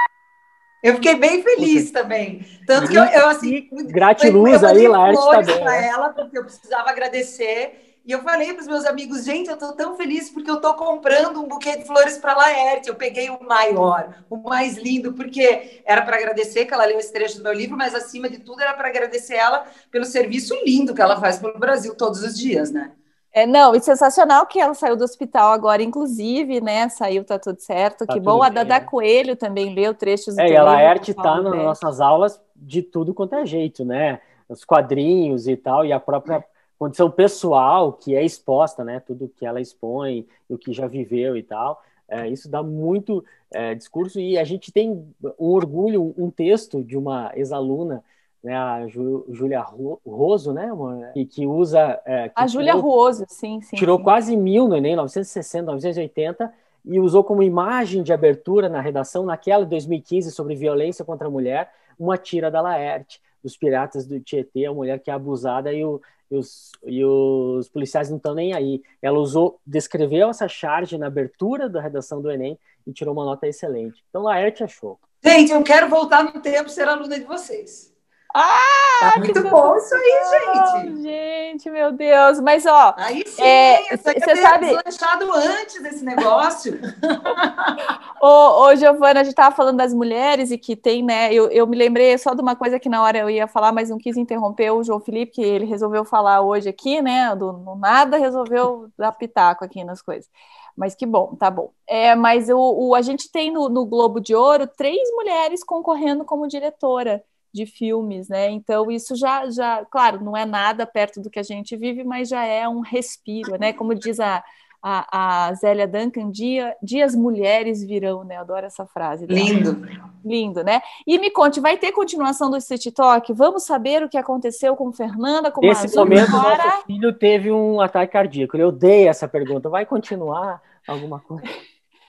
eu 0.82 0.96
fiquei 0.96 1.16
bem 1.16 1.44
feliz 1.44 1.92
também. 1.92 2.46
Tanto 2.66 2.90
que 2.90 2.98
eu, 2.98 3.04
eu 3.04 3.28
assim, 3.28 3.68
gratiluz 3.90 4.64
aí, 4.64 4.88
Laerte 4.88 5.22
tá 5.30 5.42
bem. 5.42 5.60
para 5.60 5.72
né? 5.72 5.88
ela, 5.88 6.10
porque 6.10 6.38
eu 6.38 6.44
precisava 6.44 6.90
agradecer 6.90 7.87
e 8.08 8.12
eu 8.14 8.22
falei 8.22 8.54
para 8.54 8.62
os 8.62 8.68
meus 8.68 8.86
amigos, 8.86 9.26
gente, 9.26 9.50
eu 9.50 9.56
estou 9.56 9.74
tão 9.74 9.98
feliz 9.98 10.30
porque 10.30 10.50
eu 10.50 10.56
estou 10.56 10.74
comprando 10.76 11.42
um 11.42 11.48
buquê 11.50 11.76
de 11.76 11.84
flores 11.84 12.18
para 12.18 12.32
a 12.32 12.38
Laerte. 12.38 12.88
Eu 12.88 12.96
peguei 12.96 13.30
o 13.30 13.44
maior, 13.44 14.24
o 14.30 14.38
mais 14.38 14.78
lindo, 14.78 15.12
porque 15.12 15.82
era 15.84 16.02
para 16.02 16.16
agradecer 16.16 16.66
que 16.66 16.74
ela 16.74 16.86
leu 16.86 16.98
esse 16.98 17.12
trecho 17.12 17.40
do 17.40 17.44
meu 17.44 17.52
livro, 17.52 17.76
mas 17.76 17.94
acima 17.94 18.30
de 18.30 18.38
tudo 18.38 18.62
era 18.62 18.74
para 18.74 18.88
agradecer 18.88 19.36
ela 19.36 19.66
pelo 19.92 20.06
serviço 20.06 20.56
lindo 20.66 20.96
que 20.96 21.02
ela 21.02 21.20
faz 21.20 21.38
pelo 21.38 21.60
Brasil 21.60 21.96
todos 21.96 22.24
os 22.24 22.38
dias, 22.38 22.72
né? 22.72 22.94
É, 23.34 23.46
não, 23.46 23.76
e 23.76 23.82
sensacional 23.82 24.46
que 24.46 24.58
ela 24.58 24.74
saiu 24.74 24.96
do 24.96 25.04
hospital 25.04 25.52
agora, 25.52 25.84
inclusive, 25.84 26.62
né? 26.62 26.88
Saiu, 26.88 27.26
tá 27.26 27.38
tudo 27.38 27.60
certo. 27.60 28.06
Tá 28.06 28.14
que 28.14 28.22
bom. 28.22 28.42
A 28.42 28.48
Dada 28.48 28.80
Coelho 28.80 29.36
também 29.36 29.76
leu 29.76 29.94
trechos 29.94 30.36
do 30.36 30.42
É, 30.42 30.48
e 30.48 30.56
a 30.56 30.64
Laerte 30.64 31.12
está 31.12 31.42
nas 31.42 31.56
nossas 31.56 32.00
aulas 32.00 32.42
de 32.56 32.82
tudo 32.82 33.14
quanto 33.14 33.36
é 33.36 33.46
jeito, 33.46 33.84
né? 33.84 34.22
Os 34.48 34.64
quadrinhos 34.64 35.46
e 35.46 35.58
tal, 35.58 35.86
e 35.86 35.92
a 35.92 36.00
própria 36.00 36.42
condição 36.78 37.10
pessoal 37.10 37.94
que 37.94 38.16
é 38.16 38.24
exposta, 38.24 38.84
né? 38.84 39.00
Tudo 39.00 39.32
que 39.36 39.46
ela 39.46 39.62
expõe, 39.62 40.28
o 40.50 40.58
que 40.58 40.74
já 40.74 40.88
viveu 40.88 41.36
e 41.36 41.44
tal. 41.44 41.82
É, 42.10 42.28
isso 42.30 42.50
dá 42.50 42.64
muito 42.64 43.24
é, 43.52 43.76
discurso 43.76 44.20
e 44.20 44.38
a 44.38 44.44
gente 44.44 44.72
tem 44.72 44.92
um 44.92 45.14
orgulho, 45.38 46.14
um 46.18 46.30
texto 46.30 46.84
de 46.84 46.98
uma 46.98 47.32
ex-aluna 47.36 48.04
né, 48.44 48.56
a 48.56 48.88
Júlia 48.88 49.62
Roso, 50.06 50.54
né, 50.54 50.70
e 51.16 51.26
que 51.26 51.46
usa... 51.46 52.00
É, 52.06 52.30
que 52.30 52.34
a 52.36 52.48
Júlia 52.48 52.76
Roso, 52.76 53.26
sim, 53.28 53.60
sim. 53.62 53.76
Tirou 53.76 53.98
sim. 53.98 54.04
quase 54.04 54.38
mil 54.38 54.68
no 54.68 54.76
Enem, 54.78 54.96
960, 54.96 55.72
980, 55.72 56.54
e 56.86 57.00
usou 57.00 57.24
como 57.24 57.44
imagem 57.44 58.02
de 58.02 58.14
abertura 58.14 58.70
na 58.70 58.80
redação, 58.80 59.26
naquela 59.26 59.66
de 59.66 59.72
2015, 59.72 60.32
sobre 60.32 60.56
violência 60.56 61.04
contra 61.04 61.28
a 61.28 61.32
mulher, 61.32 61.72
uma 62.00 62.18
tira 62.18 62.50
da 62.50 62.62
Laerte, 62.62 63.22
dos 63.44 63.58
piratas 63.58 64.06
do 64.06 64.20
Tietê, 64.20 64.66
a 64.66 64.74
mulher 64.74 65.00
que 65.00 65.10
é 65.10 65.14
abusada 65.14 65.74
e, 65.74 65.84
o, 65.84 66.02
e, 66.30 66.36
os, 66.36 66.72
e 66.86 67.04
os 67.04 67.70
policiais 67.70 68.10
não 68.10 68.18
estão 68.18 68.34
nem 68.34 68.54
aí. 68.54 68.82
Ela 69.02 69.20
usou, 69.20 69.60
descreveu 69.66 70.30
essa 70.30 70.48
charge 70.48 70.98
na 70.98 71.08
abertura 71.08 71.70
da 71.70 71.82
redação 71.82 72.22
do 72.22 72.32
Enem 72.32 72.58
e 72.86 72.94
tirou 72.94 73.14
uma 73.14 73.26
nota 73.26 73.48
excelente. 73.48 74.04
Então, 74.10 74.24
Laerte 74.24 74.64
achou. 74.64 75.00
Gente, 75.24 75.52
eu 75.52 75.64
quero 75.64 75.90
voltar 75.90 76.24
no 76.24 76.42
tempo 76.42 76.70
ser 76.70 76.88
aluna 76.88 77.20
de 77.20 77.26
vocês. 77.26 77.94
Ah, 78.34 79.14
tá 79.14 79.20
muito 79.20 79.42
bom 79.50 79.76
isso 79.78 79.96
aí, 79.96 80.84
gente. 80.84 81.02
Gente, 81.02 81.70
meu 81.70 81.92
Deus. 81.92 82.40
Mas, 82.40 82.66
ó. 82.66 82.94
Aí 82.98 83.24
sim, 83.26 83.42
é, 83.42 83.96
você 83.96 84.36
sabe. 84.36 84.72
lançado 84.72 85.32
antes 85.34 85.82
desse 85.82 86.04
negócio. 86.04 86.80
ô, 88.22 88.66
ô, 88.66 88.76
Giovana, 88.76 89.22
a 89.22 89.24
gente 89.24 89.32
estava 89.32 89.56
falando 89.56 89.78
das 89.78 89.94
mulheres 89.94 90.52
e 90.52 90.58
que 90.58 90.76
tem, 90.76 91.04
né? 91.04 91.34
Eu, 91.34 91.50
eu 91.50 91.66
me 91.66 91.78
lembrei 91.78 92.18
só 92.18 92.34
de 92.34 92.42
uma 92.42 92.56
coisa 92.56 92.80
que 92.80 92.90
na 92.90 93.02
hora 93.02 93.18
eu 93.18 93.30
ia 93.30 93.48
falar, 93.48 93.72
mas 93.72 93.90
não 93.90 93.98
quis 93.98 94.18
interromper 94.18 94.72
o 94.72 94.84
João 94.84 95.00
Felipe, 95.00 95.34
que 95.34 95.42
ele 95.42 95.66
resolveu 95.66 96.04
falar 96.04 96.42
hoje 96.42 96.70
aqui, 96.70 97.02
né? 97.02 97.36
Do, 97.36 97.54
do 97.54 97.76
nada 97.76 98.18
resolveu 98.18 98.90
dar 98.98 99.14
pitaco 99.14 99.64
aqui 99.64 99.84
nas 99.84 100.02
coisas. 100.02 100.30
Mas 100.76 100.94
que 100.94 101.06
bom, 101.08 101.36
tá 101.36 101.50
bom. 101.50 101.72
É, 101.88 102.14
mas 102.14 102.50
o, 102.50 102.58
o 102.58 102.94
a 102.94 103.02
gente 103.02 103.32
tem 103.32 103.52
no, 103.52 103.68
no 103.68 103.86
Globo 103.86 104.20
de 104.20 104.36
Ouro 104.36 104.68
três 104.68 105.10
mulheres 105.16 105.64
concorrendo 105.64 106.24
como 106.24 106.48
diretora 106.48 107.24
de 107.58 107.66
filmes, 107.66 108.30
né? 108.30 108.50
Então 108.52 108.92
isso 108.92 109.16
já, 109.16 109.50
já, 109.50 109.84
claro, 109.86 110.24
não 110.24 110.38
é 110.38 110.46
nada 110.46 110.86
perto 110.86 111.20
do 111.20 111.30
que 111.30 111.40
a 111.40 111.44
gente 111.44 111.76
vive, 111.76 112.04
mas 112.04 112.30
já 112.30 112.46
é 112.46 112.70
um 112.70 112.82
respiro, 112.82 113.58
né? 113.60 113.74
Como 113.74 113.96
diz 113.96 114.20
a, 114.20 114.44
a, 114.82 115.48
a 115.48 115.54
Zélia 115.56 115.88
Duncan, 115.88 116.30
dia, 116.30 116.76
dias 116.82 117.16
mulheres 117.16 117.84
virão, 117.84 118.24
né? 118.24 118.36
Eu 118.36 118.42
adoro 118.42 118.66
essa 118.66 118.86
frase. 118.86 119.26
Lindo. 119.26 119.82
Lindo, 120.24 120.64
né? 120.64 120.82
E 121.06 121.18
me 121.18 121.32
conte, 121.32 121.60
vai 121.60 121.78
ter 121.78 121.92
continuação 121.92 122.52
do 122.52 122.58
Street 122.58 122.94
Talk? 122.94 123.34
Vamos 123.34 123.64
saber 123.64 124.04
o 124.04 124.10
que 124.10 124.18
aconteceu 124.18 124.76
com 124.76 124.94
Fernanda, 124.94 125.50
com 125.50 125.62
Nesse 125.62 125.96
momento, 125.96 126.36
agora... 126.36 126.64
nosso 126.64 126.86
filho 126.86 127.14
teve 127.14 127.52
um 127.52 127.82
ataque 127.82 128.14
cardíaco. 128.14 128.56
Eu 128.56 128.68
odeio 128.68 129.10
essa 129.10 129.28
pergunta. 129.28 129.70
Vai 129.70 129.86
continuar 129.86 130.62
alguma 130.88 131.20
coisa? 131.20 131.48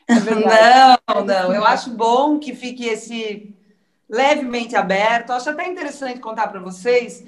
É 0.06 0.14
não, 1.08 1.24
não. 1.24 1.54
Eu 1.54 1.64
acho 1.64 1.90
bom 1.90 2.38
que 2.38 2.54
fique 2.54 2.84
esse 2.84 3.54
levemente 4.08 4.74
aberto. 4.76 5.32
Acho 5.32 5.50
até 5.50 5.66
interessante 5.66 6.20
contar 6.20 6.48
para 6.48 6.60
vocês. 6.60 7.24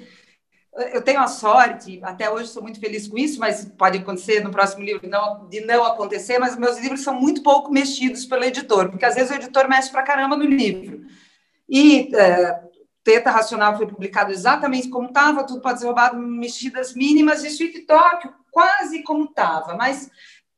Eu 0.93 1.01
tenho 1.01 1.19
a 1.19 1.27
sorte, 1.27 1.99
até 2.01 2.29
hoje 2.29 2.47
sou 2.47 2.63
muito 2.63 2.79
feliz 2.79 3.05
com 3.05 3.17
isso, 3.17 3.39
mas 3.39 3.65
pode 3.77 3.97
acontecer 3.97 4.41
no 4.41 4.51
próximo 4.51 4.83
livro 4.83 5.07
não, 5.09 5.47
de 5.49 5.59
não 5.61 5.83
acontecer, 5.83 6.39
mas 6.39 6.57
meus 6.57 6.79
livros 6.79 7.01
são 7.01 7.13
muito 7.13 7.43
pouco 7.43 7.69
mexidos 7.69 8.25
pelo 8.25 8.45
editor, 8.45 8.89
porque 8.89 9.03
às 9.03 9.15
vezes 9.15 9.31
o 9.31 9.35
editor 9.35 9.67
mexe 9.67 9.91
para 9.91 10.01
caramba 10.01 10.37
no 10.37 10.45
livro. 10.45 11.05
E 11.67 12.09
é, 12.15 12.61
Teta 13.03 13.31
Racional 13.31 13.75
foi 13.75 13.85
publicado 13.85 14.31
exatamente 14.31 14.89
como 14.89 15.07
estava, 15.07 15.45
tudo 15.45 15.59
pode 15.59 15.79
ser 15.79 15.87
roubado, 15.87 16.17
mexidas 16.17 16.95
mínimas, 16.95 17.43
e 17.43 17.47
Sweet 17.47 17.81
Tóquio 17.81 18.33
quase 18.49 19.03
como 19.03 19.25
estava, 19.25 19.75
mas 19.75 20.09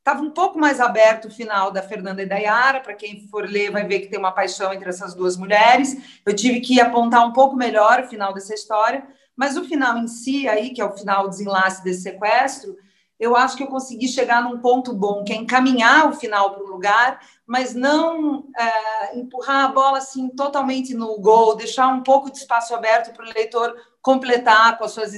Estava 0.04 0.20
um 0.20 0.30
pouco 0.30 0.58
mais 0.58 0.80
aberto 0.80 1.28
o 1.28 1.30
final 1.30 1.70
da 1.70 1.80
Fernanda 1.80 2.22
e 2.22 2.26
da 2.26 2.36
Yara, 2.36 2.78
para 2.80 2.92
quem 2.92 3.26
for 3.26 3.48
ler 3.48 3.70
vai 3.70 3.86
ver 3.86 4.00
que 4.00 4.08
tem 4.08 4.18
uma 4.18 4.32
paixão 4.32 4.70
entre 4.70 4.90
essas 4.90 5.14
duas 5.14 5.34
mulheres. 5.34 5.96
Eu 6.26 6.36
tive 6.36 6.60
que 6.60 6.78
apontar 6.78 7.26
um 7.26 7.32
pouco 7.32 7.56
melhor 7.56 8.00
o 8.00 8.06
final 8.06 8.34
dessa 8.34 8.52
história, 8.52 9.02
mas 9.34 9.56
o 9.56 9.64
final 9.64 9.96
em 9.96 10.06
si, 10.06 10.46
aí, 10.46 10.74
que 10.74 10.82
é 10.82 10.84
o 10.84 10.92
final 10.92 11.26
desenlace 11.26 11.82
desse 11.82 12.02
sequestro, 12.02 12.76
eu 13.18 13.36
acho 13.36 13.56
que 13.56 13.62
eu 13.62 13.68
consegui 13.68 14.08
chegar 14.08 14.42
num 14.42 14.58
ponto 14.58 14.92
bom, 14.92 15.22
que 15.24 15.32
é 15.32 15.36
encaminhar 15.36 16.08
o 16.08 16.14
final 16.14 16.54
para 16.54 16.64
o 16.64 16.68
lugar, 16.68 17.20
mas 17.46 17.74
não 17.74 18.44
é, 18.56 19.18
empurrar 19.18 19.66
a 19.66 19.68
bola 19.68 19.98
assim 19.98 20.28
totalmente 20.30 20.94
no 20.94 21.18
gol, 21.18 21.56
deixar 21.56 21.88
um 21.88 22.02
pouco 22.02 22.30
de 22.30 22.38
espaço 22.38 22.74
aberto 22.74 23.14
para 23.14 23.24
o 23.24 23.32
leitor 23.32 23.74
completar 24.02 24.76
com 24.76 24.84
as 24.84 24.92
suas 24.92 25.12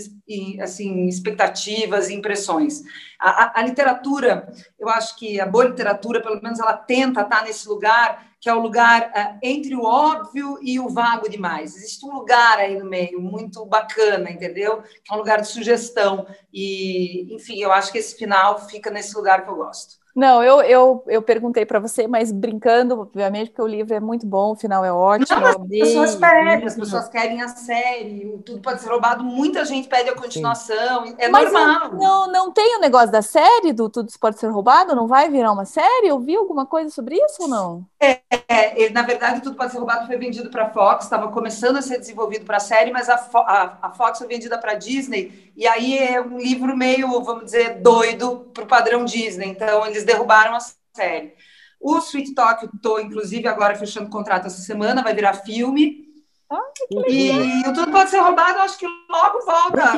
assim, 0.62 1.08
expectativas 1.08 2.08
e 2.08 2.14
impressões. 2.14 2.82
A, 3.18 3.44
a, 3.44 3.60
a, 3.60 3.62
literatura, 3.62 4.48
eu 4.78 4.88
acho 4.88 5.16
que 5.16 5.40
a 5.40 5.46
boa 5.46 5.64
literatura, 5.64 6.22
pelo 6.22 6.40
menos, 6.40 6.60
ela 6.60 6.76
tenta 6.76 7.22
estar 7.22 7.42
nesse 7.42 7.68
lugar, 7.68 8.25
que 8.40 8.48
é 8.48 8.54
o 8.54 8.60
lugar 8.60 9.10
uh, 9.10 9.38
entre 9.42 9.74
o 9.74 9.82
óbvio 9.82 10.58
e 10.62 10.78
o 10.78 10.88
vago 10.88 11.28
demais. 11.28 11.76
Existe 11.76 12.04
um 12.06 12.14
lugar 12.14 12.58
aí 12.58 12.78
no 12.78 12.84
meio 12.84 13.20
muito 13.20 13.64
bacana, 13.66 14.30
entendeu? 14.30 14.82
Que 15.04 15.12
é 15.12 15.14
um 15.14 15.18
lugar 15.18 15.40
de 15.40 15.48
sugestão. 15.48 16.26
E, 16.52 17.34
enfim, 17.34 17.62
eu 17.62 17.72
acho 17.72 17.90
que 17.90 17.98
esse 17.98 18.16
final 18.16 18.58
fica 18.68 18.90
nesse 18.90 19.16
lugar 19.16 19.44
que 19.44 19.50
eu 19.50 19.56
gosto. 19.56 19.96
Não, 20.16 20.42
eu, 20.42 20.62
eu, 20.62 21.04
eu 21.08 21.20
perguntei 21.20 21.66
para 21.66 21.78
você, 21.78 22.08
mas 22.08 22.32
brincando, 22.32 22.98
obviamente, 22.98 23.50
porque 23.50 23.60
o 23.60 23.66
livro 23.66 23.92
é 23.92 24.00
muito 24.00 24.26
bom, 24.26 24.52
o 24.52 24.56
final 24.56 24.82
é 24.82 24.90
ótimo. 24.90 25.38
Não, 25.38 25.46
as 25.46 25.68
pessoas 25.68 26.16
pedem, 26.16 26.66
as 26.66 26.74
pessoas 26.74 27.08
querem 27.10 27.42
a 27.42 27.48
série, 27.48 28.38
tudo 28.42 28.62
pode 28.62 28.80
ser 28.80 28.88
roubado, 28.88 29.22
muita 29.22 29.62
gente 29.66 29.86
pede 29.88 30.08
a 30.08 30.14
continuação, 30.14 31.06
Sim. 31.06 31.16
é 31.18 31.28
mas 31.28 31.52
normal. 31.52 31.92
Não, 31.92 32.32
não 32.32 32.50
tem 32.50 32.78
o 32.78 32.80
negócio 32.80 33.12
da 33.12 33.20
série 33.20 33.74
do 33.74 33.90
Tudo 33.90 34.10
Pode 34.18 34.38
Ser 34.38 34.46
Roubado? 34.46 34.96
Não 34.96 35.06
vai 35.06 35.28
virar 35.28 35.52
uma 35.52 35.66
série? 35.66 36.08
Eu 36.08 36.18
vi 36.18 36.34
alguma 36.34 36.64
coisa 36.64 36.88
sobre 36.88 37.16
isso 37.16 37.42
ou 37.42 37.48
não? 37.48 37.84
É, 37.98 38.20
é 38.48 38.90
na 38.90 39.02
verdade, 39.02 39.42
Tudo 39.42 39.56
Pode 39.56 39.72
Ser 39.72 39.78
Roubado 39.78 40.06
foi 40.06 40.16
vendido 40.16 40.50
para 40.50 40.66
a 40.66 40.70
Fox, 40.70 41.04
estava 41.04 41.30
começando 41.30 41.76
a 41.76 41.82
ser 41.82 41.98
desenvolvido 41.98 42.44
para 42.44 42.58
a 42.58 42.60
série, 42.60 42.90
mas 42.90 43.08
a, 43.08 43.14
a, 43.14 43.78
a 43.88 43.90
Fox 43.92 44.18
foi 44.18 44.26
vendida 44.28 44.58
para 44.58 44.72
a 44.72 44.76
Disney, 44.76 45.52
e 45.56 45.66
aí 45.66 45.98
é 45.98 46.20
um 46.20 46.38
livro 46.38 46.76
meio, 46.76 47.22
vamos 47.22 47.46
dizer, 47.46 47.80
doido 47.80 48.50
para 48.52 48.64
o 48.64 48.66
padrão 48.68 49.04
Disney, 49.04 49.48
então 49.48 49.86
eles 49.86 50.04
derrubaram 50.04 50.54
a 50.54 50.60
série. 50.94 51.34
O 51.80 51.98
Sweet 51.98 52.34
Talk, 52.34 52.66
estou, 52.66 53.00
inclusive, 53.00 53.46
agora 53.46 53.76
fechando 53.76 54.10
contrato 54.10 54.46
essa 54.46 54.60
semana, 54.60 55.02
vai 55.02 55.14
virar 55.14 55.34
filme. 55.34 56.06
Ah, 56.48 56.60
e 57.08 57.30
o 57.68 57.72
Tudo 57.72 57.92
Pode 57.92 58.10
Ser 58.10 58.18
Roubado, 58.18 58.60
acho 58.60 58.78
que 58.78 58.86
logo 58.86 59.44
volta. 59.44 59.92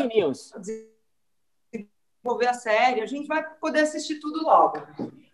Desenvolver 2.21 2.49
a 2.49 2.55
série, 2.55 3.01
a 3.01 3.07
gente 3.07 3.27
vai 3.27 3.43
poder 3.43 3.81
assistir 3.81 4.19
tudo 4.21 4.43
logo. 4.43 4.83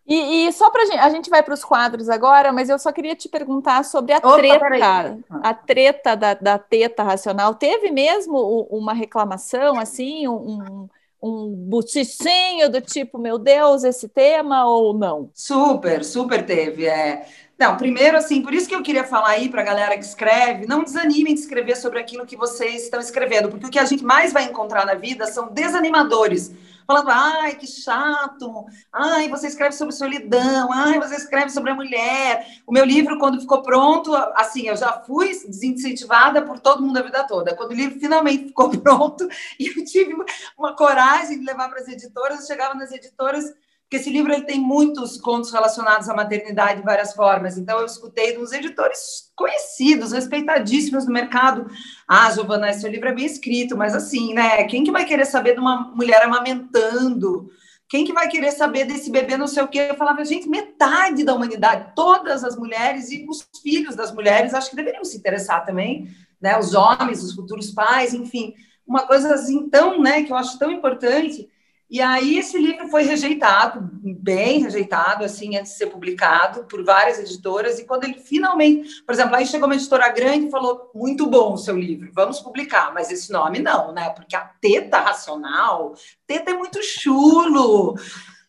E, 0.07 0.47
e 0.47 0.53
só 0.53 0.71
para 0.71 0.85
gente, 0.85 0.99
a 0.99 1.09
gente 1.09 1.31
vai 1.31 1.43
para 1.43 1.55
os 1.55 1.65
quadros 1.65 2.11
agora, 2.11 2.53
mas 2.53 2.69
eu 2.69 2.79
só 2.79 2.93
queria 2.93 3.17
te 3.17 3.29
perguntar 3.29 3.85
sobre 3.85 4.13
a 4.13 4.19
Opa, 4.19 4.37
treta, 4.37 5.19
a 5.31 5.55
treta 5.55 6.15
da, 6.15 6.35
da 6.35 6.59
teta 6.59 7.03
racional. 7.03 7.55
Teve 7.55 7.91
mesmo 7.91 8.37
uma 8.71 8.93
reclamação, 8.93 9.79
assim, 9.79 10.29
um, 10.29 10.89
um 11.23 11.49
boticinho 11.49 12.69
do 12.71 12.83
tipo, 12.83 13.19
meu 13.19 13.39
Deus, 13.39 13.83
esse 13.83 14.07
tema 14.07 14.67
ou 14.67 14.93
não? 14.93 15.31
Super, 15.33 16.05
super 16.05 16.45
teve. 16.45 16.87
É. 16.87 17.27
Não, 17.59 17.79
primeiro, 17.79 18.19
assim, 18.19 18.43
por 18.43 18.53
isso 18.53 18.69
que 18.69 18.75
eu 18.75 18.83
queria 18.83 19.05
falar 19.05 19.31
aí 19.31 19.49
para 19.49 19.63
a 19.63 19.65
galera 19.65 19.97
que 19.97 20.05
escreve, 20.05 20.67
não 20.67 20.85
desanimem 20.85 21.33
de 21.33 21.41
escrever 21.41 21.77
sobre 21.77 21.99
aquilo 21.99 22.27
que 22.27 22.37
vocês 22.37 22.83
estão 22.83 23.01
escrevendo, 23.01 23.49
porque 23.49 23.67
o 23.67 23.71
que 23.71 23.79
a 23.79 23.85
gente 23.87 24.05
mais 24.05 24.35
vai 24.35 24.45
encontrar 24.45 24.85
na 24.85 24.95
vida 24.95 25.27
são 25.27 25.49
desanimadores 25.49 26.53
falando, 26.87 27.11
ai, 27.11 27.57
que 27.57 27.67
chato, 27.67 28.67
ai, 28.93 29.29
você 29.29 29.47
escreve 29.47 29.75
sobre 29.75 29.95
solidão, 29.95 30.73
ai, 30.73 30.99
você 30.99 31.17
escreve 31.17 31.51
sobre 31.51 31.71
a 31.71 31.75
mulher. 31.75 32.47
O 32.67 32.73
meu 32.73 32.85
livro, 32.85 33.19
quando 33.19 33.41
ficou 33.41 33.63
pronto, 33.63 34.15
assim, 34.35 34.69
eu 34.69 34.77
já 34.77 34.93
fui 35.07 35.29
desincentivada 35.29 36.43
por 36.43 36.59
todo 36.59 36.83
mundo 36.83 36.99
a 36.99 37.03
vida 37.03 37.25
toda. 37.27 37.55
Quando 37.55 37.73
o 37.73 37.75
livro 37.75 37.99
finalmente 37.99 38.49
ficou 38.49 38.71
pronto, 38.79 39.29
e 39.59 39.69
eu 39.69 39.85
tive 39.85 40.15
uma 40.59 40.75
coragem 40.75 41.39
de 41.39 41.45
levar 41.45 41.69
para 41.69 41.81
as 41.81 41.89
editoras, 41.89 42.41
eu 42.41 42.47
chegava 42.47 42.75
nas 42.75 42.93
editoras 42.93 43.53
porque 43.85 43.97
esse 43.97 44.11
livro 44.11 44.33
ele 44.33 44.45
tem 44.45 44.59
muitos 44.59 45.19
contos 45.21 45.53
relacionados 45.53 46.09
à 46.09 46.15
maternidade 46.15 46.81
de 46.81 46.87
várias 46.87 47.15
formas. 47.15 47.59
Então, 47.59 47.79
eu 47.79 47.87
escutei 47.87 48.33
de 48.33 48.39
uns 48.39 48.51
editores 48.53 49.31
conhecidos, 49.37 50.13
respeitadíssimos 50.13 51.07
no 51.07 51.13
mercado. 51.13 51.71
Ah, 52.09 52.31
Giovana, 52.31 52.73
seu 52.73 52.91
livro 52.91 53.09
é 53.09 53.15
bem 53.15 53.27
escrito, 53.27 53.77
mas 53.77 53.95
assim, 53.95 54.33
né? 54.33 54.65
Quem 54.65 54.85
que 54.85 54.91
vai 54.91 55.05
querer 55.05 55.27
saber 55.27 55.55
de 55.55 55.61
uma 55.61 55.93
mulher 55.95 56.23
amamentando? 56.23 57.51
Quem 57.89 58.05
que 58.05 58.13
vai 58.13 58.27
querer 58.27 58.53
saber 58.53 58.87
desse 58.87 59.11
bebê 59.11 59.37
não 59.37 59.47
sei 59.47 59.63
o 59.63 59.69
quê? 59.69 59.87
Eu 59.91 59.97
falava, 59.97 60.25
gente, 60.25 60.49
metade 60.49 61.23
da 61.23 61.35
humanidade, 61.35 61.93
todas 61.95 62.43
as 62.43 62.57
mulheres 62.57 63.13
e 63.13 63.27
os 63.29 63.47
filhos 63.63 63.95
das 63.95 64.13
mulheres, 64.13 64.55
acho 64.55 64.71
que 64.71 64.77
deveriam 64.77 65.05
se 65.05 65.19
interessar 65.19 65.65
também, 65.65 66.09
né? 66.41 66.59
Os 66.59 66.75
homens, 66.75 67.23
os 67.23 67.35
futuros 67.35 67.71
pais, 67.71 68.15
enfim. 68.15 68.55
Uma 68.87 69.07
coisa 69.07 69.35
assim 69.35 69.69
tão, 69.69 70.01
né, 70.01 70.25
que 70.25 70.33
eu 70.33 70.37
acho 70.37 70.59
tão 70.59 70.73
importante 70.73 71.49
e 71.91 72.01
aí 72.01 72.39
esse 72.39 72.59
livro 72.59 72.89
foi 72.89 73.03
rejeitado, 73.03 73.89
bem 74.03 74.63
rejeitado, 74.63 75.23
assim, 75.23 75.57
antes 75.57 75.73
de 75.73 75.79
ser 75.79 75.87
publicado 75.87 76.65
por 76.65 76.83
várias 76.83 77.19
editoras. 77.19 77.79
E 77.79 77.85
quando 77.85 78.05
ele 78.05 78.19
finalmente, 78.19 79.03
por 79.03 79.13
exemplo, 79.13 79.37
aí 79.37 79.47
chegou 79.47 79.69
uma 79.69 79.75
editora 79.75 80.09
grande 80.09 80.47
e 80.47 80.51
falou: 80.51 80.91
muito 80.95 81.27
bom 81.27 81.53
o 81.53 81.59
seu 81.59 81.77
livro, 81.77 82.11
vamos 82.13 82.41
publicar, 82.41 82.93
mas 82.93 83.11
esse 83.11 83.31
nome 83.31 83.59
não, 83.59 83.93
né? 83.93 84.11
Porque 84.11 84.35
a 84.35 84.41
teta 84.61 84.99
racional, 84.99 85.95
teta 86.27 86.51
é 86.51 86.55
muito 86.55 86.83
chulo. 86.83 87.97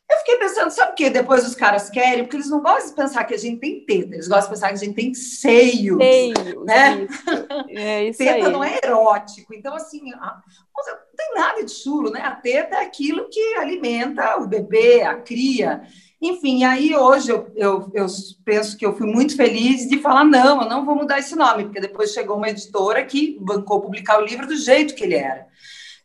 Eu 0.10 0.18
fiquei 0.20 0.38
pensando, 0.38 0.70
sabe 0.70 0.92
o 0.92 0.96
que 0.96 1.10
depois 1.10 1.46
os 1.48 1.56
caras 1.56 1.90
querem? 1.90 2.24
Porque 2.24 2.38
eles 2.38 2.50
não 2.50 2.62
gostam 2.62 2.90
de 2.90 2.96
pensar 2.96 3.24
que 3.24 3.34
a 3.34 3.38
gente 3.38 3.60
tem 3.60 3.84
teta, 3.86 4.14
eles 4.14 4.28
gostam 4.28 4.50
de 4.50 4.50
pensar 4.50 4.68
que 4.68 4.74
a 4.76 4.78
gente 4.78 4.96
tem 4.96 5.14
seios. 5.16 5.98
Seios, 5.98 6.66
né? 6.66 7.08
Isso. 7.10 7.46
É 7.70 8.04
isso 8.06 8.18
teta 8.20 8.46
aí. 8.46 8.54
não 8.54 8.64
é 8.64 8.80
erótico. 8.84 9.54
Então, 9.54 9.74
assim, 9.76 10.14
a, 10.14 10.42
não 10.78 10.98
tem 11.18 11.34
nada 11.34 11.64
de 11.64 11.72
chulo, 11.72 12.12
né? 12.12 12.22
A 12.22 12.36
teta 12.36 12.76
é 12.76 12.82
aquilo 12.82 13.28
que 13.30 13.56
alimenta 13.56 14.38
o 14.38 14.48
bebê, 14.48 15.02
a 15.02 15.16
cria. 15.16 15.82
Enfim, 16.22 16.64
aí 16.64 16.96
hoje 16.96 17.32
eu, 17.32 17.52
eu, 17.56 17.92
eu 17.94 18.06
penso 18.44 18.78
que 18.78 18.86
eu 18.86 18.96
fui 18.96 19.08
muito 19.08 19.36
feliz 19.36 19.88
de 19.88 20.00
falar: 20.00 20.24
não, 20.24 20.62
eu 20.62 20.70
não 20.70 20.86
vou 20.86 20.96
mudar 20.96 21.20
esse 21.20 21.36
nome, 21.36 21.66
porque 21.66 21.82
depois 21.82 22.12
chegou 22.12 22.38
uma 22.38 22.50
editora 22.50 23.04
que 23.06 23.38
bancou 23.42 23.82
publicar 23.82 24.20
o 24.20 24.26
livro 24.26 24.48
do 24.48 24.56
jeito 24.56 24.96
que 24.96 25.04
ele 25.04 25.16
era. 25.16 25.48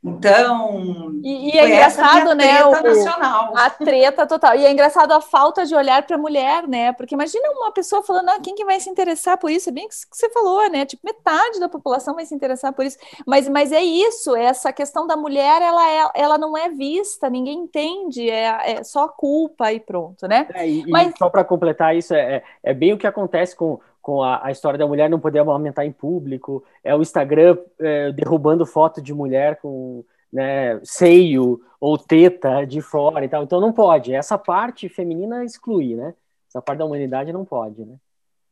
Então. 0.03 1.13
E, 1.23 1.55
e 1.55 1.59
é 1.59 1.67
engraçado, 1.67 2.35
né? 2.35 2.65
O, 2.65 2.71
nacional. 2.83 3.53
A 3.55 3.69
treta 3.69 4.27
total. 4.27 4.57
E 4.57 4.65
é 4.65 4.73
engraçado 4.73 5.13
a 5.13 5.21
falta 5.21 5.67
de 5.67 5.75
olhar 5.75 6.03
para 6.07 6.17
a 6.17 6.19
mulher, 6.19 6.67
né? 6.67 6.93
Porque 6.93 7.15
imagina 7.15 7.51
uma 7.51 7.71
pessoa 7.71 8.03
falando, 8.03 8.31
ah, 8.31 8.41
quem 8.43 8.55
que 8.55 8.65
vai 8.65 8.81
se 8.81 8.89
interessar 8.89 9.37
por 9.37 9.51
isso? 9.51 9.69
É 9.69 9.73
bem 9.73 9.85
o 9.85 9.89
que 9.89 9.95
você 10.11 10.31
falou, 10.31 10.71
né? 10.71 10.87
Tipo, 10.87 11.05
metade 11.05 11.61
da 11.61 11.69
população 11.69 12.15
vai 12.15 12.25
se 12.25 12.35
interessar 12.35 12.73
por 12.73 12.87
isso. 12.87 12.97
Mas, 13.27 13.47
mas 13.49 13.73
é 13.73 13.83
isso, 13.83 14.35
essa 14.35 14.73
questão 14.73 15.07
da 15.07 15.17
mulher, 15.17 15.61
ela, 15.61 15.87
é, 15.87 16.11
ela 16.15 16.39
não 16.39 16.57
é 16.57 16.71
vista, 16.71 17.29
ninguém 17.29 17.59
entende, 17.59 18.29
é, 18.31 18.79
é 18.79 18.85
só 18.85 19.07
culpa 19.07 19.71
e 19.71 19.81
pronto, 19.81 20.27
né? 20.27 20.49
É, 20.55 20.67
e, 20.67 20.87
mas... 20.89 21.13
E 21.15 21.19
só 21.19 21.29
para 21.29 21.45
completar 21.45 21.95
isso, 21.95 22.15
é, 22.15 22.37
é, 22.37 22.43
é 22.63 22.75
bem 22.75 22.95
o 22.95 22.99
que 22.99 23.07
acontece 23.07 23.55
com 23.55 23.79
com 24.01 24.23
a, 24.23 24.47
a, 24.47 24.51
história 24.51 24.79
da 24.79 24.87
mulher 24.87 25.11
não 25.11 25.21
poder 25.21 25.41
amamentar 25.41 25.85
em 25.85 25.93
público, 25.93 26.65
é 26.83 26.95
o 26.95 27.03
Instagram 27.03 27.59
é, 27.79 28.13
derrubando 28.13 28.65
foto 28.65 29.01
de 29.01 29.13
mulher 29.13 29.57
com 29.61 30.05
né, 30.33 30.81
seio 30.83 31.61
ou 31.81 31.99
teta 31.99 32.65
de 32.65 32.81
fora 32.81 33.25
e 33.25 33.29
tal. 33.29 33.43
Então 33.43 33.61
não 33.61 33.73
pode. 33.73 34.15
Essa 34.15 34.39
parte 34.39 34.89
feminina 34.89 35.45
exclui, 35.45 35.95
né? 35.95 36.15
Essa 36.49 36.61
parte 36.61 36.79
da 36.79 36.85
humanidade 36.85 37.33
não 37.33 37.45
pode, 37.45 37.85
né? 37.85 37.97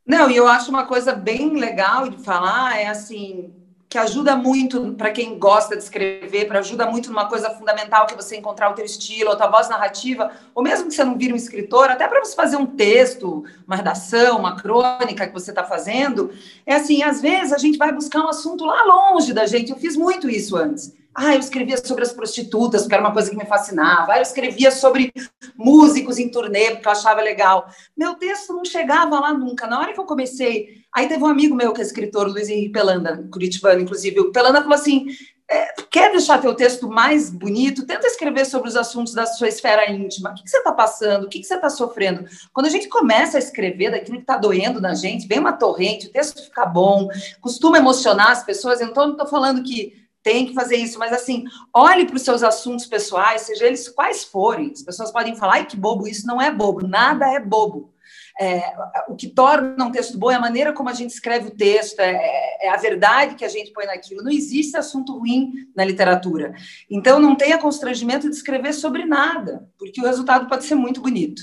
Não, 0.06 0.30
e 0.30 0.36
eu 0.36 0.48
acho 0.48 0.70
uma 0.70 0.86
coisa 0.86 1.12
bem 1.12 1.56
legal 1.58 2.08
de 2.08 2.16
falar 2.18 2.78
é 2.78 2.86
assim, 2.86 3.52
que 3.88 3.96
ajuda 3.96 4.36
muito 4.36 4.92
para 4.94 5.10
quem 5.10 5.38
gosta 5.38 5.74
de 5.74 5.82
escrever, 5.82 6.46
para 6.46 6.58
ajuda 6.58 6.86
muito 6.86 7.08
numa 7.08 7.26
coisa 7.26 7.48
fundamental 7.50 8.06
que 8.06 8.12
é 8.12 8.16
você 8.16 8.36
encontrar 8.36 8.70
o 8.70 8.74
teu 8.74 8.84
estilo, 8.84 9.30
a 9.30 9.36
tua 9.36 9.48
voz 9.48 9.68
narrativa, 9.68 10.30
ou 10.54 10.62
mesmo 10.62 10.88
que 10.88 10.94
você 10.94 11.02
não 11.02 11.16
vira 11.16 11.32
um 11.32 11.36
escritor, 11.36 11.90
até 11.90 12.06
para 12.06 12.22
você 12.22 12.34
fazer 12.34 12.56
um 12.56 12.66
texto, 12.66 13.44
uma 13.66 13.76
redação, 13.76 14.38
uma 14.38 14.60
crônica 14.60 15.26
que 15.26 15.32
você 15.32 15.50
está 15.50 15.64
fazendo, 15.64 16.30
é 16.66 16.74
assim, 16.74 17.02
às 17.02 17.22
vezes 17.22 17.52
a 17.52 17.58
gente 17.58 17.78
vai 17.78 17.90
buscar 17.90 18.20
um 18.20 18.28
assunto 18.28 18.64
lá 18.64 18.82
longe 18.84 19.32
da 19.32 19.46
gente. 19.46 19.70
Eu 19.70 19.78
fiz 19.78 19.96
muito 19.96 20.28
isso 20.28 20.54
antes. 20.54 20.92
Ah, 21.14 21.34
eu 21.34 21.40
escrevia 21.40 21.76
sobre 21.84 22.04
as 22.04 22.12
prostitutas, 22.12 22.82
porque 22.82 22.94
era 22.94 23.02
uma 23.02 23.12
coisa 23.12 23.30
que 23.30 23.36
me 23.36 23.44
fascinava. 23.44 24.12
Ah, 24.12 24.18
eu 24.18 24.22
escrevia 24.22 24.70
sobre 24.70 25.12
músicos 25.56 26.18
em 26.18 26.30
turnê, 26.30 26.72
porque 26.72 26.86
eu 26.86 26.92
achava 26.92 27.20
legal. 27.20 27.68
Meu 27.96 28.14
texto 28.14 28.52
não 28.52 28.64
chegava 28.64 29.18
lá 29.18 29.34
nunca. 29.34 29.66
Na 29.66 29.80
hora 29.80 29.92
que 29.92 29.98
eu 29.98 30.04
comecei. 30.04 30.84
Aí 30.94 31.08
teve 31.08 31.22
um 31.22 31.26
amigo 31.26 31.56
meu 31.56 31.72
que 31.72 31.80
é 31.80 31.84
escritor, 31.84 32.28
Luiz 32.28 32.48
Henrique 32.48 32.72
Pelanda, 32.72 33.26
curitibano, 33.32 33.80
inclusive. 33.80 34.20
O 34.20 34.32
Pelanda 34.32 34.62
falou 34.62 34.74
assim: 34.74 35.06
é, 35.50 35.72
quer 35.90 36.12
deixar 36.12 36.40
teu 36.40 36.54
texto 36.54 36.88
mais 36.88 37.30
bonito? 37.30 37.86
Tenta 37.86 38.06
escrever 38.06 38.44
sobre 38.44 38.68
os 38.68 38.76
assuntos 38.76 39.14
da 39.14 39.24
sua 39.24 39.48
esfera 39.48 39.90
íntima. 39.90 40.30
O 40.30 40.34
que, 40.34 40.42
que 40.42 40.50
você 40.50 40.58
está 40.58 40.72
passando? 40.72 41.24
O 41.24 41.28
que, 41.28 41.38
que 41.40 41.46
você 41.46 41.54
está 41.54 41.70
sofrendo? 41.70 42.26
Quando 42.52 42.66
a 42.66 42.70
gente 42.70 42.86
começa 42.86 43.38
a 43.38 43.40
escrever 43.40 43.90
daquilo 43.90 44.18
que 44.18 44.24
está 44.24 44.36
doendo 44.36 44.78
na 44.78 44.94
gente, 44.94 45.26
vem 45.26 45.38
uma 45.38 45.54
torrente, 45.54 46.06
o 46.06 46.12
texto 46.12 46.44
fica 46.44 46.66
bom, 46.66 47.08
costuma 47.40 47.78
emocionar 47.78 48.30
as 48.30 48.44
pessoas. 48.44 48.82
Então, 48.82 49.06
não 49.06 49.12
estou 49.12 49.26
falando 49.26 49.62
que 49.62 49.97
tem 50.22 50.46
que 50.46 50.54
fazer 50.54 50.76
isso, 50.76 50.98
mas 50.98 51.12
assim, 51.12 51.44
olhe 51.74 52.06
para 52.06 52.16
os 52.16 52.22
seus 52.22 52.42
assuntos 52.42 52.86
pessoais, 52.86 53.42
seja 53.42 53.66
eles 53.66 53.88
quais 53.88 54.24
forem. 54.24 54.72
As 54.72 54.82
pessoas 54.82 55.10
podem 55.10 55.36
falar, 55.36 55.54
ai, 55.54 55.66
que 55.66 55.76
bobo, 55.76 56.06
isso 56.06 56.26
não 56.26 56.40
é 56.40 56.50
bobo, 56.50 56.86
nada 56.86 57.26
é 57.32 57.40
bobo. 57.40 57.92
É, 58.40 58.72
o 59.08 59.16
que 59.16 59.28
torna 59.28 59.84
um 59.84 59.90
texto 59.90 60.16
bom 60.16 60.30
é 60.30 60.36
a 60.36 60.40
maneira 60.40 60.72
como 60.72 60.88
a 60.88 60.92
gente 60.92 61.10
escreve 61.10 61.48
o 61.48 61.56
texto, 61.56 61.98
é, 61.98 62.16
é, 62.60 62.70
a 62.70 62.76
verdade 62.76 63.34
que 63.34 63.44
a 63.44 63.48
gente 63.48 63.72
põe 63.72 63.86
naquilo. 63.86 64.22
Não 64.22 64.30
existe 64.30 64.76
assunto 64.76 65.18
ruim 65.18 65.52
na 65.74 65.84
literatura. 65.84 66.54
Então, 66.88 67.18
não 67.18 67.34
tenha 67.34 67.58
constrangimento 67.58 68.28
de 68.28 68.36
escrever 68.36 68.72
sobre 68.72 69.04
nada, 69.04 69.68
porque 69.76 70.00
o 70.00 70.04
resultado 70.04 70.48
pode 70.48 70.64
ser 70.64 70.76
muito 70.76 71.00
bonito. 71.00 71.42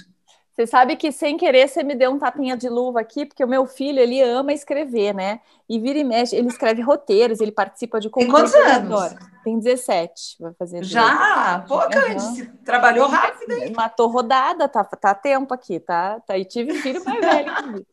Você 0.56 0.66
sabe 0.66 0.95
que 0.95 1.12
sem 1.12 1.36
querer 1.36 1.68
você 1.68 1.84
me 1.84 1.95
deu 1.95 2.12
um 2.12 2.18
tapinha 2.18 2.56
de 2.56 2.70
luva 2.70 3.01
aqui, 3.01 3.26
porque 3.26 3.43
o 3.43 3.47
meu 3.47 3.66
filho 3.66 3.99
ele 3.99 4.22
ama 4.22 4.53
escrever, 4.53 5.14
né? 5.14 5.41
E 5.68 5.78
vira 5.78 5.99
e 5.99 6.03
mexe, 6.03 6.34
ele 6.34 6.47
escreve 6.47 6.82
roteiros, 6.82 7.41
ele 7.41 7.51
participa 7.51 7.99
de 7.99 8.10
concursos. 8.10 8.53
Tem 8.53 8.64
quantos 8.64 9.01
anos? 9.01 9.16
Tem 9.43 9.60
17, 9.60 10.38
vai 10.39 10.53
fazer. 10.53 10.82
Já? 10.84 11.66
Pô, 11.68 11.80
uhum. 11.80 12.47
trabalhou 12.64 13.08
rápido, 13.08 13.51
hein? 13.51 13.74
Matou 13.76 14.08
rodada, 14.08 14.70
tá, 14.70 14.84
tá 14.86 15.14
tempo 15.14 15.53
aqui, 15.53 15.78
tá? 15.78 16.22
tá 16.22 16.38
e 16.38 16.45
tive 16.45 16.74
filho 16.76 17.03
mais 17.03 17.20
velho. 17.20 17.86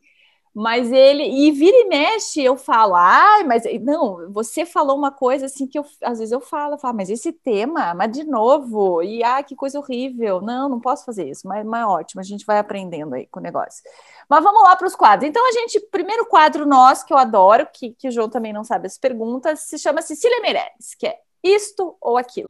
Mas 0.55 0.93
ele, 0.93 1.23
e 1.25 1.51
vira 1.51 1.75
e 1.75 1.89
mexe, 1.89 2.43
eu 2.43 2.59
falo, 2.59 2.95
ai, 2.95 3.43
mas 3.45 3.63
não, 3.81 4.31
você 4.31 4.67
falou 4.67 4.99
uma 4.99 5.11
coisa 5.11 5.47
assim 5.47 5.67
que 5.67 5.79
eu, 5.79 5.85
às 6.03 6.19
vezes 6.19 6.31
eu 6.31 6.43
falo, 6.43 6.75
eu 6.75 6.79
falo, 6.79 6.95
mas 6.95 7.09
esse 7.09 7.33
tema, 7.33 7.95
mas 7.95 8.13
de 8.13 8.23
novo, 8.25 9.03
e 9.03 9.25
ah, 9.25 9.43
que 9.43 9.57
coisa 9.57 9.79
horrível, 9.79 10.43
não, 10.43 10.69
não 10.69 10.79
posso 10.79 11.07
fazer 11.07 11.27
isso, 11.27 11.49
mas, 11.49 11.65
mas 11.65 11.87
ótimo, 11.87 12.21
a 12.21 12.25
gente 12.25 12.45
vai 12.45 12.59
aprendendo 12.59 13.15
aí 13.15 13.27
com 13.29 13.41
o 13.41 13.43
negócio. 13.43 13.83
Mas 14.29 14.45
vamos 14.45 14.63
lá 14.63 14.77
para 14.77 14.87
os 14.87 14.95
quadros. 14.95 15.29
Então, 15.29 15.47
a 15.49 15.53
gente, 15.53 15.81
primeiro 15.91 16.27
quadro 16.27 16.67
nosso, 16.67 17.07
que 17.07 17.15
eu 17.15 17.19
adoro, 17.19 17.67
que, 17.73 17.95
que 17.95 18.09
o 18.09 18.11
João 18.13 18.29
também 18.29 18.53
não 18.53 18.63
sabe 18.63 18.87
as 18.87 18.99
perguntas, 18.99 19.61
se 19.61 19.79
chama 19.79 20.03
Cecília 20.03 20.41
Meirelles, 20.43 20.95
que 20.99 21.07
é 21.07 21.19
isto 21.43 21.97
ou 21.99 22.19
aquilo. 22.19 22.49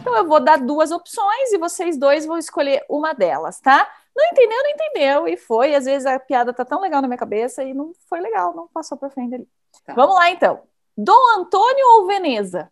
Então, 0.00 0.16
eu 0.16 0.26
vou 0.26 0.40
dar 0.40 0.58
duas 0.58 0.90
opções 0.90 1.52
e 1.52 1.58
vocês 1.58 1.98
dois 1.98 2.24
vão 2.24 2.38
escolher 2.38 2.84
uma 2.88 3.12
delas, 3.12 3.60
tá? 3.60 3.86
Não 4.16 4.26
entendeu, 4.26 4.58
não 4.62 4.70
entendeu, 4.70 5.28
e 5.28 5.36
foi. 5.36 5.74
Às 5.74 5.84
vezes 5.84 6.06
a 6.06 6.18
piada 6.18 6.52
tá 6.52 6.64
tão 6.64 6.80
legal 6.80 7.00
na 7.00 7.08
minha 7.08 7.18
cabeça 7.18 7.62
e 7.62 7.72
não 7.72 7.92
foi 8.08 8.20
legal, 8.20 8.54
não 8.54 8.68
passou 8.68 8.98
pra 8.98 9.10
frente 9.10 9.34
ali. 9.34 9.48
Tá. 9.84 9.94
Vamos 9.94 10.16
lá, 10.16 10.30
então. 10.30 10.62
Dom 10.96 11.38
Antônio 11.38 11.84
ou 11.94 12.06
Veneza? 12.06 12.70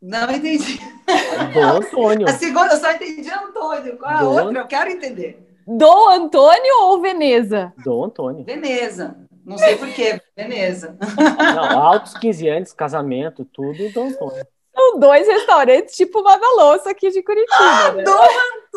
Não 0.00 0.30
entendi. 0.30 0.80
Dom 1.52 1.76
Antônio. 1.78 2.28
A 2.28 2.32
segunda 2.32 2.74
eu 2.74 2.80
só 2.80 2.92
entendi 2.92 3.30
Antônio. 3.30 3.98
Qual 3.98 4.10
a 4.10 4.20
Dom... 4.20 4.44
outra? 4.44 4.60
Eu 4.60 4.66
quero 4.66 4.90
entender. 4.90 5.46
Dom 5.66 6.08
Antônio 6.08 6.82
ou 6.82 7.00
Veneza? 7.00 7.72
Dom 7.84 8.04
Antônio. 8.04 8.44
Veneza. 8.44 9.16
Não 9.44 9.58
sei 9.58 9.76
por 9.76 9.88
quê, 9.88 10.20
Veneza. 10.36 10.96
Não, 11.38 11.82
altos 11.82 12.14
15 12.14 12.48
anos, 12.48 12.72
casamento, 12.72 13.44
tudo 13.44 13.90
Dom 13.92 14.08
Antônio. 14.08 14.46
São 14.74 14.98
dois 14.98 15.26
restaurantes 15.26 15.96
tipo 15.96 16.20
Louça 16.20 16.90
aqui 16.90 17.10
de 17.10 17.22
Curitiba. 17.22 17.56
Ah, 17.58 17.92
né? 17.92 18.04
Dom 18.04 18.12
Antônio, 18.12 18.67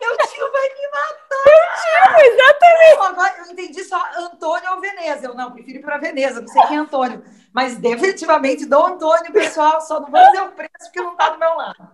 meu 0.00 0.16
tio 0.28 0.52
vai 0.52 0.68
me 0.68 0.88
matar. 0.90 1.44
Meu 1.46 1.62
tio, 1.80 2.32
exatamente. 2.32 3.00
Agora 3.00 3.34
eu 3.38 3.52
entendi 3.52 3.84
só 3.84 4.02
Antônio 4.18 4.72
ou 4.72 4.80
Veneza. 4.80 5.26
Eu 5.26 5.34
não, 5.34 5.52
prefiro 5.52 5.78
ir 5.78 5.82
para 5.82 5.98
Veneza, 5.98 6.40
não 6.40 6.48
sei 6.48 6.62
quem 6.62 6.76
é 6.76 6.80
Antônio. 6.80 7.22
Mas 7.52 7.76
definitivamente 7.76 8.66
Dom 8.66 8.86
Antônio, 8.86 9.32
pessoal, 9.32 9.80
só 9.80 10.00
não 10.00 10.10
vou 10.10 10.20
dizer 10.26 10.42
o 10.42 10.52
preço 10.52 10.70
porque 10.84 11.00
não 11.00 11.12
está 11.12 11.30
do 11.30 11.38
meu 11.38 11.54
lado. 11.54 11.88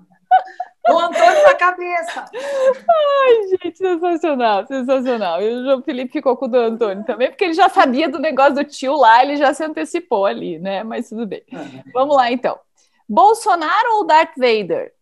Dom 0.87 0.99
Antônio 0.99 1.43
na 1.43 1.55
cabeça. 1.55 2.25
Ai, 2.33 3.49
gente, 3.49 3.77
sensacional, 3.77 4.67
sensacional. 4.67 5.43
E 5.43 5.55
o 5.55 5.65
João 5.65 5.83
Felipe 5.83 6.13
ficou 6.13 6.37
com 6.37 6.47
o 6.47 6.49
Dom 6.49 6.59
Antônio 6.59 7.05
também, 7.05 7.29
porque 7.29 7.45
ele 7.45 7.53
já 7.53 7.69
sabia 7.69 8.09
do 8.09 8.19
negócio 8.19 8.55
do 8.55 8.65
tio 8.65 8.97
lá, 8.97 9.23
ele 9.23 9.37
já 9.37 9.53
se 9.53 9.63
antecipou 9.63 10.25
ali, 10.25 10.59
né? 10.59 10.83
Mas 10.83 11.11
tudo 11.11 11.27
bem. 11.27 11.43
Uhum. 11.53 11.83
Vamos 11.93 12.17
lá, 12.17 12.33
então. 12.33 12.59
Bolsonaro 13.09 13.97
ou 13.97 14.07
Darth 14.07 14.33
Vader? 14.37 14.95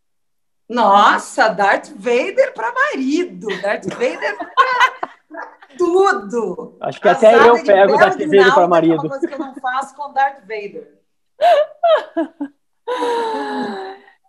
Nossa, 0.69 1.49
Darth 1.49 1.91
Vader 1.97 2.53
para 2.53 2.73
marido, 2.73 3.47
Darth 3.63 3.87
Vader 3.87 4.37
para 4.37 5.49
tudo. 5.79 6.77
Acho 6.81 7.01
que 7.01 7.09
Casada 7.09 7.37
até 7.37 7.49
eu 7.49 7.65
pego 7.65 7.97
Darth 7.97 8.19
Vader 8.19 8.55
para 8.55 8.69
marido. 8.69 8.95
É 8.95 9.01
uma 9.01 9.09
coisa 9.09 9.27
que 9.27 9.35
eu 9.35 9.39
não 9.39 9.55
faço 9.55 9.97
com 9.97 10.13
Darth 10.13 10.41
Vader. 10.41 10.99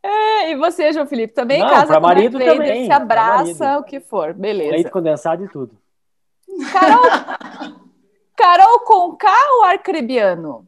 É, 0.01 0.51
e 0.51 0.55
você, 0.55 0.93
João 0.93 1.05
Felipe, 1.05 1.33
também 1.33 1.59
não, 1.59 1.69
casa 1.69 1.93
com 1.93 1.99
marido 1.99 2.39
Darth 2.39 2.47
Vader, 2.51 2.67
também, 2.67 2.85
se 2.85 2.91
abraça, 2.91 3.77
o 3.79 3.83
que 3.83 3.99
for, 3.99 4.33
beleza. 4.33 4.71
Leite 4.71 4.89
condensado 4.89 5.43
e 5.43 5.49
tudo. 5.49 5.77
Carol, 6.71 7.03
Carol 8.35 8.79
Conká 8.81 9.35
ou 9.57 9.63
Arcrebiano? 9.65 10.65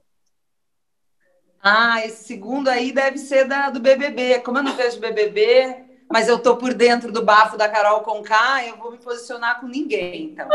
Ah, 1.63 2.03
esse 2.05 2.23
segundo 2.23 2.67
aí 2.69 2.91
deve 2.91 3.17
ser 3.17 3.45
da, 3.45 3.69
do 3.69 3.79
BBB. 3.79 4.39
Como 4.39 4.57
eu 4.57 4.63
não 4.63 4.75
vejo 4.75 4.99
BBB, 4.99 5.85
mas 6.09 6.27
eu 6.27 6.39
tô 6.39 6.57
por 6.57 6.73
dentro 6.73 7.11
do 7.11 7.23
bafo 7.23 7.57
da 7.57 7.69
Carol 7.69 8.01
Conká, 8.01 8.65
eu 8.65 8.77
vou 8.77 8.91
me 8.91 8.97
posicionar 8.97 9.59
com 9.59 9.67
ninguém, 9.67 10.31
então. 10.31 10.47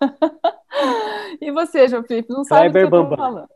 e 1.40 1.50
você, 1.50 1.88
João 1.88 2.04
Felipe, 2.04 2.32
não 2.32 2.44
sabe 2.44 2.70
Kleber 2.70 2.86
o 2.86 2.90
que 2.90 2.96
eu 2.96 3.08
tô 3.08 3.16
falando. 3.16 3.48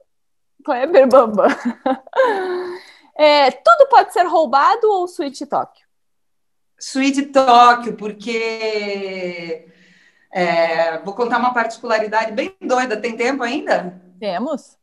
Kleber 0.64 1.08
Bamba. 1.08 1.46
É, 3.16 3.48
tudo 3.50 3.88
pode 3.88 4.12
ser 4.12 4.24
roubado 4.24 4.90
ou 4.90 5.06
Suíte 5.06 5.46
Tóquio? 5.46 5.86
Suíte 6.76 7.26
Tóquio, 7.26 7.96
porque 7.96 9.68
é, 10.32 10.98
vou 10.98 11.14
contar 11.14 11.38
uma 11.38 11.54
particularidade 11.54 12.32
bem 12.32 12.56
doida. 12.60 12.96
Tem 12.96 13.16
tempo 13.16 13.44
ainda? 13.44 14.02
Temos. 14.18 14.76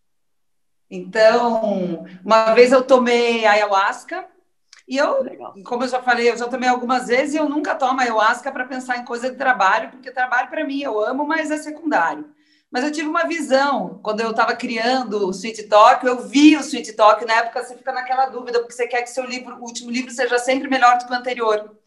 Então, 0.91 2.05
uma 2.25 2.53
vez 2.53 2.73
eu 2.73 2.83
tomei 2.83 3.45
ayahuasca 3.45 4.27
E 4.87 4.97
eu, 4.97 5.23
Legal. 5.23 5.55
como 5.65 5.83
eu 5.85 5.87
já 5.87 6.01
falei, 6.01 6.29
eu 6.29 6.37
já 6.37 6.47
tomei 6.49 6.69
algumas 6.69 7.07
vezes 7.07 7.35
e 7.35 7.37
eu 7.37 7.47
nunca 7.49 7.75
tomo 7.75 8.01
ayahuasca 8.01 8.51
para 8.51 8.65
pensar 8.65 8.97
em 8.97 9.05
coisa 9.05 9.29
de 9.31 9.37
trabalho, 9.37 9.89
porque 9.91 10.11
trabalho 10.11 10.49
para 10.49 10.65
mim 10.65 10.81
eu 10.81 10.99
amo, 10.99 11.25
mas 11.25 11.51
é 11.51 11.57
secundário. 11.57 12.29
Mas 12.69 12.83
eu 12.83 12.91
tive 12.91 13.07
uma 13.07 13.25
visão, 13.25 13.99
quando 14.03 14.21
eu 14.21 14.31
estava 14.31 14.55
criando 14.55 15.27
o 15.27 15.31
Sweet 15.31 15.63
Talk, 15.69 16.05
eu 16.05 16.27
vi 16.27 16.57
o 16.57 16.61
Sweet 16.61 16.93
Talk, 16.93 17.23
na 17.25 17.35
época 17.35 17.63
você 17.63 17.75
fica 17.77 17.91
naquela 17.93 18.27
dúvida, 18.27 18.59
porque 18.59 18.73
você 18.73 18.87
quer 18.87 19.01
que 19.03 19.09
seu 19.09 19.25
livro, 19.25 19.57
o 19.57 19.61
último 19.63 19.91
livro 19.91 20.11
seja 20.11 20.37
sempre 20.39 20.69
melhor 20.69 20.97
do 20.97 21.05
que 21.05 21.11
o 21.11 21.15
anterior. 21.15 21.77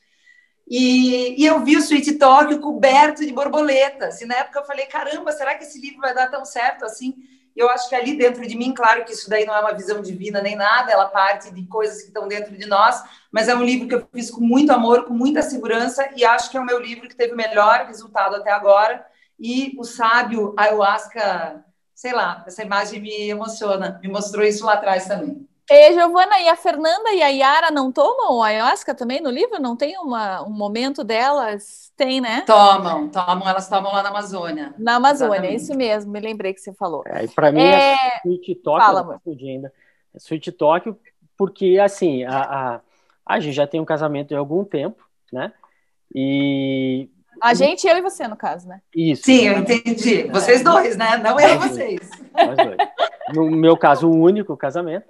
E, 0.68 1.42
e 1.42 1.46
eu 1.46 1.60
vi 1.64 1.76
o 1.76 1.80
Sweet 1.80 2.14
Talk 2.14 2.58
coberto 2.58 3.24
de 3.24 3.32
borboletas, 3.32 4.20
e 4.20 4.26
na 4.26 4.36
época 4.36 4.60
eu 4.60 4.64
falei, 4.64 4.86
caramba, 4.86 5.32
será 5.32 5.54
que 5.56 5.64
esse 5.64 5.80
livro 5.80 6.00
vai 6.00 6.14
dar 6.14 6.30
tão 6.30 6.44
certo 6.44 6.84
assim? 6.84 7.14
E 7.54 7.60
eu 7.60 7.70
acho 7.70 7.88
que 7.88 7.94
ali 7.94 8.18
dentro 8.18 8.46
de 8.46 8.56
mim, 8.56 8.74
claro 8.74 9.04
que 9.04 9.12
isso 9.12 9.30
daí 9.30 9.46
não 9.46 9.54
é 9.54 9.60
uma 9.60 9.72
visão 9.72 10.02
divina 10.02 10.42
nem 10.42 10.56
nada, 10.56 10.90
ela 10.90 11.06
parte 11.06 11.52
de 11.52 11.64
coisas 11.66 12.02
que 12.02 12.08
estão 12.08 12.26
dentro 12.26 12.56
de 12.56 12.66
nós, 12.66 13.02
mas 13.30 13.48
é 13.48 13.54
um 13.54 13.62
livro 13.62 13.86
que 13.86 13.94
eu 13.94 14.08
fiz 14.12 14.30
com 14.30 14.40
muito 14.40 14.72
amor, 14.72 15.04
com 15.04 15.14
muita 15.14 15.40
segurança, 15.40 16.08
e 16.16 16.24
acho 16.24 16.50
que 16.50 16.56
é 16.56 16.60
o 16.60 16.66
meu 16.66 16.80
livro 16.80 17.08
que 17.08 17.14
teve 17.14 17.32
o 17.32 17.36
melhor 17.36 17.86
resultado 17.86 18.36
até 18.36 18.50
agora 18.50 19.06
e 19.38 19.74
o 19.78 19.84
sábio 19.84 20.52
ayahuasca, 20.56 21.64
sei 21.94 22.12
lá, 22.12 22.42
essa 22.46 22.62
imagem 22.62 23.00
me 23.00 23.30
emociona, 23.30 24.00
me 24.02 24.08
mostrou 24.08 24.44
isso 24.44 24.64
lá 24.66 24.74
atrás 24.74 25.06
também. 25.06 25.48
E, 25.70 25.92
Giovana, 25.94 26.38
e 26.40 26.48
a 26.48 26.56
Fernanda 26.56 27.10
e 27.12 27.22
a 27.22 27.28
Yara 27.28 27.70
não 27.70 27.90
tomam 27.90 28.42
ayahuasca 28.42 28.94
também 28.94 29.20
no 29.20 29.30
livro? 29.30 29.60
Não 29.60 29.74
tem 29.74 29.96
uma, 29.98 30.42
um 30.42 30.50
momento 30.50 31.02
delas? 31.02 31.90
Tem, 31.96 32.20
né? 32.20 32.42
Tomam, 32.46 33.08
tomam, 33.08 33.48
elas 33.48 33.68
tomam 33.68 33.92
lá 33.92 34.02
na 34.02 34.10
Amazônia. 34.10 34.74
Na 34.78 34.96
Amazônia, 34.96 35.36
Exatamente. 35.36 35.62
isso 35.62 35.74
mesmo, 35.74 36.12
me 36.12 36.20
lembrei 36.20 36.52
que 36.52 36.60
você 36.60 36.72
falou. 36.74 37.02
É, 37.06 37.24
e 37.24 37.28
para 37.28 37.50
mim 37.50 37.62
é, 37.62 37.94
é 37.94 38.20
Sweet 38.24 38.56
Talk, 38.56 38.84
Fala, 38.84 39.20
ainda. 39.26 39.72
É 40.14 40.18
Sweet 40.18 40.52
Talk, 40.52 40.94
porque 41.36 41.78
assim, 41.82 42.24
a, 42.24 42.40
a, 42.42 42.80
a 43.24 43.40
gente 43.40 43.54
já 43.54 43.66
tem 43.66 43.80
um 43.80 43.86
casamento 43.86 44.34
há 44.34 44.38
algum 44.38 44.64
tempo, 44.64 45.02
né? 45.32 45.52
E 46.14 47.08
a 47.40 47.52
gente, 47.52 47.86
eu 47.86 47.96
e 47.96 48.00
você, 48.00 48.26
no 48.28 48.36
caso, 48.36 48.68
né? 48.68 48.80
Isso. 48.94 49.24
Sim, 49.24 49.48
eu 49.48 49.58
entendi. 49.58 50.24
Vocês 50.28 50.62
dois, 50.62 50.96
né? 50.96 51.16
Não 51.18 51.38
eu 51.38 51.54
e 51.54 51.58
vocês. 51.58 52.10
Nós 52.32 52.56
dois. 52.56 52.76
No 53.34 53.50
meu 53.50 53.76
caso, 53.76 54.08
o 54.08 54.16
único 54.16 54.56
casamento. 54.56 55.06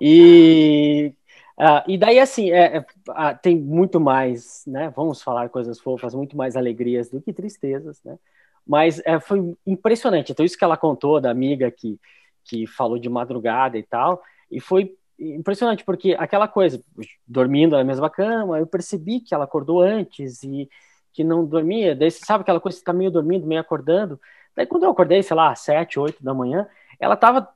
E, 0.00 1.14
uh, 1.58 1.82
e 1.88 1.98
daí, 1.98 2.18
assim, 2.18 2.50
é, 2.50 2.76
é, 2.76 2.80
uh, 2.80 3.38
tem 3.42 3.56
muito 3.56 4.00
mais, 4.00 4.64
né? 4.66 4.92
Vamos 4.94 5.22
falar 5.22 5.48
coisas 5.48 5.80
fofas, 5.80 6.14
muito 6.14 6.36
mais 6.36 6.56
alegrias 6.56 7.10
do 7.10 7.20
que 7.20 7.32
tristezas, 7.32 8.00
né? 8.04 8.18
Mas 8.66 9.00
é, 9.04 9.18
foi 9.20 9.56
impressionante. 9.66 10.32
Então, 10.32 10.44
isso 10.44 10.56
que 10.56 10.64
ela 10.64 10.76
contou 10.76 11.20
da 11.20 11.30
amiga 11.30 11.70
que, 11.70 11.98
que 12.44 12.66
falou 12.66 12.98
de 12.98 13.08
madrugada 13.08 13.76
e 13.78 13.82
tal, 13.82 14.22
e 14.50 14.60
foi 14.60 14.96
impressionante, 15.18 15.84
porque 15.84 16.16
aquela 16.18 16.48
coisa, 16.48 16.82
dormindo 17.26 17.76
na 17.76 17.84
mesma 17.84 18.10
cama, 18.10 18.58
eu 18.58 18.66
percebi 18.66 19.20
que 19.20 19.34
ela 19.34 19.44
acordou 19.44 19.80
antes 19.80 20.42
e 20.42 20.68
que 21.12 21.22
não 21.22 21.44
dormia, 21.44 21.94
daí 21.94 22.10
você 22.10 22.24
sabe 22.24 22.42
aquela 22.42 22.60
coisa, 22.60 22.78
você 22.78 22.84
tá 22.84 22.92
meio 22.92 23.10
dormindo, 23.10 23.46
meio 23.46 23.60
acordando. 23.60 24.18
Daí 24.56 24.66
quando 24.66 24.84
eu 24.84 24.90
acordei, 24.90 25.22
sei 25.22 25.36
lá, 25.36 25.54
sete, 25.54 25.98
oito 26.00 26.22
da 26.22 26.34
manhã, 26.34 26.66
ela 26.98 27.16
tava, 27.16 27.48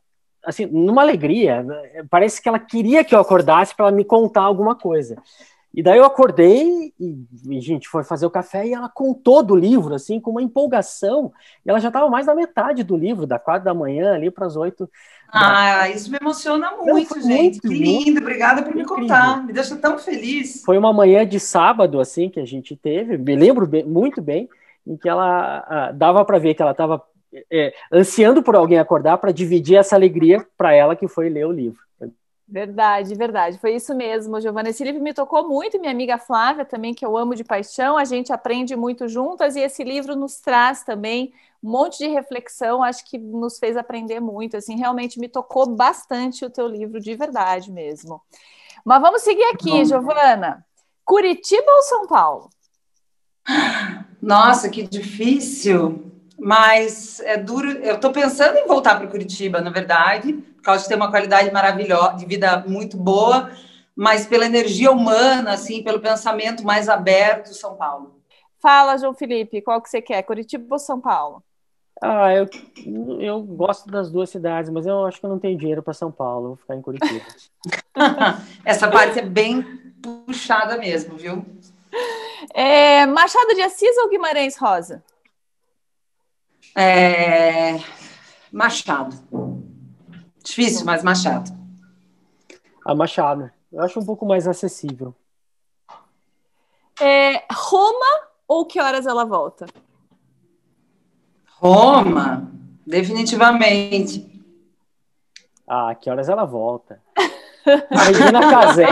assim, 0.47 0.67
numa 0.67 1.03
alegria. 1.03 1.63
Né? 1.63 2.05
Parece 2.09 2.41
que 2.41 2.49
ela 2.49 2.59
queria 2.59 3.03
que 3.03 3.15
eu 3.15 3.21
acordasse 3.21 3.75
para 3.75 3.91
me 3.91 4.05
contar 4.05 4.43
alguma 4.43 4.77
coisa. 4.77 5.17
E 5.75 5.83
daí 5.83 5.99
eu 5.99 6.07
acordei 6.07 6.95
e, 6.99 7.27
e, 7.45 7.59
a 7.59 7.61
gente 7.61 7.87
foi 7.87 8.03
fazer 8.03 8.25
o 8.25 8.31
café 8.31 8.67
e 8.67 8.73
ela 8.73 8.89
contou 8.89 9.43
do 9.43 9.55
livro, 9.55 9.95
assim, 9.95 10.19
com 10.19 10.31
uma 10.31 10.41
empolgação. 10.41 11.31
E 11.65 11.69
ela 11.69 11.79
já 11.79 11.89
estava 11.89 12.09
mais 12.09 12.25
da 12.25 12.35
metade 12.35 12.83
do 12.83 12.97
livro, 12.97 13.27
da 13.27 13.39
quatro 13.39 13.67
da 13.67 13.75
manhã 13.75 14.15
ali 14.15 14.31
para 14.31 14.47
as 14.47 14.57
oito. 14.57 14.89
Ah, 15.29 15.81
da... 15.81 15.91
isso 15.91 16.11
me 16.11 16.17
emociona 16.19 16.71
muito, 16.79 17.15
Não, 17.17 17.23
gente. 17.23 17.61
Muito, 17.61 17.61
que 17.61 17.69
lindo, 17.69 18.05
muito, 18.05 18.21
obrigada 18.23 18.63
por 18.63 18.75
me 18.75 18.83
incrível. 18.83 19.03
contar. 19.03 19.45
Me 19.45 19.53
deixa 19.53 19.77
tão 19.77 19.99
feliz. 19.99 20.63
Foi 20.65 20.79
uma 20.79 20.95
manhã 20.95 21.27
de 21.27 21.39
sábado, 21.39 22.01
assim, 22.01 22.31
que 22.31 22.41
a 22.41 22.47
gente 22.47 22.75
teve, 22.75 23.19
me 23.19 23.37
lembro 23.37 23.67
bem, 23.67 23.85
muito 23.85 24.23
bem, 24.23 24.49
em 24.87 24.97
que 24.97 25.07
ela 25.07 25.63
ah, 25.69 25.93
dava 25.93 26.25
para 26.25 26.39
ver 26.39 26.55
que 26.55 26.63
ela 26.63 26.71
estava 26.71 27.03
é, 27.51 27.75
ansiando 27.93 28.43
por 28.43 28.55
alguém 28.55 28.79
acordar 28.79 29.19
para 29.19 29.33
dividir 29.33 29.77
essa 29.77 29.97
alegria 29.97 30.47
para 30.57 30.73
ela 30.73 30.97
que 30.97 31.09
foi 31.09 31.29
ler 31.29 31.47
o 31.47 31.53
livro. 31.53 31.87
Verdade, 32.49 33.13
verdade. 33.17 33.59
Foi 33.59 33.75
isso 33.75 33.93
mesmo, 33.93 34.41
Giovana. 34.41 34.69
Esse 34.69 34.85
livro 34.85 35.03
me 35.03 35.13
tocou 35.13 35.49
muito, 35.49 35.81
minha 35.81 35.91
amiga 35.91 36.17
Flávia 36.17 36.65
também, 36.65 36.95
que 36.95 37.05
eu 37.05 37.17
amo 37.17 37.35
de 37.35 37.43
paixão. 37.43 37.99
A 37.99 38.05
gente 38.05 38.33
aprende 38.33 38.77
muito 38.77 39.09
juntas 39.09 39.57
e 39.57 39.61
esse 39.61 39.83
livro 39.83 40.15
nos 40.15 40.37
traz 40.37 40.85
também 40.85 41.33
um 41.61 41.71
monte 41.71 41.99
de 41.99 42.07
reflexão, 42.07 42.85
acho 42.85 43.05
que 43.05 43.19
nos 43.19 43.59
fez 43.59 43.77
aprender 43.77 44.21
muito. 44.21 44.57
Assim, 44.57 44.77
realmente 44.77 45.19
me 45.19 45.29
tocou 45.29 45.67
bastante 45.67 46.45
o 46.45 46.51
teu 46.51 46.69
livro, 46.69 47.01
de 47.01 47.17
verdade 47.17 47.73
mesmo. 47.73 48.23
Mas 48.85 49.01
vamos 49.01 49.23
seguir 49.23 49.45
aqui, 49.47 49.71
Bom. 49.71 49.85
Giovana. 49.85 50.65
Curitiba 51.05 51.69
ou 51.69 51.83
São 51.83 52.07
Paulo? 52.07 52.49
Nossa, 54.23 54.69
que 54.69 54.83
difícil. 54.85 56.13
Mas 56.39 57.21
é 57.21 57.37
duro. 57.37 57.71
Eu 57.71 57.97
estou 57.97 58.13
pensando 58.13 58.59
em 58.59 58.67
voltar 58.67 58.97
para 58.97 59.07
Curitiba, 59.07 59.61
na 59.61 59.71
verdade, 59.71 60.33
por 60.33 60.63
causa 60.63 60.83
de 60.83 60.89
ter 60.89 60.95
uma 60.95 61.11
qualidade 61.11 61.51
maravilhosa, 61.51 62.17
de 62.17 62.27
vida 62.27 62.65
muito 62.67 62.97
boa, 62.97 63.51
mas 63.95 64.27
pela 64.27 64.45
energia 64.45 64.91
humana, 64.91 65.53
assim, 65.53 65.83
pelo 65.83 66.01
pensamento 66.01 66.65
mais 66.65 66.89
aberto, 66.89 67.55
São 67.55 67.75
Paulo. 67.77 68.21
Fala, 68.61 68.99
João 68.99 69.15
Felipe, 69.15 69.63
qual 69.63 69.81
que 69.81 69.89
você 69.89 70.03
quer, 70.03 70.23
Curitiba 70.23 70.67
ou 70.75 70.79
São 70.79 71.01
Paulo? 71.01 71.43
Ah, 72.03 72.35
eu, 72.35 72.47
eu 73.21 73.43
gosto 73.43 73.91
das 73.91 74.11
duas 74.11 74.29
cidades, 74.29 74.71
mas 74.71 74.87
eu 74.87 75.07
acho 75.07 75.19
que 75.19 75.25
eu 75.25 75.31
não 75.31 75.39
tenho 75.39 75.57
dinheiro 75.57 75.83
para 75.83 75.95
São 75.95 76.13
Paulo, 76.13 76.49
vou 76.49 76.57
ficar 76.57 76.77
em 76.77 76.83
Curitiba. 76.83 77.25
Essa 78.65 78.89
parte 78.89 79.19
é 79.19 79.23
bem 79.23 79.63
puxada 80.03 80.77
mesmo, 80.77 81.17
viu? 81.17 81.45
É, 82.53 83.07
Machado 83.07 83.55
de 83.55 83.63
Assis 83.63 83.97
ou 83.99 84.11
Guimarães 84.11 84.59
Rosa? 84.59 85.03
É... 86.77 87.79
Machado. 88.53 89.17
Difícil, 90.45 90.85
mas 90.85 91.03
Machado. 91.03 91.51
A 92.85 92.95
Machado. 92.95 93.51
Eu 93.73 93.83
acho 93.83 93.99
um 93.99 94.05
pouco 94.05 94.27
mais 94.27 94.47
acessível. 94.47 95.15
É, 97.01 97.45
Roma 97.51 98.29
ou 98.47 98.65
que 98.65 98.81
horas 98.81 99.07
ela 99.07 99.25
volta? 99.25 99.67
Roma, 101.59 102.51
definitivamente. 102.87 104.45
Ah, 105.67 105.95
que 105.95 106.11
horas 106.11 106.29
ela 106.29 106.45
volta? 106.45 107.03
Regina 107.91 108.41
Casé. 108.41 108.87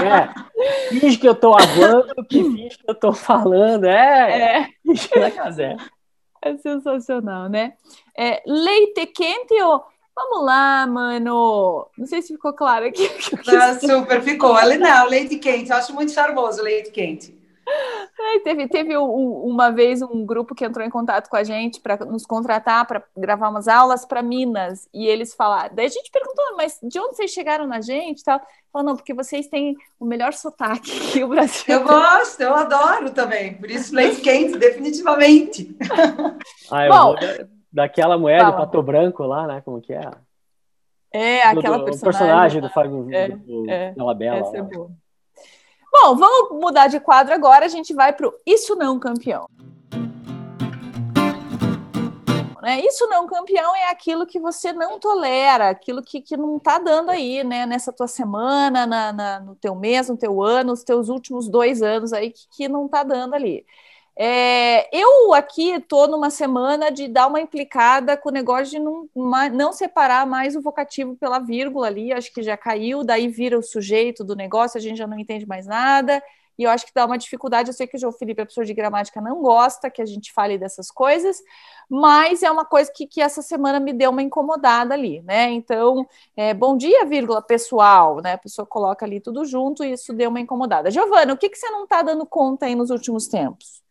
Finge 0.89 1.18
que 1.18 1.28
eu 1.28 1.35
tô 1.35 1.55
aguando, 1.55 2.24
que 2.28 2.43
finge 2.43 2.78
que 2.78 2.91
eu 2.91 2.95
tô 2.95 3.12
falando. 3.12 3.85
É, 3.85 4.41
é. 4.41 4.68
Regina 4.85 5.30
Casé. 5.30 5.76
É 6.45 6.55
sensacional, 6.59 7.49
né? 7.49 7.73
É, 8.15 8.43
leite 8.47 9.07
quente 9.07 9.55
ou. 9.63 9.83
Vamos 10.15 10.45
lá, 10.45 10.87
mano. 10.87 11.89
Não 11.99 12.07
sei 12.07 12.21
se 12.21 12.35
ficou 12.35 12.53
claro 12.53 12.87
aqui. 12.87 13.11
Não, 13.47 13.81
super, 13.81 14.23
ficou. 14.23 14.55
Ali 14.55 14.77
não, 14.77 15.09
leite 15.09 15.39
quente. 15.39 15.71
Eu 15.71 15.77
acho 15.77 15.93
muito 15.95 16.13
charmoso 16.13 16.61
o 16.61 16.65
leite 16.65 16.91
quente. 16.91 17.35
É, 18.19 18.39
teve 18.41 18.69
teve 18.69 18.97
um, 18.97 19.43
uma 19.45 19.71
vez 19.71 20.01
um 20.01 20.25
grupo 20.25 20.55
que 20.55 20.65
entrou 20.65 20.87
em 20.87 20.91
contato 20.91 21.29
com 21.29 21.37
a 21.37 21.43
gente 21.43 21.81
para 21.81 21.97
nos 22.05 22.25
contratar 22.25 22.87
para 22.87 23.03
gravar 23.17 23.49
umas 23.49 23.67
aulas 23.67 24.05
para 24.05 24.23
Minas 24.23 24.89
e 24.95 25.07
eles 25.07 25.35
falaram. 25.35 25.75
Daí 25.75 25.87
a 25.87 25.91
gente 25.91 26.11
perguntou, 26.12 26.45
mas 26.57 26.79
de 26.83 26.99
onde 27.01 27.17
vocês 27.17 27.33
chegaram 27.33 27.67
na 27.67 27.81
gente? 27.81 28.23
Tal. 28.23 28.41
Falou, 28.73 28.87
não, 28.87 28.97
porque 28.97 29.12
vocês 29.12 29.49
têm 29.49 29.77
o 29.99 30.05
melhor 30.05 30.33
sotaque 30.33 30.91
que 31.11 31.25
o 31.25 31.29
Brasil. 31.29 31.65
Eu 31.69 31.85
gosto, 31.85 32.41
eu 32.41 32.55
adoro 32.55 33.11
também. 33.11 33.55
Por 33.55 33.71
isso, 33.71 33.95
leite 33.95 34.21
quente, 34.21 34.59
definitivamente. 34.59 35.77
Ah, 36.71 36.89
Bom, 36.89 37.17
daquela 37.73 38.17
mulher 38.17 38.41
fala. 38.41 38.53
de 38.53 38.57
pato 38.59 38.83
branco 38.83 39.25
lá, 39.25 39.47
né? 39.47 39.61
Como 39.61 39.81
que 39.81 39.93
é? 39.93 40.11
É, 41.12 41.43
aquela 41.43 41.79
do, 41.79 41.85
personagem. 41.85 42.01
O 42.01 42.03
personagem 42.03 42.61
do 42.61 42.71
Fábio 42.71 43.09
é, 43.12 43.29
do, 43.29 43.71
é, 43.71 44.15
Bela. 44.15 44.39
Essa 44.39 44.57
é 44.57 44.62
boa. 44.62 44.91
Bom, 45.97 46.17
vamos 46.17 46.61
mudar 46.61 46.89
de 46.89 46.99
quadro 46.99 47.33
agora. 47.33 47.67
A 47.67 47.69
gente 47.69 47.95
vai 47.95 48.13
para 48.13 48.27
o 48.27 48.35
Isso 48.45 48.75
Não 48.75 48.99
Campeão. 48.99 49.47
Né? 52.61 52.81
Isso 52.81 53.07
não 53.09 53.27
campeão 53.27 53.77
é 53.77 53.91
aquilo 53.91 54.25
que 54.27 54.41
você 54.41 54.73
não 54.73 54.99
tolera, 54.99 55.69
aquilo 55.69 56.03
que, 56.03 56.23
que 56.23 56.35
não 56.35 56.57
está 56.57 56.79
dando 56.79 57.11
aí, 57.11 57.45
né? 57.45 57.67
Nessa 57.67 57.93
tua 57.93 58.09
semana, 58.09 58.87
na, 58.87 59.13
na, 59.13 59.41
no 59.41 59.55
teu 59.55 59.75
mês, 59.75 60.09
no 60.09 60.17
teu 60.17 60.43
ano, 60.43 60.73
os 60.73 60.83
teus 60.83 61.11
últimos 61.11 61.47
dois 61.47 61.83
anos 61.83 62.15
aí 62.15 62.31
que, 62.31 62.49
que 62.49 62.67
não 62.67 62.87
está 62.87 63.03
dando 63.03 63.35
ali. 63.35 63.67
É, 64.17 64.97
eu 64.97 65.35
aqui 65.35 65.71
estou 65.71 66.07
numa 66.07 66.31
semana 66.31 66.91
de 66.91 67.09
dar 67.09 67.27
uma 67.27 67.41
implicada 67.41 68.17
com 68.17 68.29
o 68.29 68.33
negócio 68.33 68.71
de 68.71 68.79
não, 68.79 69.09
não 69.53 69.73
separar 69.73 70.25
mais 70.25 70.55
o 70.55 70.62
vocativo 70.62 71.17
pela 71.17 71.41
vírgula 71.41 71.89
ali, 71.89 72.12
acho 72.12 72.33
que 72.33 72.43
já 72.43 72.57
caiu, 72.57 73.03
daí 73.03 73.27
vira 73.27 73.59
o 73.59 73.62
sujeito 73.62 74.23
do 74.23 74.37
negócio, 74.37 74.79
a 74.79 74.81
gente 74.81 74.99
já 74.99 75.07
não 75.07 75.19
entende 75.19 75.47
mais 75.47 75.67
nada, 75.67 76.23
e 76.59 76.62
eu 76.62 76.71
acho 76.71 76.87
que 76.87 76.93
dá 76.95 77.05
uma 77.05 77.19
dificuldade. 77.19 77.69
Eu 77.71 77.75
sei 77.75 77.87
que 77.87 77.97
o 77.97 78.01
João 78.01 78.12
Felipe, 78.12 78.43
professor 78.43 78.65
de 78.65 78.75
gramática, 78.75 79.21
não 79.21 79.43
gosta 79.43 79.91
que 79.91 80.01
a 80.01 80.07
gente 80.07 80.33
fale 80.33 80.57
dessas 80.57 80.91
coisas, 80.91 81.43
mas 81.89 82.43
é 82.43 82.51
uma 82.51 82.65
coisa 82.65 82.93
que, 82.95 83.07
que 83.07 83.21
essa 83.21 83.43
semana 83.43 83.81
me 83.81 83.93
deu 83.93 84.11
uma 84.11 84.23
incomodada 84.23 84.95
ali, 84.95 85.21
né? 85.23 85.51
Então, 85.51 86.07
é, 86.37 86.55
bom 86.55 86.77
dia, 86.77 87.05
vírgula, 87.05 87.43
pessoal, 87.43 88.21
né? 88.23 88.35
A 88.35 88.39
pessoa 88.39 88.67
coloca 88.67 89.05
ali 89.05 89.21
tudo 89.21 89.45
junto 89.45 89.85
e 89.85 89.93
isso 89.93 90.12
deu 90.12 90.31
uma 90.31 90.41
incomodada. 90.41 90.91
Giovana, 90.91 91.33
o 91.35 91.37
que, 91.37 91.49
que 91.49 91.59
você 91.59 91.69
não 91.71 91.85
está 91.85 92.03
dando 92.03 92.25
conta 92.25 92.67
aí 92.67 92.75
nos 92.75 92.91
últimos 92.91 93.27
tempos? 93.27 93.84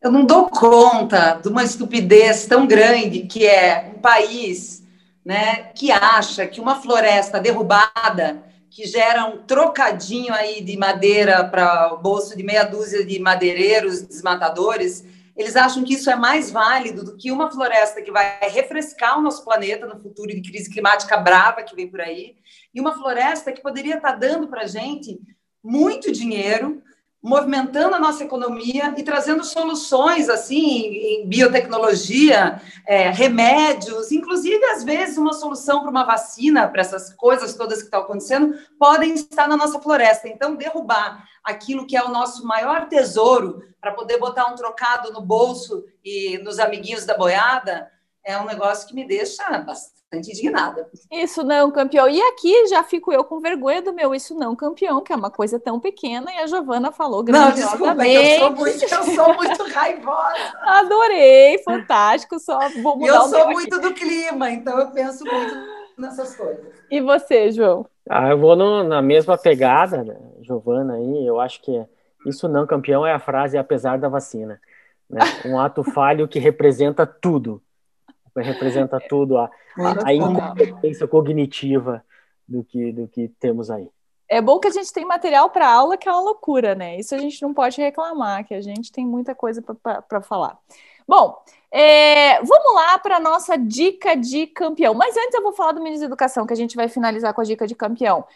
Eu 0.00 0.12
não 0.12 0.24
dou 0.24 0.48
conta 0.48 1.40
de 1.42 1.48
uma 1.48 1.64
estupidez 1.64 2.46
tão 2.46 2.68
grande 2.68 3.26
que 3.26 3.44
é 3.44 3.92
um 3.96 3.98
país 3.98 4.86
né, 5.24 5.72
que 5.74 5.90
acha 5.90 6.46
que 6.46 6.60
uma 6.60 6.80
floresta 6.80 7.40
derrubada 7.40 8.44
que 8.70 8.86
gera 8.86 9.24
um 9.24 9.38
trocadinho 9.38 10.32
aí 10.32 10.62
de 10.62 10.76
madeira 10.76 11.42
para 11.44 11.92
o 11.92 11.98
bolso 11.98 12.36
de 12.36 12.44
meia 12.44 12.62
dúzia 12.62 13.04
de 13.04 13.18
madeireiros, 13.18 14.02
desmatadores, 14.02 15.04
eles 15.36 15.56
acham 15.56 15.82
que 15.82 15.94
isso 15.94 16.08
é 16.08 16.14
mais 16.14 16.50
válido 16.50 17.04
do 17.04 17.16
que 17.16 17.32
uma 17.32 17.50
floresta 17.50 18.00
que 18.00 18.12
vai 18.12 18.38
refrescar 18.50 19.18
o 19.18 19.22
nosso 19.22 19.44
planeta 19.44 19.84
no 19.84 20.00
futuro 20.00 20.28
de 20.28 20.42
crise 20.42 20.70
climática 20.70 21.16
brava 21.16 21.62
que 21.64 21.74
vem 21.74 21.88
por 21.88 22.00
aí, 22.00 22.36
e 22.72 22.80
uma 22.80 22.96
floresta 22.96 23.50
que 23.50 23.62
poderia 23.62 23.96
estar 23.96 24.12
dando 24.12 24.46
para 24.46 24.62
a 24.62 24.66
gente 24.66 25.20
muito 25.62 26.12
dinheiro, 26.12 26.80
movimentando 27.22 27.96
a 27.96 27.98
nossa 27.98 28.22
economia 28.22 28.94
e 28.96 29.02
trazendo 29.02 29.42
soluções 29.42 30.28
assim 30.28 30.86
em 30.86 31.26
biotecnologia, 31.26 32.60
é, 32.86 33.10
remédios, 33.10 34.12
inclusive 34.12 34.64
às 34.66 34.84
vezes 34.84 35.18
uma 35.18 35.32
solução 35.32 35.80
para 35.80 35.90
uma 35.90 36.04
vacina 36.04 36.68
para 36.68 36.80
essas 36.80 37.12
coisas 37.12 37.54
todas 37.54 37.78
que 37.78 37.86
estão 37.86 38.00
acontecendo 38.00 38.56
podem 38.78 39.14
estar 39.14 39.48
na 39.48 39.56
nossa 39.56 39.80
floresta. 39.80 40.28
Então 40.28 40.54
derrubar 40.54 41.24
aquilo 41.42 41.86
que 41.86 41.96
é 41.96 42.04
o 42.04 42.10
nosso 42.10 42.46
maior 42.46 42.88
tesouro 42.88 43.62
para 43.80 43.92
poder 43.92 44.18
botar 44.18 44.46
um 44.46 44.54
trocado 44.54 45.12
no 45.12 45.20
bolso 45.20 45.84
e 46.04 46.38
nos 46.38 46.58
amiguinhos 46.58 47.04
da 47.04 47.16
boiada 47.16 47.90
é 48.28 48.38
um 48.38 48.44
negócio 48.44 48.86
que 48.86 48.94
me 48.94 49.06
deixa 49.06 49.42
bastante 49.60 50.30
indignada. 50.30 50.86
Isso 51.10 51.42
não, 51.42 51.70
campeão. 51.70 52.06
E 52.10 52.20
aqui 52.20 52.66
já 52.66 52.84
fico 52.84 53.10
eu 53.10 53.24
com 53.24 53.40
vergonha 53.40 53.80
do 53.80 53.90
meu 53.90 54.14
isso 54.14 54.34
não, 54.34 54.54
campeão, 54.54 55.00
que 55.00 55.14
é 55.14 55.16
uma 55.16 55.30
coisa 55.30 55.58
tão 55.58 55.80
pequena, 55.80 56.30
e 56.30 56.38
a 56.38 56.46
Giovana 56.46 56.92
falou 56.92 57.22
grandiosamente. 57.22 57.80
Não, 57.80 57.94
desculpa, 57.94 58.06
é 58.06 58.36
eu 58.36 58.38
sou 58.38 58.50
muito, 58.54 58.84
eu 58.84 59.14
sou 59.14 59.34
muito 59.34 59.62
raivosa. 59.72 60.58
Adorei, 60.60 61.58
fantástico, 61.64 62.38
só 62.38 62.58
vou 62.82 62.98
mudar 62.98 63.14
Eu 63.14 63.22
sou 63.22 63.50
muito 63.50 63.76
aqui. 63.76 63.88
do 63.88 63.94
clima, 63.94 64.50
então 64.50 64.78
eu 64.78 64.90
penso 64.90 65.24
muito 65.24 65.54
nessas 65.96 66.36
coisas. 66.36 66.66
E 66.90 67.00
você, 67.00 67.50
João? 67.50 67.86
Ah, 68.10 68.28
eu 68.28 68.38
vou 68.38 68.54
no, 68.54 68.84
na 68.84 69.00
mesma 69.00 69.38
pegada, 69.38 70.04
né, 70.04 70.18
Giovana, 70.42 70.96
aí, 70.96 71.26
eu 71.26 71.40
acho 71.40 71.62
que 71.62 71.82
isso 72.26 72.46
não, 72.46 72.66
campeão, 72.66 73.06
é 73.06 73.14
a 73.14 73.18
frase 73.18 73.56
apesar 73.56 73.98
da 73.98 74.10
vacina. 74.10 74.60
Né? 75.08 75.20
Um 75.46 75.58
ato 75.58 75.82
falho 75.82 76.28
que 76.28 76.38
representa 76.38 77.06
tudo 77.06 77.62
representa 78.36 79.00
tudo 79.08 79.38
a, 79.38 79.50
a, 79.78 80.08
a 80.08 80.14
incompetência 80.14 81.06
cognitiva 81.06 82.04
do 82.46 82.64
que, 82.64 82.92
do 82.92 83.08
que 83.08 83.28
temos 83.40 83.70
aí. 83.70 83.88
É 84.28 84.42
bom 84.42 84.58
que 84.58 84.68
a 84.68 84.70
gente 84.70 84.92
tem 84.92 85.06
material 85.06 85.48
para 85.48 85.70
aula, 85.70 85.96
que 85.96 86.08
é 86.08 86.12
uma 86.12 86.20
loucura, 86.20 86.74
né? 86.74 86.98
Isso 86.98 87.14
a 87.14 87.18
gente 87.18 87.40
não 87.40 87.54
pode 87.54 87.80
reclamar, 87.80 88.46
que 88.46 88.54
a 88.54 88.60
gente 88.60 88.92
tem 88.92 89.06
muita 89.06 89.34
coisa 89.34 89.62
para 89.62 90.20
falar. 90.20 90.58
Bom, 91.06 91.34
é, 91.72 92.42
vamos 92.42 92.74
lá 92.74 92.98
para 92.98 93.16
a 93.16 93.20
nossa 93.20 93.56
dica 93.56 94.14
de 94.14 94.46
campeão. 94.46 94.92
Mas 94.92 95.16
antes 95.16 95.34
eu 95.34 95.42
vou 95.42 95.54
falar 95.54 95.72
do 95.72 95.80
Ministro 95.80 96.06
da 96.06 96.12
Educação, 96.12 96.46
que 96.46 96.52
a 96.52 96.56
gente 96.56 96.76
vai 96.76 96.88
finalizar 96.88 97.32
com 97.32 97.40
a 97.40 97.44
dica 97.44 97.66
de 97.66 97.74
campeão. 97.74 98.26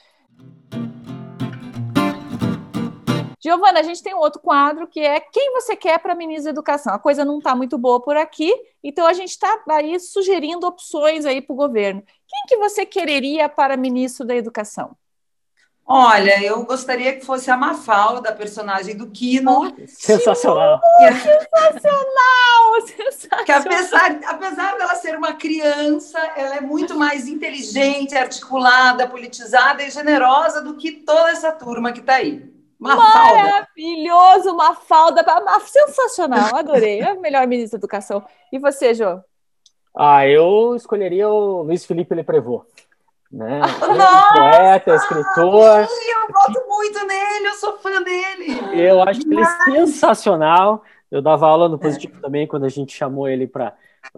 Giovana, 3.43 3.80
a 3.80 3.82
gente 3.82 4.01
tem 4.01 4.14
um 4.14 4.18
outro 4.18 4.40
quadro 4.40 4.86
que 4.86 5.01
é 5.01 5.18
quem 5.18 5.53
você 5.53 5.74
quer 5.74 5.99
para 5.99 6.14
ministro 6.14 6.45
da 6.45 6.51
Educação. 6.51 6.95
A 6.95 6.99
coisa 6.99 7.24
não 7.24 7.38
está 7.38 7.57
muito 7.57 7.76
boa 7.76 8.01
por 8.01 8.16
aqui, 8.16 8.55
então 8.84 9.05
a 9.05 9.12
gente 9.12 9.30
está 9.30 9.61
aí 9.70 9.99
sugerindo 9.99 10.64
opções 10.64 11.26
aí 11.26 11.43
para 11.43 11.53
o 11.53 11.57
governo. 11.57 12.05
Quem 12.28 12.43
que 12.47 12.57
você 12.57 12.86
quereria 12.86 13.49
para 13.49 13.76
ministro 13.76 14.24
da 14.24 14.36
Educação? 14.36 14.97
Olha, 15.84 16.40
eu 16.40 16.64
gostaria 16.64 17.16
que 17.16 17.26
fosse 17.26 17.51
a 17.51 17.57
Mafalda, 17.57 18.28
a 18.28 18.32
personagem 18.32 18.97
do 18.97 19.11
Kino. 19.11 19.74
Sensacional. 19.88 20.80
sensacional, 21.01 22.86
sensacional. 22.86 23.45
Que 23.45 23.51
apesar, 23.51 24.20
apesar 24.24 24.78
dela 24.78 24.95
ser 24.95 25.16
uma 25.16 25.32
criança, 25.32 26.20
ela 26.36 26.59
é 26.59 26.61
muito 26.61 26.95
mais 26.95 27.26
inteligente, 27.26 28.14
articulada, 28.14 29.09
politizada 29.09 29.82
e 29.82 29.90
generosa 29.90 30.62
do 30.62 30.76
que 30.76 30.93
toda 30.93 31.30
essa 31.30 31.51
turma 31.51 31.90
que 31.90 31.99
está 31.99 32.14
aí. 32.14 32.52
Maravilhoso, 32.83 34.53
uma 34.53 34.74
falda 34.74 35.24
sensacional, 35.61 36.57
adorei. 36.57 37.01
É 37.01 37.12
o 37.12 37.20
melhor 37.20 37.47
ministro 37.47 37.78
da 37.78 37.85
educação. 37.85 38.24
E 38.53 38.59
você, 38.59 38.93
Jô? 38.93 39.20
Ah, 39.97 40.26
eu 40.26 40.74
escolheria 40.74 41.28
o 41.28 41.62
Luiz 41.62 41.85
Felipe 41.85 42.14
Leprevô. 42.14 42.64
Né? 43.30 43.61
Nossa! 43.97 44.35
Poeta, 44.35 44.95
escritor. 44.95 45.87
Sim, 45.87 46.11
eu 46.11 46.33
gosto 46.33 46.68
muito 46.68 47.07
nele, 47.07 47.47
eu 47.47 47.55
sou 47.55 47.78
fã 47.78 48.03
dele. 48.03 48.83
Eu 48.83 49.03
acho 49.03 49.20
ele 49.20 49.41
é 49.41 49.47
sensacional. 49.64 50.83
Eu 51.11 51.20
dava 51.20 51.47
aula 51.47 51.68
no 51.68 51.78
Positivo 51.78 52.16
é. 52.18 52.20
também, 52.20 52.47
quando 52.47 52.64
a 52.64 52.70
gente 52.70 52.97
chamou 52.97 53.28
ele 53.28 53.47
para 53.47 53.74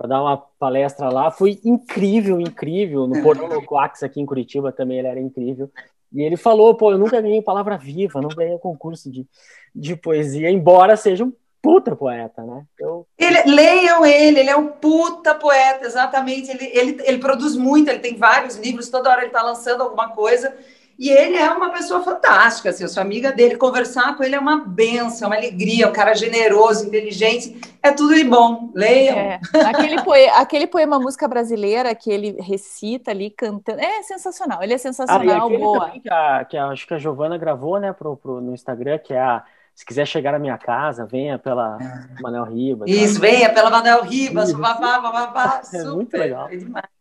dar 0.06 0.22
uma 0.22 0.36
palestra 0.36 1.08
lá. 1.08 1.30
Foi 1.30 1.60
incrível, 1.64 2.40
incrível. 2.40 3.06
No 3.06 3.20
Portão 3.22 3.48
do 3.48 3.62
Coax 3.62 4.02
aqui 4.02 4.20
em 4.20 4.26
Curitiba 4.26 4.72
também 4.72 4.98
ele 4.98 5.08
era 5.08 5.20
incrível. 5.20 5.70
E 6.14 6.22
ele 6.22 6.36
falou, 6.36 6.74
pô, 6.74 6.92
eu 6.92 6.98
nunca 6.98 7.20
ganhei 7.20 7.42
palavra 7.42 7.76
viva, 7.76 8.22
não 8.22 8.28
ganhei 8.28 8.56
concurso 8.58 9.10
de, 9.10 9.26
de 9.74 9.96
poesia, 9.96 10.48
embora 10.48 10.96
seja 10.96 11.24
um 11.24 11.32
puta 11.60 11.96
poeta, 11.96 12.42
né? 12.42 12.64
Eu... 12.78 13.06
Ele, 13.18 13.42
leiam 13.46 14.04
ele, 14.04 14.40
ele 14.40 14.50
é 14.50 14.56
um 14.56 14.68
puta 14.68 15.34
poeta, 15.34 15.86
exatamente. 15.86 16.50
Ele, 16.50 16.66
ele, 16.66 17.02
ele 17.04 17.18
produz 17.18 17.56
muito, 17.56 17.88
ele 17.88 18.00
tem 18.00 18.16
vários 18.16 18.56
livros, 18.56 18.90
toda 18.90 19.10
hora 19.10 19.22
ele 19.22 19.28
está 19.28 19.42
lançando 19.42 19.82
alguma 19.82 20.10
coisa. 20.10 20.54
E 20.98 21.10
ele 21.10 21.36
é 21.36 21.50
uma 21.50 21.70
pessoa 21.70 22.02
fantástica, 22.02 22.70
assim, 22.70 22.84
eu 22.84 22.88
sou 22.88 23.02
amiga 23.02 23.32
dele. 23.32 23.56
Conversar 23.56 24.16
com 24.16 24.22
ele 24.22 24.36
é 24.36 24.38
uma 24.38 24.64
benção, 24.64 25.28
uma 25.28 25.36
alegria, 25.36 25.88
um 25.88 25.92
cara 25.92 26.14
generoso, 26.14 26.86
inteligente, 26.86 27.60
é 27.82 27.90
tudo 27.90 28.14
de 28.14 28.24
bom. 28.24 28.70
Leiam. 28.74 29.16
É. 29.16 29.40
Aquele, 29.66 30.02
poema, 30.02 30.32
aquele 30.36 30.66
poema 30.66 30.98
música 31.00 31.26
brasileira 31.26 31.94
que 31.94 32.10
ele 32.10 32.36
recita 32.40 33.10
ali, 33.10 33.30
cantando, 33.30 33.80
é 33.80 34.02
sensacional, 34.02 34.62
ele 34.62 34.74
é 34.74 34.78
sensacional, 34.78 35.46
ah, 35.46 35.58
boa. 35.58 35.90
Que, 35.90 36.08
a, 36.08 36.44
que 36.44 36.56
a, 36.56 36.66
acho 36.66 36.86
que 36.86 36.94
a 36.94 36.98
Giovana 36.98 37.36
gravou 37.36 37.80
né, 37.80 37.92
pro, 37.92 38.16
pro, 38.16 38.40
no 38.40 38.54
Instagram, 38.54 38.98
que 38.98 39.12
é 39.12 39.20
a 39.20 39.42
se 39.74 39.84
quiser 39.84 40.06
chegar 40.06 40.32
à 40.34 40.38
minha 40.38 40.56
casa, 40.56 41.04
venha 41.04 41.36
pela 41.36 41.76
é. 41.80 42.22
Manel 42.22 42.44
Ribas. 42.44 42.88
Isso, 42.88 43.14
tá? 43.14 43.26
venha 43.26 43.52
pela 43.52 43.70
Manel 43.70 44.02
Ribas, 44.02 44.52
babá, 44.52 45.00
babá, 45.00 45.62
É 45.74 45.82
muito 45.82 46.16
legal. 46.16 46.48
É 46.48 46.56
demais. 46.56 46.93